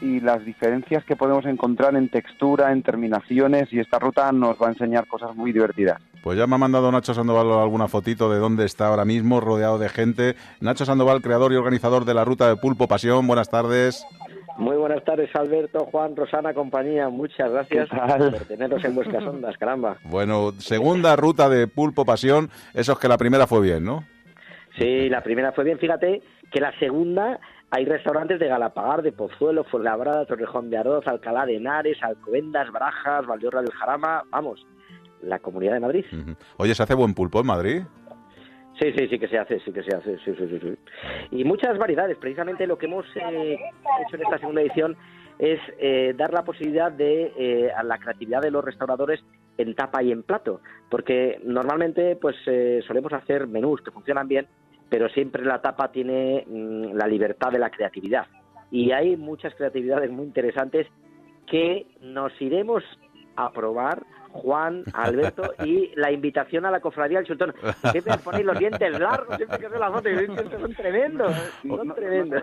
y 0.00 0.20
las 0.20 0.44
diferencias 0.44 1.04
que 1.04 1.16
podemos 1.16 1.44
encontrar 1.46 1.94
en 1.96 2.08
textura, 2.08 2.72
en 2.72 2.82
terminaciones 2.82 3.72
y 3.72 3.80
esta 3.80 3.98
ruta 3.98 4.30
nos 4.32 4.56
va 4.56 4.68
a 4.68 4.70
enseñar 4.70 5.06
cosas 5.06 5.34
muy 5.34 5.52
divertidas. 5.52 6.00
Pues 6.22 6.38
ya 6.38 6.46
me 6.46 6.56
ha 6.56 6.58
mandado 6.58 6.92
Nacho 6.92 7.14
Sandoval 7.14 7.50
alguna 7.50 7.88
fotito 7.88 8.30
de 8.30 8.38
dónde 8.38 8.66
está 8.66 8.88
ahora 8.88 9.04
mismo, 9.06 9.40
rodeado 9.40 9.78
de 9.78 9.88
gente. 9.88 10.34
Nacho 10.60 10.84
Sandoval, 10.84 11.22
creador 11.22 11.52
y 11.52 11.56
organizador 11.56 12.04
de 12.04 12.12
la 12.12 12.24
ruta 12.24 12.48
de 12.48 12.56
Pulpo 12.56 12.88
Pasión. 12.88 13.26
Buenas 13.26 13.48
tardes. 13.48 14.04
Muy 14.58 14.76
buenas 14.76 15.02
tardes, 15.04 15.34
Alberto, 15.34 15.86
Juan, 15.90 16.14
Rosana, 16.14 16.52
compañía. 16.52 17.08
Muchas 17.08 17.50
gracias 17.50 17.88
por 17.88 18.44
tenernos 18.46 18.84
en 18.84 18.94
vuestras 18.94 19.24
ondas, 19.24 19.56
caramba. 19.56 19.96
Bueno, 20.04 20.52
segunda 20.58 21.16
ruta 21.16 21.48
de 21.48 21.66
Pulpo 21.66 22.04
Pasión. 22.04 22.50
Eso 22.74 22.92
es 22.92 22.98
que 22.98 23.08
la 23.08 23.16
primera 23.16 23.46
fue 23.46 23.62
bien, 23.62 23.84
¿no? 23.84 24.04
Sí, 24.78 25.08
la 25.08 25.22
primera 25.22 25.52
fue 25.52 25.64
bien. 25.64 25.78
Fíjate 25.78 26.20
que 26.52 26.60
la 26.60 26.78
segunda 26.78 27.40
hay 27.70 27.86
restaurantes 27.86 28.38
de 28.38 28.48
Galapagar, 28.48 29.00
de 29.00 29.12
Pozuelo, 29.12 29.64
Fuenlabrada, 29.64 30.26
Torrejón 30.26 30.68
de 30.68 30.76
Ardoz, 30.76 31.06
Alcalá 31.06 31.46
de 31.46 31.56
Henares, 31.56 31.96
Alcobendas, 32.02 32.70
Brajas, 32.70 33.26
Valdeorra 33.26 33.62
del 33.62 33.72
Jarama. 33.72 34.24
Vamos, 34.30 34.66
la 35.22 35.38
Comunidad 35.38 35.74
de 35.74 35.80
Madrid. 35.80 36.04
Oye, 36.56 36.74
¿se 36.74 36.82
hace 36.82 36.94
buen 36.94 37.14
pulpo 37.14 37.40
en 37.40 37.46
Madrid? 37.46 37.82
Sí, 38.80 38.92
sí, 38.96 39.08
sí 39.08 39.18
que 39.18 39.28
se 39.28 39.38
hace, 39.38 39.60
sí 39.60 39.72
que 39.72 39.82
se 39.82 39.94
hace, 39.94 40.16
sí, 40.24 40.34
sí, 40.38 40.48
sí, 40.48 40.58
sí. 40.60 40.74
Y 41.32 41.44
muchas 41.44 41.76
variedades. 41.76 42.16
Precisamente 42.16 42.66
lo 42.66 42.78
que 42.78 42.86
hemos 42.86 43.04
eh, 43.14 43.58
hecho 44.06 44.16
en 44.16 44.22
esta 44.22 44.38
segunda 44.38 44.62
edición 44.62 44.96
es 45.38 45.58
eh, 45.78 46.14
dar 46.16 46.32
la 46.32 46.44
posibilidad 46.44 46.92
de 46.92 47.32
eh, 47.36 47.72
a 47.72 47.82
la 47.82 47.98
creatividad 47.98 48.42
de 48.42 48.50
los 48.50 48.64
restauradores 48.64 49.20
en 49.56 49.74
tapa 49.74 50.02
y 50.02 50.12
en 50.12 50.22
plato, 50.22 50.60
porque 50.90 51.40
normalmente 51.44 52.16
pues 52.16 52.36
eh, 52.46 52.80
solemos 52.86 53.12
hacer 53.12 53.46
menús 53.46 53.80
que 53.80 53.90
funcionan 53.90 54.28
bien, 54.28 54.46
pero 54.88 55.08
siempre 55.08 55.44
la 55.44 55.62
tapa 55.62 55.90
tiene 55.92 56.44
mm, 56.46 56.94
la 56.94 57.06
libertad 57.06 57.50
de 57.50 57.58
la 57.58 57.70
creatividad. 57.70 58.26
Y 58.70 58.92
hay 58.92 59.16
muchas 59.16 59.54
creatividades 59.54 60.10
muy 60.10 60.24
interesantes 60.24 60.86
que 61.46 61.86
nos 62.02 62.32
iremos 62.40 62.84
a 63.36 63.50
probar 63.50 64.02
Juan, 64.32 64.84
Alberto 64.92 65.52
y 65.64 65.90
la 65.96 66.10
invitación 66.12 66.64
a 66.66 66.70
la 66.70 66.80
cofradía 66.80 67.18
del 67.18 67.26
Sultán. 67.26 67.52
Siempre 67.90 68.16
ponéis 68.24 68.46
los 68.46 68.58
dientes 68.58 68.98
largos, 68.98 69.36
siempre 69.36 69.58
que 69.58 69.68
fotos, 69.68 70.06
y 70.06 70.16
digo, 70.16 70.34
"Estos 70.34 70.60
son 70.60 70.74
tremendos, 70.74 71.32
son 71.66 71.94
tremendos. 71.94 72.42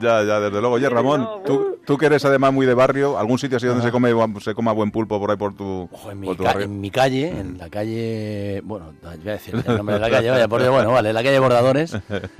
Ya, 0.00 0.22
ya, 0.24 0.40
desde 0.40 0.60
luego. 0.60 0.76
Oye, 0.76 0.88
Ramón, 0.88 1.26
tú, 1.44 1.78
tú 1.84 1.98
que 1.98 2.06
eres 2.06 2.24
además 2.24 2.52
muy 2.52 2.66
de 2.66 2.74
barrio, 2.74 3.18
¿algún 3.18 3.38
sitio 3.38 3.56
así 3.56 3.66
donde 3.66 3.82
se 3.82 3.90
come 3.92 4.12
se 4.40 4.54
coma 4.54 4.72
buen 4.72 4.90
pulpo 4.90 5.18
por 5.18 5.30
ahí 5.30 5.36
por 5.36 5.54
tu, 5.54 5.88
En 6.10 6.20
mi, 6.20 6.26
por 6.26 6.36
tu 6.36 6.42
ca- 6.44 6.50
barrio? 6.50 6.64
en 6.66 6.80
mi 6.80 6.90
calle, 6.90 7.28
en 7.28 7.58
la 7.58 7.68
calle, 7.68 8.60
bueno, 8.64 8.92
voy 9.02 9.28
a 9.28 9.32
decir 9.32 9.54
el 9.66 9.76
nombre 9.76 9.94
de 9.96 10.00
la 10.00 10.10
calle, 10.10 10.30
vaya, 10.30 10.48
por 10.48 10.60
Dios, 10.60 10.72
bueno, 10.72 10.92
vale, 10.92 11.12
la 11.12 11.22
calle 11.22 11.38
Bordadores, 11.38 11.94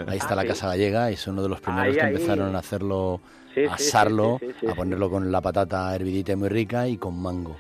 ahí 0.07 0.19
está 0.19 0.35
la 0.35 0.45
Casa 0.45 0.69
Gallega 0.69 1.11
y 1.11 1.15
es 1.15 1.27
uno 1.27 1.43
de 1.43 1.49
los 1.49 1.61
primeros 1.61 1.89
Ahí, 1.89 1.95
que 1.95 2.01
ahí. 2.07 2.15
empezaron 2.15 2.55
a 2.57 2.59
hacerlo, 2.59 3.21
Sí, 3.55 3.65
asarlo, 3.65 4.39
sí, 4.41 4.67
a 4.67 4.75
ponerlo 4.75 5.11
con 5.11 5.31
la 5.33 5.41
patata 5.41 5.95
hervidita 5.95 6.33
y 6.33 6.37
muy 6.37 6.49
rica 6.49 6.87
y 6.87 6.97
con 6.97 7.21
mango. 7.21 7.57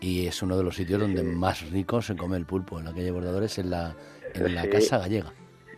Y 0.00 0.26
es 0.26 0.42
uno 0.42 0.56
de 0.56 0.64
los 0.64 0.74
sitios 0.74 1.00
donde 1.00 1.22
más 1.22 1.70
rico 1.70 2.02
se 2.02 2.16
come 2.16 2.36
el 2.36 2.46
pulpo, 2.46 2.78
en 2.78 2.86
la 2.86 2.92
calle 2.92 3.10
Bordadores, 3.10 3.58
en 3.58 3.70
la, 3.70 3.94
en 4.34 4.54
la. 4.54 4.68
Casa 4.68 4.98
Gallega. 4.98 5.32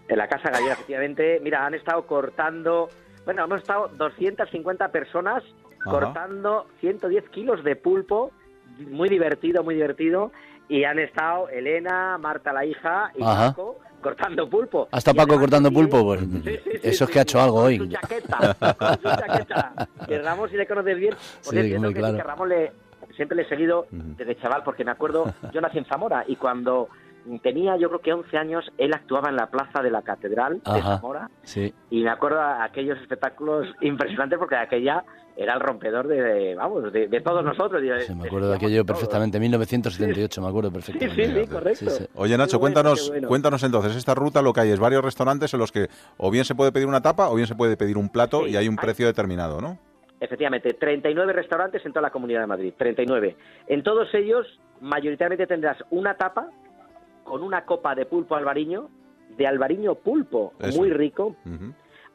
En 0.09 0.17
la 0.19 0.29
Casa 0.29 0.51
Gallega, 0.51 0.73
efectivamente. 0.73 1.41
Mira, 1.43 1.67
han 1.67 1.75
estado 1.75 2.07
cortando, 2.07 2.89
bueno, 3.25 3.45
hemos 3.45 3.61
estado 3.61 3.89
250 3.89 4.89
personas 4.89 5.43
Ajá. 5.81 5.91
cortando 5.91 6.67
110 6.81 7.29
kilos 7.31 7.63
de 7.63 7.77
pulpo, 7.77 8.31
muy 8.79 9.09
divertido, 9.09 9.63
muy 9.63 9.75
divertido. 9.75 10.33
Y 10.69 10.85
han 10.85 10.99
estado 10.99 11.49
Elena, 11.51 12.17
Marta 12.17 12.53
la 12.53 12.65
hija 12.65 13.13
y 13.17 13.23
Ajá. 13.23 13.55
Cortando 14.03 14.49
pulpo. 14.51 14.89
¿Hasta 14.91 15.15
Paco 15.15 15.39
cortando 15.39 15.71
pulpo? 15.71 16.05
Pues 16.05 16.21
eso 16.83 17.05
es 17.05 17.11
que 17.11 17.19
ha 17.21 17.23
hecho 17.23 17.41
algo 17.41 17.61
hoy. 17.63 17.89
chaqueta, 17.89 18.55
con 18.75 18.95
su 19.01 19.03
chaqueta. 19.17 19.73
Que 20.07 20.19
Ramos, 20.19 20.51
si 20.51 20.57
le 20.57 20.67
conoces 20.67 20.97
bien, 20.99 21.15
Sí, 21.19 21.41
porque 21.45 21.61
entiendo 21.61 21.89
que, 21.89 21.95
claro. 21.95 22.17
que 22.17 22.23
Ramos 22.23 22.49
le, 22.49 22.73
siempre 23.17 23.37
le 23.37 23.43
he 23.43 23.49
seguido 23.49 23.87
desde 23.91 24.37
chaval, 24.37 24.63
porque 24.65 24.85
me 24.85 24.91
acuerdo, 24.91 25.33
yo 25.53 25.61
nací 25.61 25.79
en 25.79 25.85
Zamora 25.87 26.25
y 26.27 26.37
cuando 26.37 26.89
tenía 27.43 27.77
yo 27.77 27.89
creo 27.89 28.01
que 28.01 28.13
11 28.13 28.37
años, 28.37 28.65
él 28.79 28.93
actuaba 28.95 29.29
en 29.31 29.37
la 29.37 29.47
plaza 29.47 29.83
de 29.83 29.91
la 29.91 30.03
Catedral 30.03 30.61
de. 30.65 30.83
Zamora 30.83 31.31
Sí. 31.43 31.73
y 31.91 32.03
me 32.03 32.11
acuerdo 32.11 32.41
a 32.41 32.65
aquellos 32.65 32.99
espectáculos 33.01 33.67
impresionantes 33.81 34.39
porque 34.39 34.57
aquella 34.57 35.05
era 35.35 35.55
el 35.55 35.61
rompedor 35.61 36.09
de, 36.09 36.21
de, 36.23 36.55
vamos, 36.55 36.93
de, 36.93 37.09
de 37.09 37.21
todos 37.23 37.43
nosotros. 37.43 37.81
Sí, 38.07 38.15
me 38.15 38.27
acuerdo 38.27 38.51
de 38.51 38.57
aquello 38.57 38.85
perfectamente, 38.85 39.41
1978, 39.41 40.43
me 40.43 40.49
acuerdo 40.49 40.71
perfectamente. 40.71 41.25
Sí, 41.27 41.41
sí, 41.41 41.47
correcto. 41.47 41.91
Sí, 41.91 41.97
sí. 42.05 42.07
Oye, 42.17 42.37
Nacho, 42.37 42.59
bueno, 42.59 42.75
cuéntanos, 42.75 43.09
bueno. 43.09 43.29
cuéntanos 43.29 43.63
entonces, 43.63 43.97
esta 43.97 44.15
ruta 44.15 44.43
lo 44.43 44.53
que 44.53 44.61
hay 44.61 44.71
es 44.71 44.79
varios 44.79 45.03
restaurantes 45.03 45.53
en 45.55 45.61
los 45.61 45.73
que 45.73 45.89
o 46.19 46.31
bien 46.31 46.45
se 46.45 46.55
puede 46.55 46.71
pedir 46.71 46.87
una 46.87 47.01
tapa 47.01 47.31
o 47.31 47.35
bien 47.35 47.47
se 47.47 47.55
puede 47.55 47.79
pedir 47.79 47.97
un 47.97 48.11
plato 48.11 48.47
y 48.47 48.57
hay 48.57 48.69
un 48.69 48.77
precio 48.77 49.07
determinado, 49.07 49.61
¿no? 49.63 49.79
Efectivamente, 50.21 50.75
39 50.75 51.33
restaurantes 51.33 51.85
en 51.85 51.93
toda 51.93 52.03
la 52.03 52.11
Comunidad 52.11 52.41
de 52.43 52.47
Madrid, 52.47 52.75
39. 52.77 53.35
En 53.67 53.83
todos 53.83 54.15
ellos, 54.15 54.47
mayoritariamente 54.81 55.47
tendrás 55.49 55.79
una 55.91 56.15
tapa 56.15 56.47
con 57.33 57.43
una 57.43 57.65
copa 57.65 57.95
de 57.95 58.05
pulpo 58.05 58.37
albariño, 58.37 58.91
de 59.39 59.47
albariño 59.47 59.95
pulpo, 59.95 60.53
Eso. 60.59 60.79
muy 60.79 60.91
rico, 60.91 61.35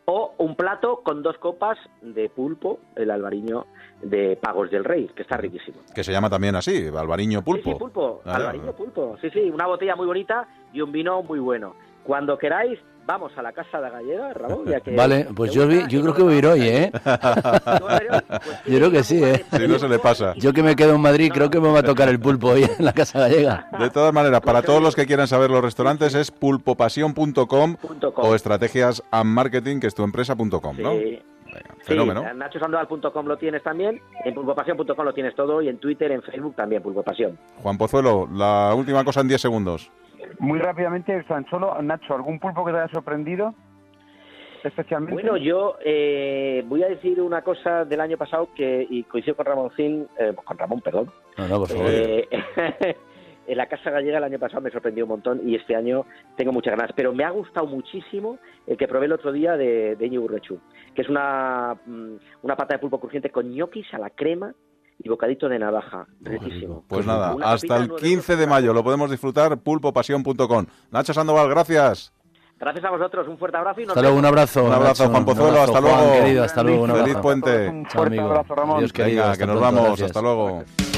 o 0.06 0.36
un 0.38 0.56
plato 0.56 0.98
con 1.04 1.24
dos 1.24 1.40
copas 1.40 1.76
de 2.04 2.30
pulpo, 2.30 2.78
el 2.96 3.10
albariño 3.10 3.66
de 4.04 4.38
Pagos 4.40 4.70
del 4.70 4.84
Rey, 4.84 5.08
que 5.16 5.24
está 5.24 5.36
riquísimo. 5.38 5.80
Que 5.96 6.04
se 6.04 6.12
llama 6.12 6.30
también 6.30 6.56
así, 6.56 6.86
albariño 6.96 7.42
pulpo. 7.44 7.64
Sí, 7.64 7.72
sí, 7.74 7.80
pulpo, 7.80 8.22
Ah, 8.26 8.36
albariño 8.36 8.74
pulpo. 8.74 9.18
Sí, 9.20 9.32
sí, 9.32 9.50
una 9.50 9.66
botella 9.66 9.96
muy 9.96 10.06
bonita 10.06 10.48
y 10.72 10.82
un 10.82 10.92
vino 10.92 11.24
muy 11.24 11.40
bueno. 11.40 11.74
Cuando 12.04 12.38
queráis, 12.38 12.78
vamos 13.08 13.32
a 13.38 13.42
la 13.42 13.52
Casa 13.54 13.82
de 13.82 13.90
Gallega, 13.90 14.34
Ramón, 14.34 14.66
ya 14.68 14.80
que... 14.82 14.92
Vale, 14.96 15.28
pues 15.36 15.52
yo, 15.54 15.66
vi- 15.68 15.88
yo 15.88 16.02
creo 16.02 16.14
que 16.14 16.22
voy 16.22 16.36
a 16.36 16.38
ir 16.38 16.46
hoy, 16.46 16.62
¿eh? 16.62 16.92
Yo 18.68 18.78
creo 18.78 18.92
que 18.92 19.04
sí, 19.04 19.24
¿eh? 19.24 19.46
Si 19.52 19.68
no 19.68 19.80
se 19.80 19.88
le 19.88 19.98
pasa. 20.00 20.34
Yo 20.36 20.54
que 20.54 20.62
me 20.62 20.76
quedo 20.76 20.96
en 20.96 21.02
Madrid, 21.02 21.32
creo 21.34 21.50
que 21.50 21.60
me 21.60 21.72
va 21.72 21.80
a 21.80 21.84
tocar 21.84 22.10
el 22.10 22.20
pulpo 22.20 22.50
hoy 22.50 22.64
en 22.78 22.84
la 22.86 22.94
Casa 22.94 23.20
Gallega. 23.20 23.68
De 23.80 23.90
todas 23.90 24.14
maneras, 24.14 24.42
para 24.42 24.62
todos 24.62 24.82
los 24.82 24.96
que 24.96 25.06
quieran 25.06 25.28
saber 25.28 25.50
los 25.50 25.62
restaurantes 25.62 26.14
es 26.14 26.30
pulpopasión.com 26.32 27.76
o 28.16 28.36
estrategias 28.36 29.02
and 29.12 29.30
marketing, 29.34 29.80
que 29.80 29.88
es 29.88 29.96
tu 29.96 30.04
empresa.com, 30.04 30.78
¿no? 30.78 30.92
Sí. 30.94 31.20
Fenómeno. 31.84 32.22
Sí, 32.22 32.28
en 32.30 32.38
nachosandoval.com 32.40 33.26
lo 33.26 33.38
tienes 33.38 33.64
también, 33.64 34.02
en 34.26 34.34
pulpopasión.com 34.36 35.06
lo 35.06 35.14
tienes 35.14 35.34
todo 35.34 35.62
y 35.62 35.70
en 35.70 35.80
Twitter, 35.80 36.12
en 36.12 36.22
Facebook 36.22 36.56
también, 36.56 36.84
pulpopasión. 36.84 37.38
Juan 37.64 37.78
Pozuelo, 37.78 38.28
la 38.32 38.74
última 38.76 39.04
cosa 39.06 39.22
en 39.22 39.30
10 39.30 39.42
segundos. 39.42 39.90
Muy 40.40 40.60
rápidamente, 40.60 41.24
San 41.28 41.46
Solo, 41.50 41.82
Nacho, 41.82 42.14
¿algún 42.14 42.40
pulpo 42.40 42.66
que 42.66 42.72
te 42.72 42.80
haya 42.80 42.94
sorprendido? 42.94 43.54
Especialmente. 44.64 45.14
Bueno, 45.14 45.38
yo 45.38 45.78
eh, 45.84 46.64
voy 46.66 46.84
a 46.84 46.88
decir 46.88 47.22
una 47.22 47.42
cosa 47.42 47.86
del 47.86 48.02
año 48.02 48.18
pasado 48.18 48.50
que 48.56 48.86
y 48.90 49.04
coincido 49.04 49.36
con 49.36 49.46
Ramoncín, 49.46 50.08
eh, 50.20 50.34
con 50.44 50.58
Ramón, 50.58 50.82
perdón. 50.82 51.12
No, 51.38 51.48
no, 51.48 51.60
por 51.60 51.70
favor. 51.70 51.86
Eh, 51.90 52.28
en 53.48 53.58
la 53.58 53.68
Casa 53.68 53.92
Gallega 53.92 54.18
el 54.18 54.24
año 54.24 54.40
pasado 54.40 54.62
me 54.62 54.72
sorprendió 54.72 55.06
un 55.06 55.10
montón 55.10 55.48
y 55.48 55.56
este 55.56 55.76
año 55.76 56.06
tengo 56.36 56.52
muchas 56.52 56.76
ganas. 56.76 56.92
Pero 56.96 57.14
me 57.14 57.24
ha 57.24 57.30
gustado 57.30 57.68
muchísimo 57.68 58.40
el 58.66 58.78
que 58.78 58.88
probé 58.88 59.06
el 59.06 59.14
otro 59.14 59.32
día 59.32 59.56
de, 59.56 59.96
de 59.96 60.06
Íñigo 60.06 60.26
Urrechu, 60.26 60.60
que 60.94 61.04
es 61.04 61.10
una, 61.10 61.76
mm, 61.86 62.16
una 62.42 62.56
pata 62.56 62.76
de 62.76 62.80
pulpo 62.80 63.00
crujiente 63.00 63.30
con 63.30 63.50
ñoquis 63.50 63.94
a 63.94 64.00
la 64.00 64.10
crema 64.10 64.54
y 65.00 65.10
bocadito 65.10 65.48
de 65.48 65.60
navaja. 65.60 66.08
Riquísimo. 66.22 66.84
Pues 66.88 67.06
nada, 67.06 67.36
Una 67.36 67.52
hasta 67.52 67.78
el 67.78 67.88
nueve 67.88 68.02
15 68.04 68.36
de 68.36 68.48
mayo 68.48 68.74
lo 68.74 68.84
podemos 68.84 69.10
disfrutar, 69.12 69.58
pulpopasión.com. 69.58 70.66
Nacho 70.92 71.14
Sandoval, 71.14 71.50
gracias. 71.50 72.12
Gracias 72.60 72.84
a 72.86 72.90
vosotros, 72.90 73.28
un 73.28 73.38
fuerte 73.38 73.56
abrazo 73.58 73.82
y 73.82 73.84
nos 73.84 73.92
Hasta 73.92 74.02
luego, 74.02 74.18
un 74.18 74.26
abrazo. 74.26 74.64
Un 74.64 74.74
abrazo, 74.74 75.04
Nacho, 75.04 75.12
Juan 75.12 75.26
Pozuelo, 75.26 75.50
abrazo, 75.62 75.76
hasta 75.76 75.88
Juan, 75.88 76.02
luego. 76.08 76.24
querido, 76.24 76.44
hasta 76.44 76.64
luego, 76.64 76.82
un 76.84 76.90
Feliz 76.90 77.02
abrazo. 77.04 77.22
puente. 77.22 77.68
Un 77.70 77.86
fuerte 77.86 78.20
abrazo, 78.20 78.56
Ramón. 78.56 78.80
Dios 78.80 78.94
querido, 78.94 79.24
Venga, 79.24 79.38
que 79.38 79.46
nos 79.46 79.58
pronto, 79.60 79.62
vamos, 79.76 79.84
gracias. 79.90 80.08
hasta 80.10 80.22
luego. 80.24 80.58
Ve, 80.58 80.97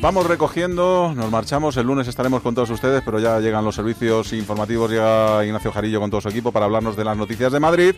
vamos 0.00 0.26
recogiendo, 0.26 1.12
nos 1.14 1.30
marchamos, 1.30 1.76
el 1.76 1.86
lunes 1.86 2.08
estaremos 2.08 2.42
con 2.42 2.54
todos 2.54 2.70
ustedes, 2.70 3.02
pero 3.04 3.20
ya 3.20 3.38
llegan 3.38 3.64
los 3.64 3.74
servicios 3.76 4.32
informativos, 4.32 4.90
llega 4.90 5.44
Ignacio 5.44 5.70
Jarillo 5.72 6.00
con 6.00 6.10
todo 6.10 6.20
su 6.20 6.28
equipo 6.28 6.50
para 6.50 6.64
hablarnos 6.64 6.96
de 6.96 7.04
las 7.04 7.16
noticias 7.16 7.52
de 7.52 7.60
Madrid. 7.60 7.94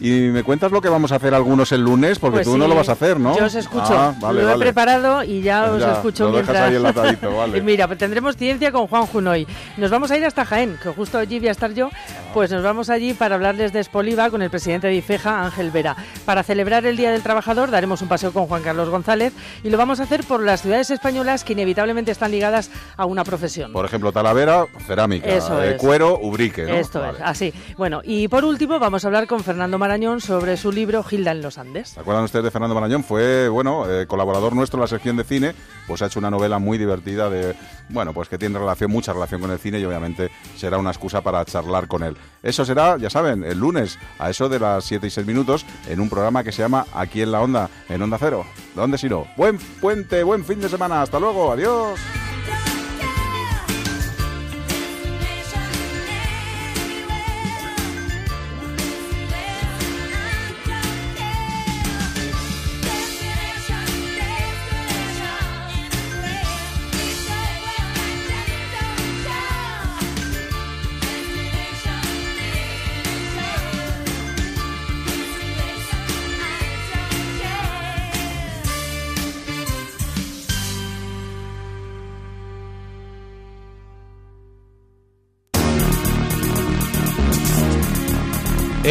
Y 0.00 0.10
me 0.32 0.42
cuentas 0.42 0.72
lo 0.72 0.80
que 0.80 0.88
vamos 0.88 1.12
a 1.12 1.16
hacer 1.16 1.34
algunos 1.34 1.70
el 1.72 1.82
lunes, 1.82 2.18
porque 2.18 2.38
Pues 2.38 2.46
tú 2.46 2.54
sí, 2.54 2.58
no 2.58 2.66
lo 2.66 2.74
vas 2.74 2.88
a 2.88 2.92
hacer, 2.92 3.20
¿no? 3.20 3.36
Yo 3.38 3.44
os 3.44 3.54
escucho. 3.54 3.92
Ah, 3.96 4.14
vale, 4.20 4.40
lo 4.42 4.48
he 4.48 4.52
vale. 4.52 4.64
preparado 4.64 5.22
y 5.22 5.42
ya 5.42 5.70
os 5.70 5.80
Ya, 5.80 5.92
escucho 5.92 6.24
lo 6.26 6.32
mientras. 6.32 6.56
ahí 6.62 6.76
enlatadito, 6.76 7.36
vale. 7.36 7.60
Mira, 7.62 7.86
pues 7.86 7.98
tendremos 7.98 8.36
ciencia 8.36 8.72
con 8.72 8.86
Juan 8.86 9.06
Junoy. 9.06 9.46
Nos 9.76 9.90
vamos 9.90 10.10
a 10.10 10.16
ir 10.16 10.24
hasta 10.24 10.44
Jaén, 10.46 10.78
que 10.82 10.88
justo 10.90 11.18
allí 11.18 11.38
voy 11.38 11.48
a 11.48 11.52
estar 11.52 11.72
yo. 11.74 11.90
Pues 12.34 12.50
nos 12.50 12.62
vamos 12.62 12.88
allí 12.90 13.12
para 13.12 13.34
hablarles 13.34 13.72
de 13.74 13.80
Espoliva 13.80 14.30
con 14.30 14.40
el 14.42 14.48
presidente 14.50 14.86
de 14.86 14.94
IFEJA, 14.94 15.44
Ángel 15.44 15.70
Vera. 15.70 15.94
Para 16.24 16.42
celebrar 16.42 16.86
el 16.86 16.96
Día 16.96 17.10
del 17.12 17.22
Trabajador 17.22 17.70
daremos 17.70 18.00
un 18.02 18.08
paseo 18.08 18.32
con 18.32 18.46
Juan 18.46 18.62
Carlos 18.62 18.88
González 18.88 19.34
y 19.62 19.68
lo 19.70 19.76
vamos 19.76 20.00
a 20.00 20.04
hacer 20.04 20.24
por 20.24 20.42
las 20.42 20.62
ciudades 20.62 20.90
españolas 20.90 21.01
que 21.44 21.52
inevitablemente 21.52 22.12
están 22.12 22.30
ligadas 22.30 22.70
a 22.96 23.06
una 23.06 23.24
profesión. 23.24 23.72
Por 23.72 23.84
ejemplo, 23.84 24.12
Talavera, 24.12 24.66
cerámica, 24.86 25.26
Eso 25.28 25.60
eh, 25.62 25.72
es. 25.72 25.80
cuero, 25.80 26.18
ubrique, 26.20 26.62
¿no? 26.62 26.74
Esto 26.74 27.00
Vale. 27.00 27.18
es, 27.18 27.24
así. 27.24 27.52
Bueno, 27.76 28.00
y 28.04 28.28
por 28.28 28.44
último 28.44 28.78
vamos 28.78 29.04
a 29.04 29.08
hablar 29.08 29.26
con 29.26 29.42
Fernando 29.42 29.78
Marañón 29.78 30.20
sobre 30.20 30.56
su 30.56 30.70
libro 30.70 31.02
Gilda 31.02 31.32
en 31.32 31.42
los 31.42 31.58
Andes. 31.58 31.90
¿Se 31.90 32.00
acuerdan 32.00 32.24
ustedes 32.24 32.44
de 32.44 32.50
Fernando 32.50 32.74
Marañón? 32.74 33.02
Fue, 33.02 33.48
bueno, 33.48 33.90
eh, 33.90 34.06
colaborador 34.06 34.54
nuestro 34.54 34.78
en 34.78 34.82
la 34.82 34.86
sección 34.86 35.16
de 35.16 35.24
cine, 35.24 35.54
pues 35.86 36.02
ha 36.02 36.06
hecho 36.06 36.18
una 36.20 36.30
novela 36.30 36.58
muy 36.58 36.78
divertida 36.78 37.28
de, 37.28 37.54
bueno, 37.92 38.12
pues 38.12 38.28
que 38.28 38.38
tiene 38.38 38.58
relación, 38.58 38.90
mucha 38.90 39.12
relación 39.12 39.40
con 39.40 39.50
el 39.50 39.58
cine 39.58 39.78
y 39.78 39.84
obviamente 39.84 40.30
será 40.56 40.78
una 40.78 40.90
excusa 40.90 41.20
para 41.20 41.44
charlar 41.44 41.88
con 41.88 42.02
él. 42.02 42.16
Eso 42.42 42.64
será, 42.64 42.96
ya 42.96 43.10
saben, 43.10 43.44
el 43.44 43.58
lunes 43.58 43.98
a 44.18 44.30
eso 44.30 44.48
de 44.48 44.58
las 44.58 44.84
7 44.84 45.06
y 45.06 45.10
6 45.10 45.26
minutos 45.26 45.66
en 45.88 46.00
un 46.00 46.08
programa 46.08 46.42
que 46.42 46.52
se 46.52 46.62
llama 46.62 46.86
Aquí 46.94 47.22
en 47.22 47.32
la 47.32 47.40
Onda, 47.40 47.70
en 47.88 48.02
Onda 48.02 48.18
Cero. 48.18 48.44
¿Dónde 48.74 48.98
si 48.98 49.08
no? 49.08 49.26
Buen 49.36 49.58
puente, 49.58 50.22
buen 50.22 50.44
fin 50.44 50.60
de 50.60 50.68
semana. 50.68 51.02
Hasta 51.02 51.20
luego, 51.20 51.52
adiós. 51.52 52.21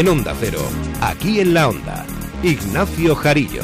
En 0.01 0.07
Onda 0.07 0.33
Cero, 0.39 0.63
aquí 0.99 1.41
en 1.41 1.53
la 1.53 1.67
Onda, 1.67 2.03
Ignacio 2.41 3.15
Jarillo. 3.15 3.61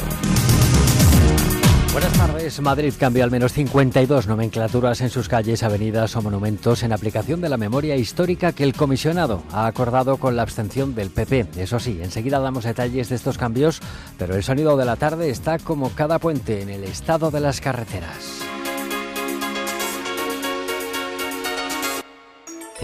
Buenas 1.90 2.12
tardes. 2.12 2.60
Madrid 2.60 2.94
cambia 2.96 3.24
al 3.24 3.32
menos 3.32 3.52
52 3.52 4.28
nomenclaturas 4.28 5.00
en 5.00 5.10
sus 5.10 5.28
calles, 5.28 5.64
avenidas 5.64 6.14
o 6.14 6.22
monumentos 6.22 6.84
en 6.84 6.92
aplicación 6.92 7.40
de 7.40 7.48
la 7.48 7.56
memoria 7.56 7.96
histórica 7.96 8.52
que 8.52 8.62
el 8.62 8.72
comisionado 8.72 9.42
ha 9.50 9.66
acordado 9.66 10.18
con 10.18 10.36
la 10.36 10.42
abstención 10.42 10.94
del 10.94 11.10
PP. 11.10 11.48
Eso 11.56 11.80
sí, 11.80 11.98
enseguida 12.00 12.38
damos 12.38 12.62
detalles 12.62 13.08
de 13.08 13.16
estos 13.16 13.36
cambios, 13.36 13.80
pero 14.16 14.36
el 14.36 14.44
sonido 14.44 14.76
de 14.76 14.84
la 14.84 14.94
tarde 14.94 15.30
está 15.30 15.58
como 15.58 15.90
cada 15.90 16.20
puente 16.20 16.62
en 16.62 16.68
el 16.68 16.84
estado 16.84 17.32
de 17.32 17.40
las 17.40 17.60
carreteras. 17.60 18.44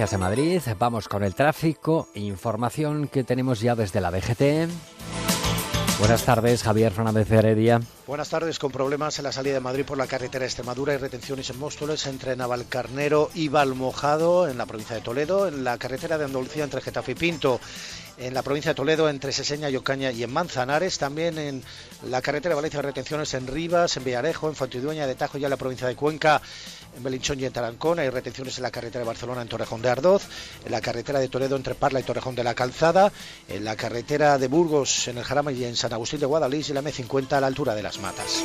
Hacia 0.03 0.19
Madrid, 0.19 0.61
vamos 0.79 1.09
con 1.09 1.23
el 1.23 1.35
tráfico, 1.35 2.09
información 2.15 3.09
que 3.09 3.23
tenemos 3.25 3.61
ya 3.61 3.75
desde 3.75 4.01
la 4.01 4.11
DGT. 4.11 4.69
Buenas 5.99 6.25
tardes, 6.25 6.65
Javier 6.65 6.93
Fernández 6.93 7.29
de 7.29 7.37
Heredia. 7.37 7.81
Buenas 8.07 8.29
tardes, 8.29 8.59
con 8.59 8.73
problemas 8.73 9.19
en 9.19 9.25
la 9.25 9.33
salida 9.33 9.55
de 9.55 9.61
Madrid 9.61 9.85
por 9.85 9.97
la 9.97 10.09
carretera 10.09 10.45
Extremadura 10.45 10.93
y 10.93 10.97
retenciones 10.97 11.49
en 11.51 11.59
Móstoles 11.61 12.07
entre 12.07 12.35
Navalcarnero 12.35 13.31
y 13.35 13.49
Valmojado 13.49 14.49
en 14.49 14.59
la 14.59 14.67
provincia 14.67 14.97
de 14.97 15.03
Toledo, 15.03 15.47
en 15.47 15.63
la 15.63 15.79
carretera 15.79 16.19
de 16.19 16.25
Andalucía 16.25 16.65
entre 16.65 16.81
Getafe 16.81 17.13
y 17.13 17.15
Pinto, 17.15 17.61
en 18.19 18.35
la 18.35 18.43
provincia 18.43 18.73
de 18.73 18.75
Toledo 18.75 19.09
entre 19.09 19.33
Seseña 19.33 19.71
y 19.71 19.77
Ocaña 19.77 20.11
y 20.11 20.25
en 20.25 20.33
Manzanares, 20.33 20.99
también 20.99 21.39
en 21.39 21.63
la 22.03 22.21
carretera 22.21 22.51
de 22.51 22.57
Valencia 22.57 22.83
retenciones 22.83 23.33
en 23.35 23.47
Rivas, 23.47 23.97
en 23.97 24.05
Villarejo, 24.05 24.49
en 24.49 24.57
Fontidueña 24.57 25.07
de 25.07 25.15
Tajo 25.15 25.39
y 25.39 25.45
en 25.45 25.51
la 25.51 25.57
provincia 25.57 25.87
de 25.87 25.95
Cuenca, 25.95 26.43
en 26.97 27.03
Belinchón 27.03 27.41
y 27.41 27.45
en 27.45 27.53
Tarancón, 27.53 27.99
hay 27.99 28.11
retenciones 28.11 28.57
en 28.59 28.63
la 28.63 28.71
carretera 28.71 29.01
de 29.01 29.07
Barcelona 29.07 29.43
en 29.43 29.49
Torrejón 29.49 29.83
de 29.83 29.91
Ardoz, 29.91 30.25
en 30.65 30.73
la 30.73 30.81
carretera 30.81 31.19
de 31.19 31.29
Toledo 31.29 31.57
entre 31.57 31.75
Parla 31.75 32.01
y 32.01 32.03
Torrejón 32.03 32.35
de 32.35 32.45
la 32.45 32.55
Calzada, 32.55 33.13
en 33.49 33.65
la 33.65 33.77
carretera 33.77 34.39
de 34.39 34.49
Burgos 34.49 35.09
en 35.09 35.19
el 35.19 35.25
Jarama 35.25 35.53
y 35.53 35.65
en 35.65 35.77
San 35.77 35.93
Agustín 35.93 36.21
de 36.21 36.27
Guadalís 36.27 36.69
y 36.71 36.73
la 36.73 36.83
M50 36.83 37.33
a 37.33 37.41
la 37.41 37.47
altura 37.47 37.75
de 37.75 37.83
las 37.83 37.99
Matas. 37.99 38.45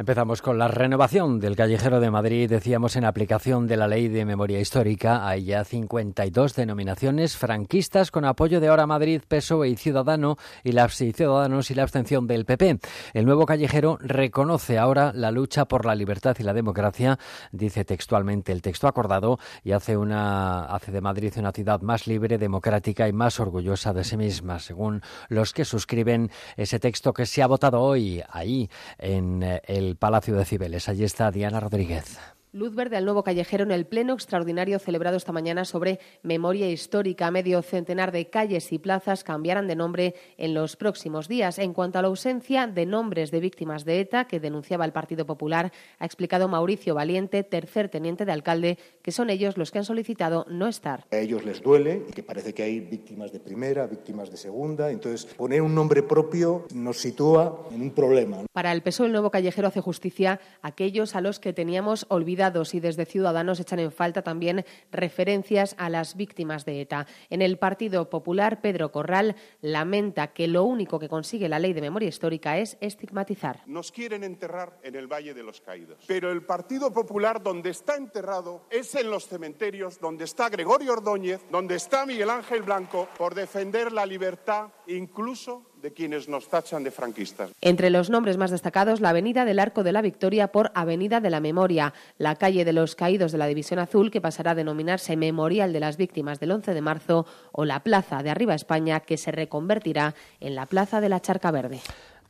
Empezamos 0.00 0.40
con 0.40 0.56
la 0.56 0.66
renovación 0.66 1.40
del 1.40 1.56
callejero 1.56 2.00
de 2.00 2.10
Madrid. 2.10 2.48
Decíamos 2.48 2.96
en 2.96 3.04
aplicación 3.04 3.66
de 3.66 3.76
la 3.76 3.86
ley 3.86 4.08
de 4.08 4.24
memoria 4.24 4.58
histórica. 4.58 5.28
Hay 5.28 5.44
ya 5.44 5.62
52 5.62 6.54
denominaciones 6.54 7.36
franquistas 7.36 8.10
con 8.10 8.24
apoyo 8.24 8.60
de 8.60 8.68
Ahora 8.68 8.86
Madrid, 8.86 9.20
PSOE 9.28 9.68
y 9.68 9.76
Ciudadano 9.76 10.38
y 10.64 10.72
la, 10.72 10.88
Ciudadanos 10.88 11.70
y 11.70 11.74
la 11.74 11.82
abstención 11.82 12.26
del 12.26 12.46
PP. 12.46 12.78
El 13.12 13.26
nuevo 13.26 13.44
callejero 13.44 13.98
reconoce 14.00 14.78
ahora 14.78 15.12
la 15.14 15.30
lucha 15.30 15.66
por 15.66 15.84
la 15.84 15.94
libertad 15.94 16.34
y 16.38 16.44
la 16.44 16.54
democracia, 16.54 17.18
dice 17.52 17.84
textualmente 17.84 18.52
el 18.52 18.62
texto 18.62 18.88
acordado, 18.88 19.38
y 19.64 19.72
hace, 19.72 19.98
una, 19.98 20.64
hace 20.64 20.92
de 20.92 21.02
Madrid 21.02 21.34
una 21.36 21.52
ciudad 21.52 21.82
más 21.82 22.06
libre, 22.06 22.38
democrática 22.38 23.06
y 23.06 23.12
más 23.12 23.38
orgullosa 23.38 23.92
de 23.92 24.04
sí 24.04 24.16
misma, 24.16 24.60
según 24.60 25.02
los 25.28 25.52
que 25.52 25.66
suscriben 25.66 26.30
ese 26.56 26.78
texto 26.78 27.12
que 27.12 27.26
se 27.26 27.42
ha 27.42 27.46
votado 27.46 27.82
hoy 27.82 28.22
ahí 28.30 28.70
en 28.96 29.42
eh, 29.42 29.60
el 29.90 29.96
Palacio 29.96 30.36
de 30.36 30.44
Cibeles. 30.44 30.88
Allí 30.88 31.04
está 31.04 31.30
Diana 31.30 31.60
Rodríguez. 31.60 32.18
Luz 32.52 32.74
verde 32.74 32.96
al 32.96 33.04
nuevo 33.04 33.22
callejero 33.22 33.62
en 33.62 33.70
el 33.70 33.86
pleno 33.86 34.12
extraordinario 34.12 34.80
celebrado 34.80 35.16
esta 35.16 35.30
mañana 35.30 35.64
sobre 35.64 36.00
memoria 36.24 36.68
histórica. 36.68 37.30
Medio 37.30 37.62
centenar 37.62 38.10
de 38.10 38.28
calles 38.28 38.72
y 38.72 38.80
plazas 38.80 39.22
cambiarán 39.22 39.68
de 39.68 39.76
nombre 39.76 40.16
en 40.36 40.54
los 40.54 40.74
próximos 40.74 41.28
días. 41.28 41.60
En 41.60 41.72
cuanto 41.72 42.00
a 42.00 42.02
la 42.02 42.08
ausencia 42.08 42.66
de 42.66 42.86
nombres 42.86 43.30
de 43.30 43.38
víctimas 43.38 43.84
de 43.84 44.00
ETA 44.00 44.24
que 44.24 44.40
denunciaba 44.40 44.84
el 44.84 44.90
Partido 44.90 45.26
Popular, 45.26 45.70
ha 46.00 46.04
explicado 46.04 46.48
Mauricio 46.48 46.92
Valiente, 46.92 47.44
tercer 47.44 47.88
teniente 47.88 48.24
de 48.24 48.32
alcalde, 48.32 48.78
que 49.00 49.12
son 49.12 49.30
ellos 49.30 49.56
los 49.56 49.70
que 49.70 49.78
han 49.78 49.84
solicitado 49.84 50.44
no 50.48 50.66
estar. 50.66 51.06
A 51.12 51.18
ellos 51.18 51.44
les 51.44 51.62
duele 51.62 52.06
que 52.12 52.24
parece 52.24 52.52
que 52.52 52.64
hay 52.64 52.80
víctimas 52.80 53.30
de 53.30 53.38
primera, 53.38 53.86
víctimas 53.86 54.28
de 54.28 54.36
segunda. 54.36 54.90
Entonces, 54.90 55.24
poner 55.36 55.62
un 55.62 55.72
nombre 55.72 56.02
propio 56.02 56.66
nos 56.74 56.96
sitúa 56.98 57.68
en 57.70 57.80
un 57.80 57.92
problema. 57.92 58.38
Para 58.52 58.72
el 58.72 58.82
PSOE, 58.82 59.06
el 59.06 59.12
nuevo 59.12 59.30
callejero 59.30 59.68
hace 59.68 59.80
justicia 59.80 60.40
a 60.62 60.68
aquellos 60.68 61.14
a 61.14 61.20
los 61.20 61.38
que 61.38 61.52
teníamos 61.52 62.06
olvidado 62.08 62.39
y 62.40 62.80
desde 62.80 63.04
Ciudadanos 63.04 63.60
echan 63.60 63.80
en 63.80 63.92
falta 63.92 64.22
también 64.22 64.64
referencias 64.90 65.74
a 65.76 65.90
las 65.90 66.16
víctimas 66.16 66.64
de 66.64 66.80
ETA. 66.80 67.06
En 67.28 67.42
el 67.42 67.58
Partido 67.58 68.08
Popular, 68.08 68.62
Pedro 68.62 68.90
Corral 68.90 69.36
lamenta 69.60 70.28
que 70.28 70.48
lo 70.48 70.64
único 70.64 70.98
que 70.98 71.10
consigue 71.10 71.50
la 71.50 71.58
ley 71.58 71.74
de 71.74 71.82
memoria 71.82 72.08
histórica 72.08 72.56
es 72.56 72.78
estigmatizar. 72.80 73.62
Nos 73.66 73.92
quieren 73.92 74.24
enterrar 74.24 74.78
en 74.82 74.94
el 74.94 75.06
Valle 75.06 75.34
de 75.34 75.42
los 75.42 75.60
Caídos, 75.60 76.02
pero 76.06 76.32
el 76.32 76.40
Partido 76.42 76.90
Popular 76.90 77.42
donde 77.42 77.68
está 77.68 77.96
enterrado 77.96 78.62
es 78.70 78.94
en 78.94 79.10
los 79.10 79.28
cementerios, 79.28 80.00
donde 80.00 80.24
está 80.24 80.48
Gregorio 80.48 80.94
Ordóñez, 80.94 81.42
donde 81.50 81.74
está 81.74 82.06
Miguel 82.06 82.30
Ángel 82.30 82.62
Blanco, 82.62 83.06
por 83.18 83.34
defender 83.34 83.92
la 83.92 84.06
libertad 84.06 84.70
incluso 84.86 85.69
de 85.80 85.92
quienes 85.92 86.28
nos 86.28 86.48
tachan 86.48 86.84
de 86.84 86.90
franquistas. 86.90 87.50
Entre 87.60 87.90
los 87.90 88.10
nombres 88.10 88.36
más 88.36 88.50
destacados, 88.50 89.00
la 89.00 89.10
Avenida 89.10 89.44
del 89.44 89.58
Arco 89.58 89.82
de 89.82 89.92
la 89.92 90.02
Victoria 90.02 90.48
por 90.48 90.70
Avenida 90.74 91.20
de 91.20 91.30
la 91.30 91.40
Memoria, 91.40 91.94
la 92.18 92.36
calle 92.36 92.64
de 92.64 92.72
los 92.72 92.94
Caídos 92.94 93.32
de 93.32 93.38
la 93.38 93.46
División 93.46 93.80
Azul, 93.80 94.10
que 94.10 94.20
pasará 94.20 94.52
a 94.52 94.54
denominarse 94.54 95.16
Memorial 95.16 95.72
de 95.72 95.80
las 95.80 95.96
Víctimas 95.96 96.40
del 96.40 96.52
11 96.52 96.74
de 96.74 96.80
marzo, 96.80 97.26
o 97.52 97.64
la 97.64 97.80
Plaza 97.80 98.22
de 98.22 98.30
Arriba 98.30 98.54
España, 98.54 99.00
que 99.00 99.16
se 99.16 99.32
reconvertirá 99.32 100.14
en 100.40 100.54
la 100.54 100.66
Plaza 100.66 101.00
de 101.00 101.08
la 101.08 101.20
Charca 101.20 101.50
Verde. 101.50 101.80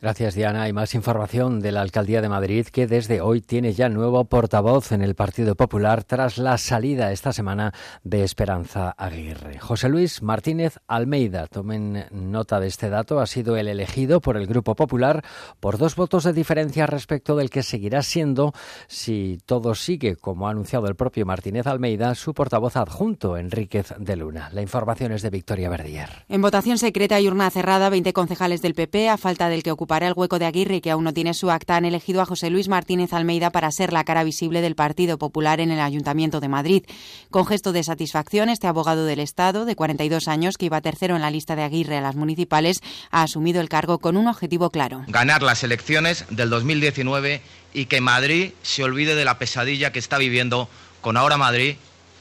Gracias, 0.02 0.34
Diana. 0.34 0.62
Hay 0.62 0.72
más 0.72 0.94
información 0.94 1.60
de 1.60 1.72
la 1.72 1.82
Alcaldía 1.82 2.22
de 2.22 2.30
Madrid 2.30 2.66
que 2.66 2.86
desde 2.86 3.20
hoy 3.20 3.42
tiene 3.42 3.74
ya 3.74 3.90
nuevo 3.90 4.24
portavoz 4.24 4.92
en 4.92 5.02
el 5.02 5.14
Partido 5.14 5.56
Popular 5.56 6.04
tras 6.04 6.38
la 6.38 6.56
salida 6.56 7.12
esta 7.12 7.34
semana 7.34 7.74
de 8.02 8.24
Esperanza 8.24 8.94
Aguirre. 8.96 9.58
José 9.58 9.90
Luis 9.90 10.22
Martínez 10.22 10.78
Almeida, 10.86 11.48
tomen 11.48 12.06
nota 12.12 12.60
de 12.60 12.68
este 12.68 12.88
dato, 12.88 13.20
ha 13.20 13.26
sido 13.26 13.58
el 13.58 13.68
elegido 13.68 14.22
por 14.22 14.38
el 14.38 14.46
Grupo 14.46 14.74
Popular 14.74 15.22
por 15.60 15.76
dos 15.76 15.96
votos 15.96 16.24
de 16.24 16.32
diferencia 16.32 16.86
respecto 16.86 17.36
del 17.36 17.50
que 17.50 17.62
seguirá 17.62 18.02
siendo, 18.02 18.54
si 18.88 19.38
todo 19.44 19.74
sigue 19.74 20.16
como 20.16 20.48
ha 20.48 20.52
anunciado 20.52 20.86
el 20.86 20.96
propio 20.96 21.26
Martínez 21.26 21.66
Almeida, 21.66 22.14
su 22.14 22.32
portavoz 22.32 22.76
adjunto, 22.76 23.36
Enríquez 23.36 23.92
de 23.98 24.16
Luna. 24.16 24.48
La 24.54 24.62
información 24.62 25.12
es 25.12 25.20
de 25.20 25.28
Victoria 25.28 25.68
Verdier. 25.68 26.08
En 26.30 26.40
votación 26.40 26.78
secreta 26.78 27.20
y 27.20 27.28
urna 27.28 27.50
cerrada, 27.50 27.90
20 27.90 28.14
concejales 28.14 28.62
del 28.62 28.72
PP, 28.72 29.10
a 29.10 29.18
falta 29.18 29.50
del 29.50 29.62
que 29.62 29.72
ocupa 29.72 29.89
para 29.90 30.06
el 30.06 30.14
hueco 30.14 30.38
de 30.38 30.46
Aguirre, 30.46 30.80
que 30.80 30.92
aún 30.92 31.02
no 31.02 31.12
tiene 31.12 31.34
su 31.34 31.50
acta, 31.50 31.74
han 31.74 31.84
elegido 31.84 32.22
a 32.22 32.24
José 32.24 32.48
Luis 32.48 32.68
Martínez 32.68 33.12
Almeida 33.12 33.50
para 33.50 33.72
ser 33.72 33.92
la 33.92 34.04
cara 34.04 34.22
visible 34.22 34.60
del 34.60 34.76
Partido 34.76 35.18
Popular 35.18 35.58
en 35.58 35.72
el 35.72 35.80
Ayuntamiento 35.80 36.38
de 36.38 36.46
Madrid. 36.46 36.84
Con 37.28 37.44
gesto 37.44 37.72
de 37.72 37.82
satisfacción, 37.82 38.50
este 38.50 38.68
abogado 38.68 39.04
del 39.04 39.18
Estado, 39.18 39.64
de 39.64 39.74
42 39.74 40.28
años, 40.28 40.58
que 40.58 40.66
iba 40.66 40.80
tercero 40.80 41.16
en 41.16 41.22
la 41.22 41.32
lista 41.32 41.56
de 41.56 41.64
Aguirre 41.64 41.96
a 41.96 42.02
las 42.02 42.14
municipales, 42.14 42.82
ha 43.10 43.24
asumido 43.24 43.60
el 43.60 43.68
cargo 43.68 43.98
con 43.98 44.16
un 44.16 44.28
objetivo 44.28 44.70
claro. 44.70 45.02
Ganar 45.08 45.42
las 45.42 45.64
elecciones 45.64 46.24
del 46.30 46.50
2019 46.50 47.42
y 47.74 47.86
que 47.86 48.00
Madrid 48.00 48.52
se 48.62 48.84
olvide 48.84 49.16
de 49.16 49.24
la 49.24 49.40
pesadilla 49.40 49.90
que 49.90 49.98
está 49.98 50.18
viviendo 50.18 50.68
con 51.00 51.16
Ahora 51.16 51.36
Madrid 51.36 51.74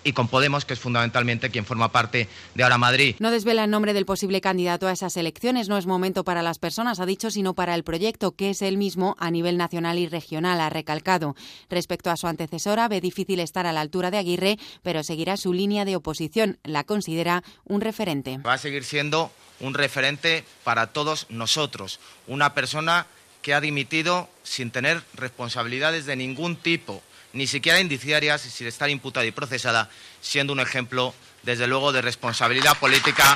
y 0.03 0.13
con 0.13 0.27
Podemos, 0.27 0.65
que 0.65 0.73
es 0.73 0.79
fundamentalmente 0.79 1.49
quien 1.49 1.65
forma 1.65 1.91
parte 1.91 2.27
de 2.55 2.63
Ahora 2.63 2.77
Madrid. 2.77 3.15
No 3.19 3.31
desvela 3.31 3.63
el 3.63 3.71
nombre 3.71 3.93
del 3.93 4.05
posible 4.05 4.41
candidato 4.41 4.87
a 4.87 4.91
esas 4.91 5.17
elecciones. 5.17 5.69
No 5.69 5.77
es 5.77 5.85
momento 5.85 6.23
para 6.23 6.41
las 6.41 6.59
personas, 6.59 6.99
ha 6.99 7.05
dicho, 7.05 7.31
sino 7.31 7.53
para 7.53 7.75
el 7.75 7.83
proyecto, 7.83 8.31
que 8.31 8.51
es 8.51 8.61
el 8.61 8.77
mismo 8.77 9.15
a 9.19 9.31
nivel 9.31 9.57
nacional 9.57 9.97
y 9.97 10.07
regional, 10.07 10.61
ha 10.61 10.69
recalcado. 10.69 11.35
Respecto 11.69 12.09
a 12.09 12.17
su 12.17 12.27
antecesora, 12.27 12.87
ve 12.87 13.01
difícil 13.01 13.39
estar 13.39 13.65
a 13.65 13.73
la 13.73 13.81
altura 13.81 14.11
de 14.11 14.17
Aguirre, 14.17 14.57
pero 14.83 15.03
seguirá 15.03 15.37
su 15.37 15.53
línea 15.53 15.85
de 15.85 15.95
oposición. 15.95 16.57
La 16.63 16.83
considera 16.83 17.43
un 17.65 17.81
referente. 17.81 18.37
Va 18.39 18.53
a 18.53 18.57
seguir 18.57 18.83
siendo 18.83 19.31
un 19.59 19.73
referente 19.73 20.43
para 20.63 20.87
todos 20.87 21.27
nosotros. 21.29 21.99
Una 22.27 22.53
persona 22.53 23.07
que 23.41 23.53
ha 23.53 23.61
dimitido 23.61 24.29
sin 24.43 24.71
tener 24.71 25.01
responsabilidades 25.13 26.05
de 26.05 26.15
ningún 26.15 26.55
tipo 26.55 27.01
ni 27.33 27.47
siquiera 27.47 27.79
indiciarias 27.79 28.41
sin 28.41 28.67
estar 28.67 28.89
imputada 28.89 29.25
y 29.25 29.31
procesada, 29.31 29.89
siendo 30.21 30.53
un 30.53 30.59
ejemplo, 30.59 31.13
desde 31.43 31.67
luego, 31.67 31.91
de 31.91 32.01
responsabilidad 32.01 32.77
política 32.77 33.35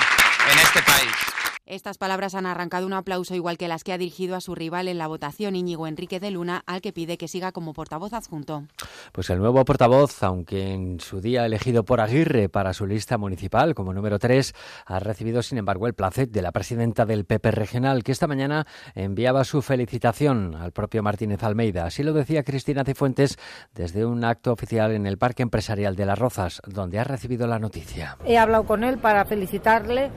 en 0.52 0.60
este 0.60 0.82
país. 0.82 1.53
Estas 1.66 1.98
palabras 1.98 2.36
han 2.36 2.46
arrancado 2.46 2.86
un 2.86 2.92
aplauso 2.92 3.36
igual 3.36 3.58
que 3.58 3.70
las 3.70 3.86
que 3.86 3.94
ha 3.94 3.98
dirigido 3.98 4.36
a 4.36 4.42
su 4.42 4.54
rival 4.54 4.90
en 4.90 4.98
la 4.98 5.08
votación, 5.08 5.56
Íñigo 5.56 5.88
Enrique 5.88 6.20
de 6.20 6.30
Luna, 6.30 6.62
al 6.66 6.82
que 6.82 6.92
pide 6.92 7.18
que 7.18 7.30
siga 7.30 7.54
como 7.54 7.72
portavoz 7.72 8.12
adjunto. 8.12 8.66
Pues 9.14 9.30
el 9.30 9.40
nuevo 9.40 9.64
portavoz, 9.64 10.24
aunque 10.24 10.74
en 10.74 11.00
su 11.00 11.22
día 11.22 11.46
elegido 11.46 11.86
por 11.86 12.02
Aguirre 12.02 12.50
para 12.50 12.74
su 12.74 12.86
lista 12.86 13.18
municipal 13.18 13.76
como 13.76 13.94
número 13.94 14.20
3, 14.20 14.54
ha 14.88 15.00
recibido 15.00 15.42
sin 15.42 15.58
embargo 15.58 15.88
el 15.88 15.94
placet 15.94 16.30
de 16.32 16.42
la 16.42 16.52
presidenta 16.52 17.06
del 17.06 17.24
PP 17.24 17.52
regional, 17.52 18.04
que 18.04 18.12
esta 18.12 18.28
mañana 18.28 18.68
enviaba 18.94 19.46
su 19.46 19.62
felicitación 19.62 20.56
al 20.56 20.74
propio 20.74 21.02
Martínez 21.02 21.44
Almeida. 21.44 21.86
Así 21.86 22.04
lo 22.04 22.12
decía 22.12 22.44
Cristina 22.44 22.84
Cifuentes 22.84 23.40
desde 23.74 24.06
un 24.06 24.26
acto 24.26 24.52
oficial 24.52 24.92
en 24.92 25.06
el 25.06 25.18
Parque 25.18 25.44
Empresarial 25.44 25.96
de 25.96 26.08
Las 26.08 26.20
Rozas, 26.20 26.62
donde 26.68 27.00
ha 27.00 27.06
recibido 27.06 27.48
la 27.48 27.58
noticia. 27.58 28.18
He 28.26 28.38
hablado 28.38 28.66
con 28.66 28.84
él 28.84 28.98
para 28.98 29.24
felicitarle 29.24 30.12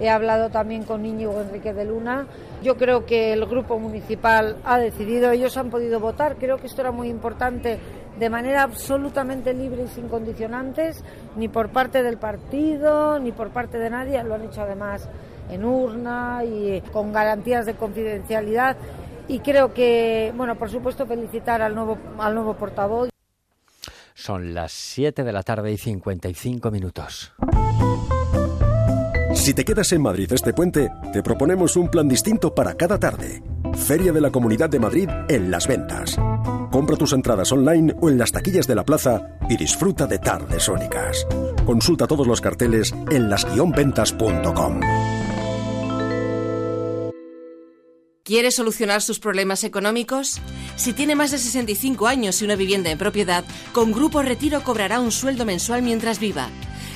He 0.00 0.08
hablado 0.08 0.50
también 0.50 0.84
con 0.84 1.04
Íñigo 1.04 1.40
Enrique 1.40 1.72
de 1.72 1.84
Luna. 1.84 2.26
Yo 2.62 2.76
creo 2.76 3.04
que 3.04 3.32
el 3.32 3.46
grupo 3.46 3.78
municipal 3.78 4.56
ha 4.64 4.78
decidido, 4.78 5.30
ellos 5.30 5.56
han 5.56 5.70
podido 5.70 5.98
votar. 5.98 6.36
Creo 6.36 6.58
que 6.58 6.66
esto 6.66 6.82
era 6.82 6.92
muy 6.92 7.08
importante 7.08 7.78
de 8.18 8.30
manera 8.30 8.62
absolutamente 8.62 9.54
libre 9.54 9.84
y 9.84 9.88
sin 9.88 10.08
condicionantes, 10.08 11.02
ni 11.36 11.48
por 11.48 11.70
parte 11.70 12.02
del 12.02 12.18
partido, 12.18 13.18
ni 13.18 13.32
por 13.32 13.50
parte 13.50 13.78
de 13.78 13.90
nadie. 13.90 14.22
Lo 14.22 14.34
han 14.34 14.44
hecho 14.44 14.62
además 14.62 15.08
en 15.50 15.64
urna 15.64 16.42
y 16.44 16.80
con 16.92 17.12
garantías 17.12 17.66
de 17.66 17.74
confidencialidad. 17.74 18.76
Y 19.28 19.40
creo 19.40 19.74
que, 19.74 20.32
bueno, 20.36 20.56
por 20.56 20.70
supuesto, 20.70 21.06
felicitar 21.06 21.60
al 21.60 21.74
nuevo, 21.74 21.98
al 22.18 22.34
nuevo 22.34 22.54
portavoz. 22.54 23.10
Son 24.14 24.54
las 24.54 24.72
7 24.72 25.22
de 25.22 25.32
la 25.32 25.42
tarde 25.42 25.70
y 25.70 25.76
55 25.76 26.70
minutos. 26.70 27.32
Si 29.38 29.54
te 29.54 29.64
quedas 29.64 29.92
en 29.92 30.02
Madrid 30.02 30.30
este 30.32 30.52
puente, 30.52 30.90
te 31.12 31.22
proponemos 31.22 31.76
un 31.76 31.88
plan 31.88 32.08
distinto 32.08 32.54
para 32.54 32.74
cada 32.74 32.98
tarde. 32.98 33.40
Feria 33.86 34.12
de 34.12 34.20
la 34.20 34.30
Comunidad 34.30 34.68
de 34.68 34.80
Madrid 34.80 35.08
en 35.28 35.50
las 35.50 35.66
ventas. 35.66 36.16
Compra 36.70 36.96
tus 36.96 37.12
entradas 37.12 37.50
online 37.52 37.94
o 38.00 38.10
en 38.10 38.18
las 38.18 38.32
taquillas 38.32 38.66
de 38.66 38.74
la 38.74 38.84
plaza 38.84 39.38
y 39.48 39.56
disfruta 39.56 40.06
de 40.06 40.18
tardes 40.18 40.68
únicas. 40.68 41.24
Consulta 41.64 42.06
todos 42.06 42.26
los 42.26 42.40
carteles 42.40 42.92
en 43.10 43.30
las-ventas.com. 43.30 44.80
¿Quiere 48.24 48.50
solucionar 48.50 49.00
sus 49.00 49.20
problemas 49.20 49.64
económicos? 49.64 50.40
Si 50.76 50.92
tiene 50.92 51.14
más 51.14 51.30
de 51.30 51.38
65 51.38 52.06
años 52.08 52.42
y 52.42 52.44
una 52.44 52.56
vivienda 52.56 52.90
en 52.90 52.98
propiedad, 52.98 53.44
con 53.72 53.92
Grupo 53.92 54.20
Retiro 54.20 54.62
cobrará 54.62 55.00
un 55.00 55.12
sueldo 55.12 55.46
mensual 55.46 55.80
mientras 55.80 56.18
viva. 56.18 56.50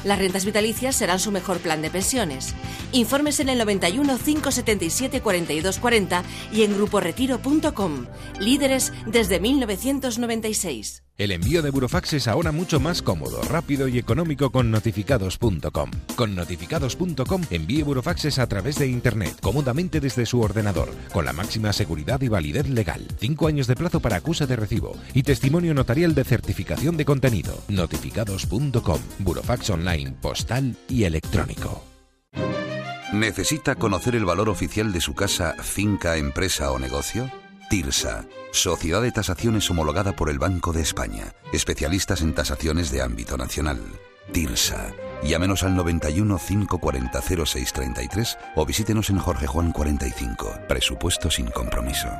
Las 0.05 0.19
rentas 0.19 0.45
vitalicias 0.45 0.97
serán 0.97 1.21
su 1.21 1.31
mejor 1.31 1.59
plan 1.59 1.83
de 1.83 1.91
pensiones. 1.91 2.55
Informes 2.93 3.41
en 3.41 3.49
el 3.49 3.59
91 3.59 4.19
577 4.19 5.21
42 5.21 5.79
40 5.79 6.23
y 6.53 6.63
en 6.63 6.75
gruporetiro.com. 6.75 8.07
Líderes 8.41 8.93
desde 9.07 9.41
1996. 9.41 11.02
El 11.19 11.31
envío 11.31 11.61
de 11.63 11.71
Burofax 11.71 12.15
es 12.15 12.27
ahora 12.27 12.53
mucho 12.53 12.81
más 12.81 13.03
cómodo, 13.03 13.43
rápido 13.43 13.87
y 13.87 13.99
económico 13.99 14.51
con 14.51 14.71
notificados.com. 14.71 15.91
Con 16.17 16.35
notificados.com 16.35 17.43
envíe 17.51 17.83
Burofaxes 17.83 18.39
a 18.39 18.47
través 18.47 18.79
de 18.79 18.87
Internet, 18.87 19.37
cómodamente 19.41 20.01
desde 20.01 20.25
su 20.25 20.41
ordenador, 20.41 20.91
con 21.13 21.25
la 21.25 21.33
máxima 21.33 21.73
seguridad 21.73 22.21
y 22.23 22.29
validez 22.29 22.69
legal. 22.69 23.07
Cinco 23.19 23.47
años 23.47 23.67
de 23.67 23.77
plazo 23.77 24.01
para 24.01 24.17
acusa 24.17 24.47
de 24.47 24.57
recibo 24.57 24.97
y 25.13 25.23
testimonio 25.23 25.75
notarial 25.75 26.15
de 26.15 26.25
certificación 26.25 26.97
de 26.97 27.05
contenido. 27.05 27.59
Notificados.com. 27.69 29.01
Burofax 29.19 29.71
online, 29.71 30.13
postal 30.21 30.77
y 30.89 31.05
electrónico. 31.05 31.85
¿Necesita 33.13 33.75
conocer 33.75 34.15
el 34.15 34.25
valor 34.25 34.49
oficial 34.49 34.91
de 34.91 35.03
su 35.03 35.15
casa, 35.15 35.55
finca, 35.61 36.17
empresa 36.17 36.73
o 36.73 36.79
negocio? 36.79 37.31
TIRSA, 37.73 38.27
Sociedad 38.51 39.01
de 39.01 39.11
Tasaciones 39.13 39.71
homologada 39.71 40.13
por 40.13 40.29
el 40.29 40.39
Banco 40.39 40.75
de 40.75 40.83
España, 40.83 41.33
especialistas 41.55 42.21
en 42.21 42.35
tasaciones 42.35 42.91
de 42.91 43.01
ámbito 43.01 43.39
nacional. 43.39 43.81
TIRSA. 44.31 44.93
Llámenos 45.23 45.63
al 45.63 45.75
91 45.75 46.37
540 46.37 47.23
0633 47.23 48.37
o 48.57 48.67
visítenos 48.67 49.09
en 49.09 49.19
Jorge 49.19 49.47
Juan 49.47 49.73
45. 49.73 50.53
Presupuesto 50.69 51.31
sin 51.31 51.47
compromiso. 51.47 52.11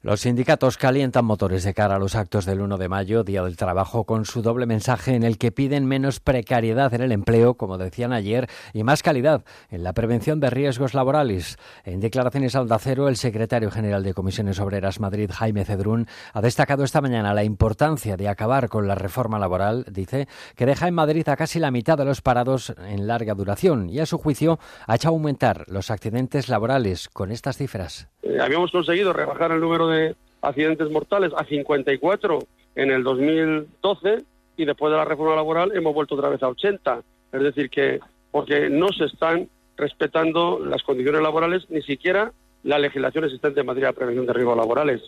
Los 0.00 0.20
sindicatos 0.20 0.78
calientan 0.78 1.24
motores 1.24 1.64
de 1.64 1.74
cara 1.74 1.96
a 1.96 1.98
los 1.98 2.14
actos 2.14 2.46
del 2.46 2.60
1 2.60 2.78
de 2.78 2.88
mayo, 2.88 3.24
Día 3.24 3.42
del 3.42 3.56
Trabajo, 3.56 4.04
con 4.04 4.26
su 4.26 4.42
doble 4.42 4.64
mensaje 4.64 5.16
en 5.16 5.24
el 5.24 5.38
que 5.38 5.50
piden 5.50 5.86
menos 5.86 6.20
precariedad 6.20 6.94
en 6.94 7.02
el 7.02 7.10
empleo, 7.10 7.54
como 7.54 7.78
decían 7.78 8.12
ayer, 8.12 8.48
y 8.72 8.84
más 8.84 9.02
calidad 9.02 9.44
en 9.70 9.82
la 9.82 9.94
prevención 9.94 10.38
de 10.38 10.50
riesgos 10.50 10.94
laborales. 10.94 11.58
En 11.84 11.98
declaraciones 11.98 12.54
al 12.54 12.68
Dacero, 12.68 13.08
el 13.08 13.16
secretario 13.16 13.72
general 13.72 14.04
de 14.04 14.14
Comisiones 14.14 14.60
Obreras 14.60 15.00
Madrid, 15.00 15.32
Jaime 15.34 15.64
Cedrún, 15.64 16.06
ha 16.32 16.40
destacado 16.40 16.84
esta 16.84 17.00
mañana 17.00 17.34
la 17.34 17.42
importancia 17.42 18.16
de 18.16 18.28
acabar 18.28 18.68
con 18.68 18.86
la 18.86 18.94
reforma 18.94 19.40
laboral, 19.40 19.84
dice, 19.90 20.28
que 20.54 20.66
deja 20.66 20.86
en 20.86 20.94
Madrid 20.94 21.28
a 21.28 21.36
casi 21.36 21.58
la 21.58 21.72
mitad 21.72 21.98
de 21.98 22.04
los 22.04 22.22
parados 22.22 22.72
en 22.86 23.08
larga 23.08 23.34
duración 23.34 23.90
y, 23.90 23.98
a 23.98 24.06
su 24.06 24.16
juicio, 24.18 24.60
ha 24.86 24.94
hecho 24.94 25.08
aumentar 25.08 25.64
los 25.66 25.90
accidentes 25.90 26.48
laborales 26.48 27.08
con 27.08 27.32
estas 27.32 27.56
cifras. 27.56 28.08
Eh, 28.28 28.38
habíamos 28.40 28.70
conseguido 28.70 29.12
rebajar 29.12 29.52
el 29.52 29.60
número 29.60 29.88
de 29.88 30.14
accidentes 30.42 30.90
mortales 30.90 31.32
a 31.36 31.44
54 31.44 32.38
en 32.74 32.90
el 32.90 33.02
2012 33.02 34.24
y 34.56 34.64
después 34.64 34.92
de 34.92 34.98
la 34.98 35.04
reforma 35.04 35.34
laboral 35.34 35.72
hemos 35.74 35.94
vuelto 35.94 36.14
otra 36.14 36.28
vez 36.28 36.42
a 36.42 36.48
80. 36.48 37.02
Es 37.32 37.42
decir, 37.42 37.70
que 37.70 38.00
porque 38.30 38.68
no 38.68 38.88
se 38.88 39.04
están 39.04 39.48
respetando 39.76 40.58
las 40.58 40.82
condiciones 40.82 41.22
laborales, 41.22 41.64
ni 41.70 41.82
siquiera 41.82 42.32
la 42.64 42.78
legislación 42.78 43.24
existente 43.24 43.60
en 43.60 43.66
materia 43.66 43.88
de 43.88 43.94
prevención 43.94 44.26
de 44.26 44.32
riesgos 44.32 44.56
laborales. 44.56 45.02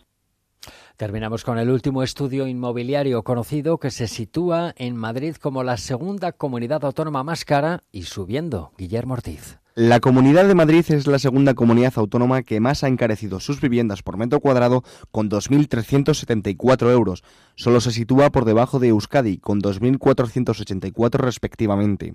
Terminamos 0.97 1.45
con 1.45 1.59
el 1.59 1.71
último 1.71 2.03
estudio 2.03 2.47
inmobiliario 2.47 3.23
conocido 3.23 3.79
que 3.79 3.91
se 3.91 4.07
sitúa 4.07 4.73
en 4.77 4.97
Madrid 4.97 5.37
como 5.37 5.65
la 5.65 5.77
segunda 5.77 6.33
comunidad 6.33 6.85
autónoma 6.85 7.25
más 7.25 7.45
cara 7.45 7.81
y 7.91 8.03
subiendo. 8.03 8.73
Guillermo 8.77 9.15
Ortiz. 9.15 9.60
La 9.83 9.99
Comunidad 9.99 10.47
de 10.47 10.55
Madrid 10.55 10.85
es 10.91 11.07
la 11.07 11.19
segunda 11.19 11.55
comunidad 11.55 11.95
autónoma 11.97 12.43
que 12.43 12.61
más 12.61 12.85
ha 12.85 12.89
encarecido 12.89 13.41
sus 13.41 13.63
viviendas 13.63 14.03
por 14.03 14.19
metro 14.19 14.39
cuadrado 14.41 14.85
con 15.11 15.31
2.374 15.31 16.91
euros. 16.93 17.25
Solo 17.55 17.81
se 17.81 17.91
sitúa 17.91 18.29
por 18.29 18.45
debajo 18.45 18.79
de 18.79 18.89
Euskadi 18.89 19.39
con 19.39 19.63
2.484 19.63 21.13
respectivamente. 21.21 22.13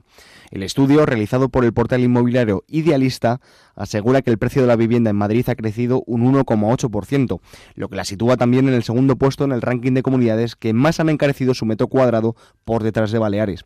El 0.52 0.62
estudio, 0.62 1.08
realizado 1.08 1.50
por 1.50 1.66
el 1.66 1.74
portal 1.74 2.02
inmobiliario 2.02 2.64
Idealista, 2.68 3.42
asegura 3.74 4.22
que 4.22 4.30
el 4.30 4.38
precio 4.38 4.62
de 4.62 4.68
la 4.68 4.76
vivienda 4.76 5.10
en 5.10 5.16
Madrid 5.16 5.50
ha 5.50 5.56
crecido 5.56 6.04
un 6.06 6.32
1,8%, 6.36 7.40
lo 7.74 7.90
que 7.90 7.96
la 7.96 8.06
sitúa 8.06 8.38
también 8.38 8.68
en 8.68 8.76
el 8.76 8.84
segundo 8.84 9.16
puesto 9.16 9.44
en 9.44 9.52
el 9.52 9.64
ranking 9.64 9.94
de 9.94 10.04
comunidades 10.04 10.56
que 10.56 10.74
más 10.74 11.00
han 11.00 11.10
encarecido 11.10 11.56
su 11.56 11.66
metro 11.66 11.88
cuadrado 11.88 12.36
por 12.64 12.84
detrás 12.84 13.12
de 13.12 13.18
Baleares. 13.18 13.66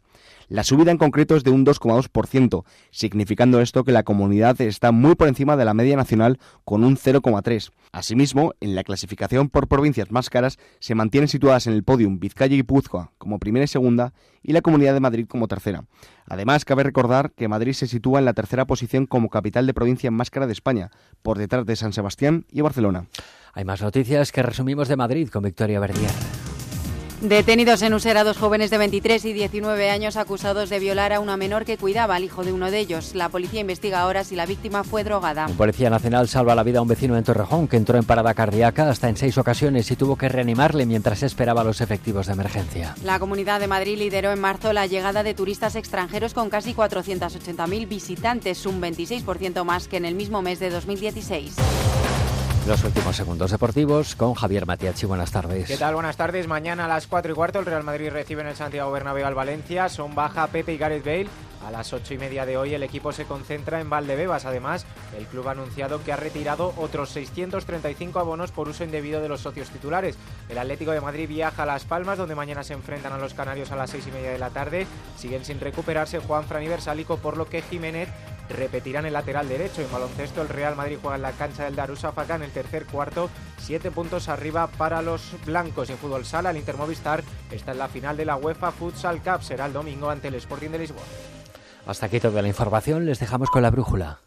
La 0.50 0.64
subida 0.64 0.90
en 0.90 0.98
concreto 0.98 1.36
es 1.36 1.44
de 1.44 1.52
un 1.52 1.64
2,2%, 1.64 2.66
significando 2.90 3.62
esto 3.62 3.84
que 3.84 3.92
la 3.92 4.02
comunidad 4.02 4.60
está 4.62 4.92
muy 4.92 5.14
por 5.14 5.28
encima 5.28 5.56
de 5.56 5.64
la 5.64 5.76
media 5.76 5.96
nacional 5.96 6.40
con 6.66 6.84
un 6.84 6.98
0,3%. 6.98 7.70
Asimismo, 7.92 8.54
en 8.60 8.76
la 8.76 8.84
clasificación 8.84 9.50
por 9.50 9.68
provincias 9.68 10.12
más 10.12 10.30
caras 10.30 10.58
se 10.80 10.96
mantienen 10.96 11.28
situadas 11.28 11.68
en 11.68 11.74
el 11.74 11.84
podium 11.84 12.20
Vizcaya 12.20 12.56
y 12.56 12.64
Puzcoa 12.64 13.12
como 13.20 13.40
primera 13.40 13.66
y 13.66 13.68
segunda 13.68 14.14
y 14.42 14.54
la 14.54 14.62
Comunidad 14.62 14.94
de 14.96 15.00
Madrid 15.00 15.28
como 15.28 15.48
tercera. 15.48 15.86
Además, 16.28 16.66
cabe 16.66 16.84
recordar 16.84 17.32
que 17.32 17.48
Madrid 17.48 17.74
se 17.74 17.88
sitúa 17.88 18.20
en 18.20 18.26
la 18.26 18.34
tercera 18.34 18.66
posición 18.66 19.06
como 19.06 19.30
capital 19.30 19.68
de 19.68 19.74
provincia 19.76 20.10
más 20.10 20.32
cara 20.32 20.48
de 20.48 20.54
España, 20.54 20.90
por 21.22 21.38
detrás 21.38 21.66
de 21.66 21.76
San 21.76 21.94
Sebastián 21.94 22.46
y 22.52 22.62
Barcelona. 22.62 23.08
Hay 23.54 23.66
más 23.66 23.82
noticias 23.82 24.32
que 24.32 24.44
resumimos 24.44 24.88
de 24.88 24.96
Madrid 24.96 25.30
con 25.30 25.44
Victoria 25.44 25.80
Verdier. 25.80 26.12
Detenidos 27.22 27.82
en 27.82 27.94
Usera 27.94 28.24
dos 28.24 28.38
jóvenes 28.38 28.70
de 28.70 28.78
23 28.78 29.26
y 29.26 29.34
19 29.34 29.90
años 29.90 30.16
acusados 30.16 30.70
de 30.70 30.80
violar 30.80 31.12
a 31.12 31.20
una 31.20 31.36
menor 31.36 31.66
que 31.66 31.78
cuidaba 31.78 32.16
al 32.16 32.24
hijo 32.24 32.46
de 32.46 32.54
uno 32.54 32.72
de 32.72 32.80
ellos. 32.80 33.14
La 33.14 33.28
policía 33.28 33.60
investiga 33.60 34.00
ahora 34.00 34.24
si 34.24 34.38
la 34.38 34.46
víctima 34.46 34.86
fue 34.86 35.04
drogada. 35.04 35.48
Un 35.48 35.58
policía 35.58 35.90
nacional 35.90 36.30
salva 36.30 36.56
la 36.56 36.64
vida 36.64 36.80
a 36.80 36.82
un 36.82 36.88
vecino 36.88 37.18
en 37.18 37.26
Torrejón 37.26 37.68
que 37.68 37.76
entró 37.76 37.98
en 37.98 38.06
parada 38.06 38.34
cardíaca 38.34 38.90
hasta 38.90 39.10
en 39.10 39.18
seis 39.18 39.38
ocasiones 39.38 39.92
y 39.92 39.98
tuvo 39.98 40.16
que 40.16 40.30
reanimarle 40.30 40.86
mientras 40.86 41.22
esperaba 41.22 41.66
los 41.66 41.82
efectivos 41.82 42.28
de 42.28 42.34
emergencia. 42.34 42.96
La 43.04 43.20
Comunidad 43.20 43.60
de 43.60 43.68
Madrid 43.68 43.98
lideró 43.98 44.32
en 44.32 44.40
marzo 44.40 44.72
la 44.72 44.86
llegada 44.86 45.22
de 45.22 45.34
turistas 45.34 45.76
extranjeros 45.76 46.34
con 46.34 46.50
casi 46.50 46.74
480.000 46.74 47.86
visitantes, 47.90 48.66
un 48.66 48.82
26% 48.82 49.66
más 49.66 49.90
que 49.90 49.98
en 49.98 50.06
el 50.06 50.16
mismo 50.16 50.42
mes 50.42 50.60
de 50.60 50.70
2016. 50.70 51.56
Los 52.68 52.84
últimos 52.84 53.16
segundos 53.16 53.52
deportivos 53.52 54.16
con 54.16 54.36
Javier 54.36 54.66
Matiachi. 54.68 55.06
Buenas 55.08 55.32
tardes. 55.32 55.68
¿Qué 55.68 55.78
tal? 55.78 55.96
Buenas 55.96 56.18
tardes. 56.18 56.48
Mañana 56.48 56.86
a 56.86 56.88
las 56.88 57.08
4 57.08 57.32
y 57.32 57.36
cuarto 57.36 57.60
el 57.60 57.66
Real 57.66 57.84
Madrid 57.84 58.10
recibe 58.12 58.42
en 58.42 58.48
el 58.48 58.56
Santiago 58.56 58.92
Bernabéu 58.92 59.26
al 59.26 59.34
Valencia. 59.34 59.90
Son 59.90 60.14
baja 60.14 60.46
Pepe 60.48 60.74
y 60.74 60.78
Gareth 60.78 61.04
Bale. 61.04 61.30
A 61.66 61.72
las 61.72 61.92
ocho 61.94 62.14
y 62.14 62.18
media 62.18 62.46
de 62.46 62.58
hoy 62.58 62.74
el 62.74 62.84
equipo 62.84 63.12
se 63.12 63.26
concentra 63.26 63.82
en 63.82 63.90
Valdebebas. 63.90 64.46
Además, 64.46 64.86
el 65.18 65.26
club 65.26 65.48
ha 65.48 65.52
anunciado 65.52 66.04
que 66.04 66.14
ha 66.14 66.16
retirado 66.16 66.74
otros 66.78 67.10
635 67.10 68.20
abonos 68.20 68.52
por 68.52 68.70
uso 68.70 68.84
indebido 68.84 69.22
de 69.22 69.30
los 69.30 69.42
socios 69.42 69.70
titulares. 69.70 70.18
El 70.48 70.58
Atlético 70.58 70.92
de 70.92 71.02
Madrid 71.02 71.28
viaja 71.28 71.64
a 71.64 71.66
Las 71.66 71.84
Palmas, 71.84 72.18
donde 72.18 72.36
mañana 72.36 72.64
se 72.64 72.74
enfrentan 72.74 73.14
a 73.14 73.18
los 73.18 73.34
Canarios 73.34 73.72
a 73.72 73.76
las 73.76 73.90
seis 73.90 74.08
y 74.08 74.12
media 74.12 74.32
de 74.32 74.40
la 74.40 74.52
tarde. 74.52 74.88
Siguen 75.18 75.44
sin 75.44 75.60
recuperarse 75.60 76.20
Juan 76.20 76.46
Fran 76.46 76.64
y 76.64 76.68
Versálico, 76.68 77.18
por 77.18 77.36
lo 77.36 77.48
que 77.48 77.62
Jiménez 77.62 78.10
repetirán 78.50 79.06
el 79.06 79.14
lateral 79.14 79.48
derecho. 79.48 79.82
En 79.82 79.92
baloncesto, 79.92 80.42
el 80.42 80.50
Real 80.50 80.76
Madrid 80.76 80.98
juega 81.02 81.18
en 81.18 81.22
la 81.22 81.32
cancha 81.34 81.66
del 81.66 81.76
Darusafaka 81.76 82.36
en 82.36 82.44
el 82.44 82.52
tercer 82.52 82.86
cuarto, 82.86 83.30
siete 83.58 83.92
puntos 83.92 84.30
arriba 84.30 84.68
para 84.68 85.02
los 85.02 85.36
blancos. 85.46 85.90
En 85.90 85.98
fútbol 85.98 86.26
sala, 86.26 86.52
el 86.52 86.58
Intermovistar 86.58 87.24
está 87.52 87.74
en 87.74 87.80
la 87.80 87.90
final 87.90 88.18
de 88.18 88.26
la 88.26 88.38
UEFA 88.38 88.72
Futsal 88.72 89.22
Cup. 89.22 89.44
Será 89.44 89.66
el 89.66 89.74
domingo 89.74 90.10
ante 90.10 90.30
el 90.30 90.36
Sporting 90.36 90.70
de 90.70 90.80
Lisboa. 90.80 91.04
Hasta 91.90 92.06
aquí 92.06 92.20
toda 92.20 92.44
la 92.44 92.48
información, 92.48 93.08
les 93.08 93.20
dejamos 93.20 93.50
con 93.50 93.64
la 93.64 93.72
brújula. 93.72 94.20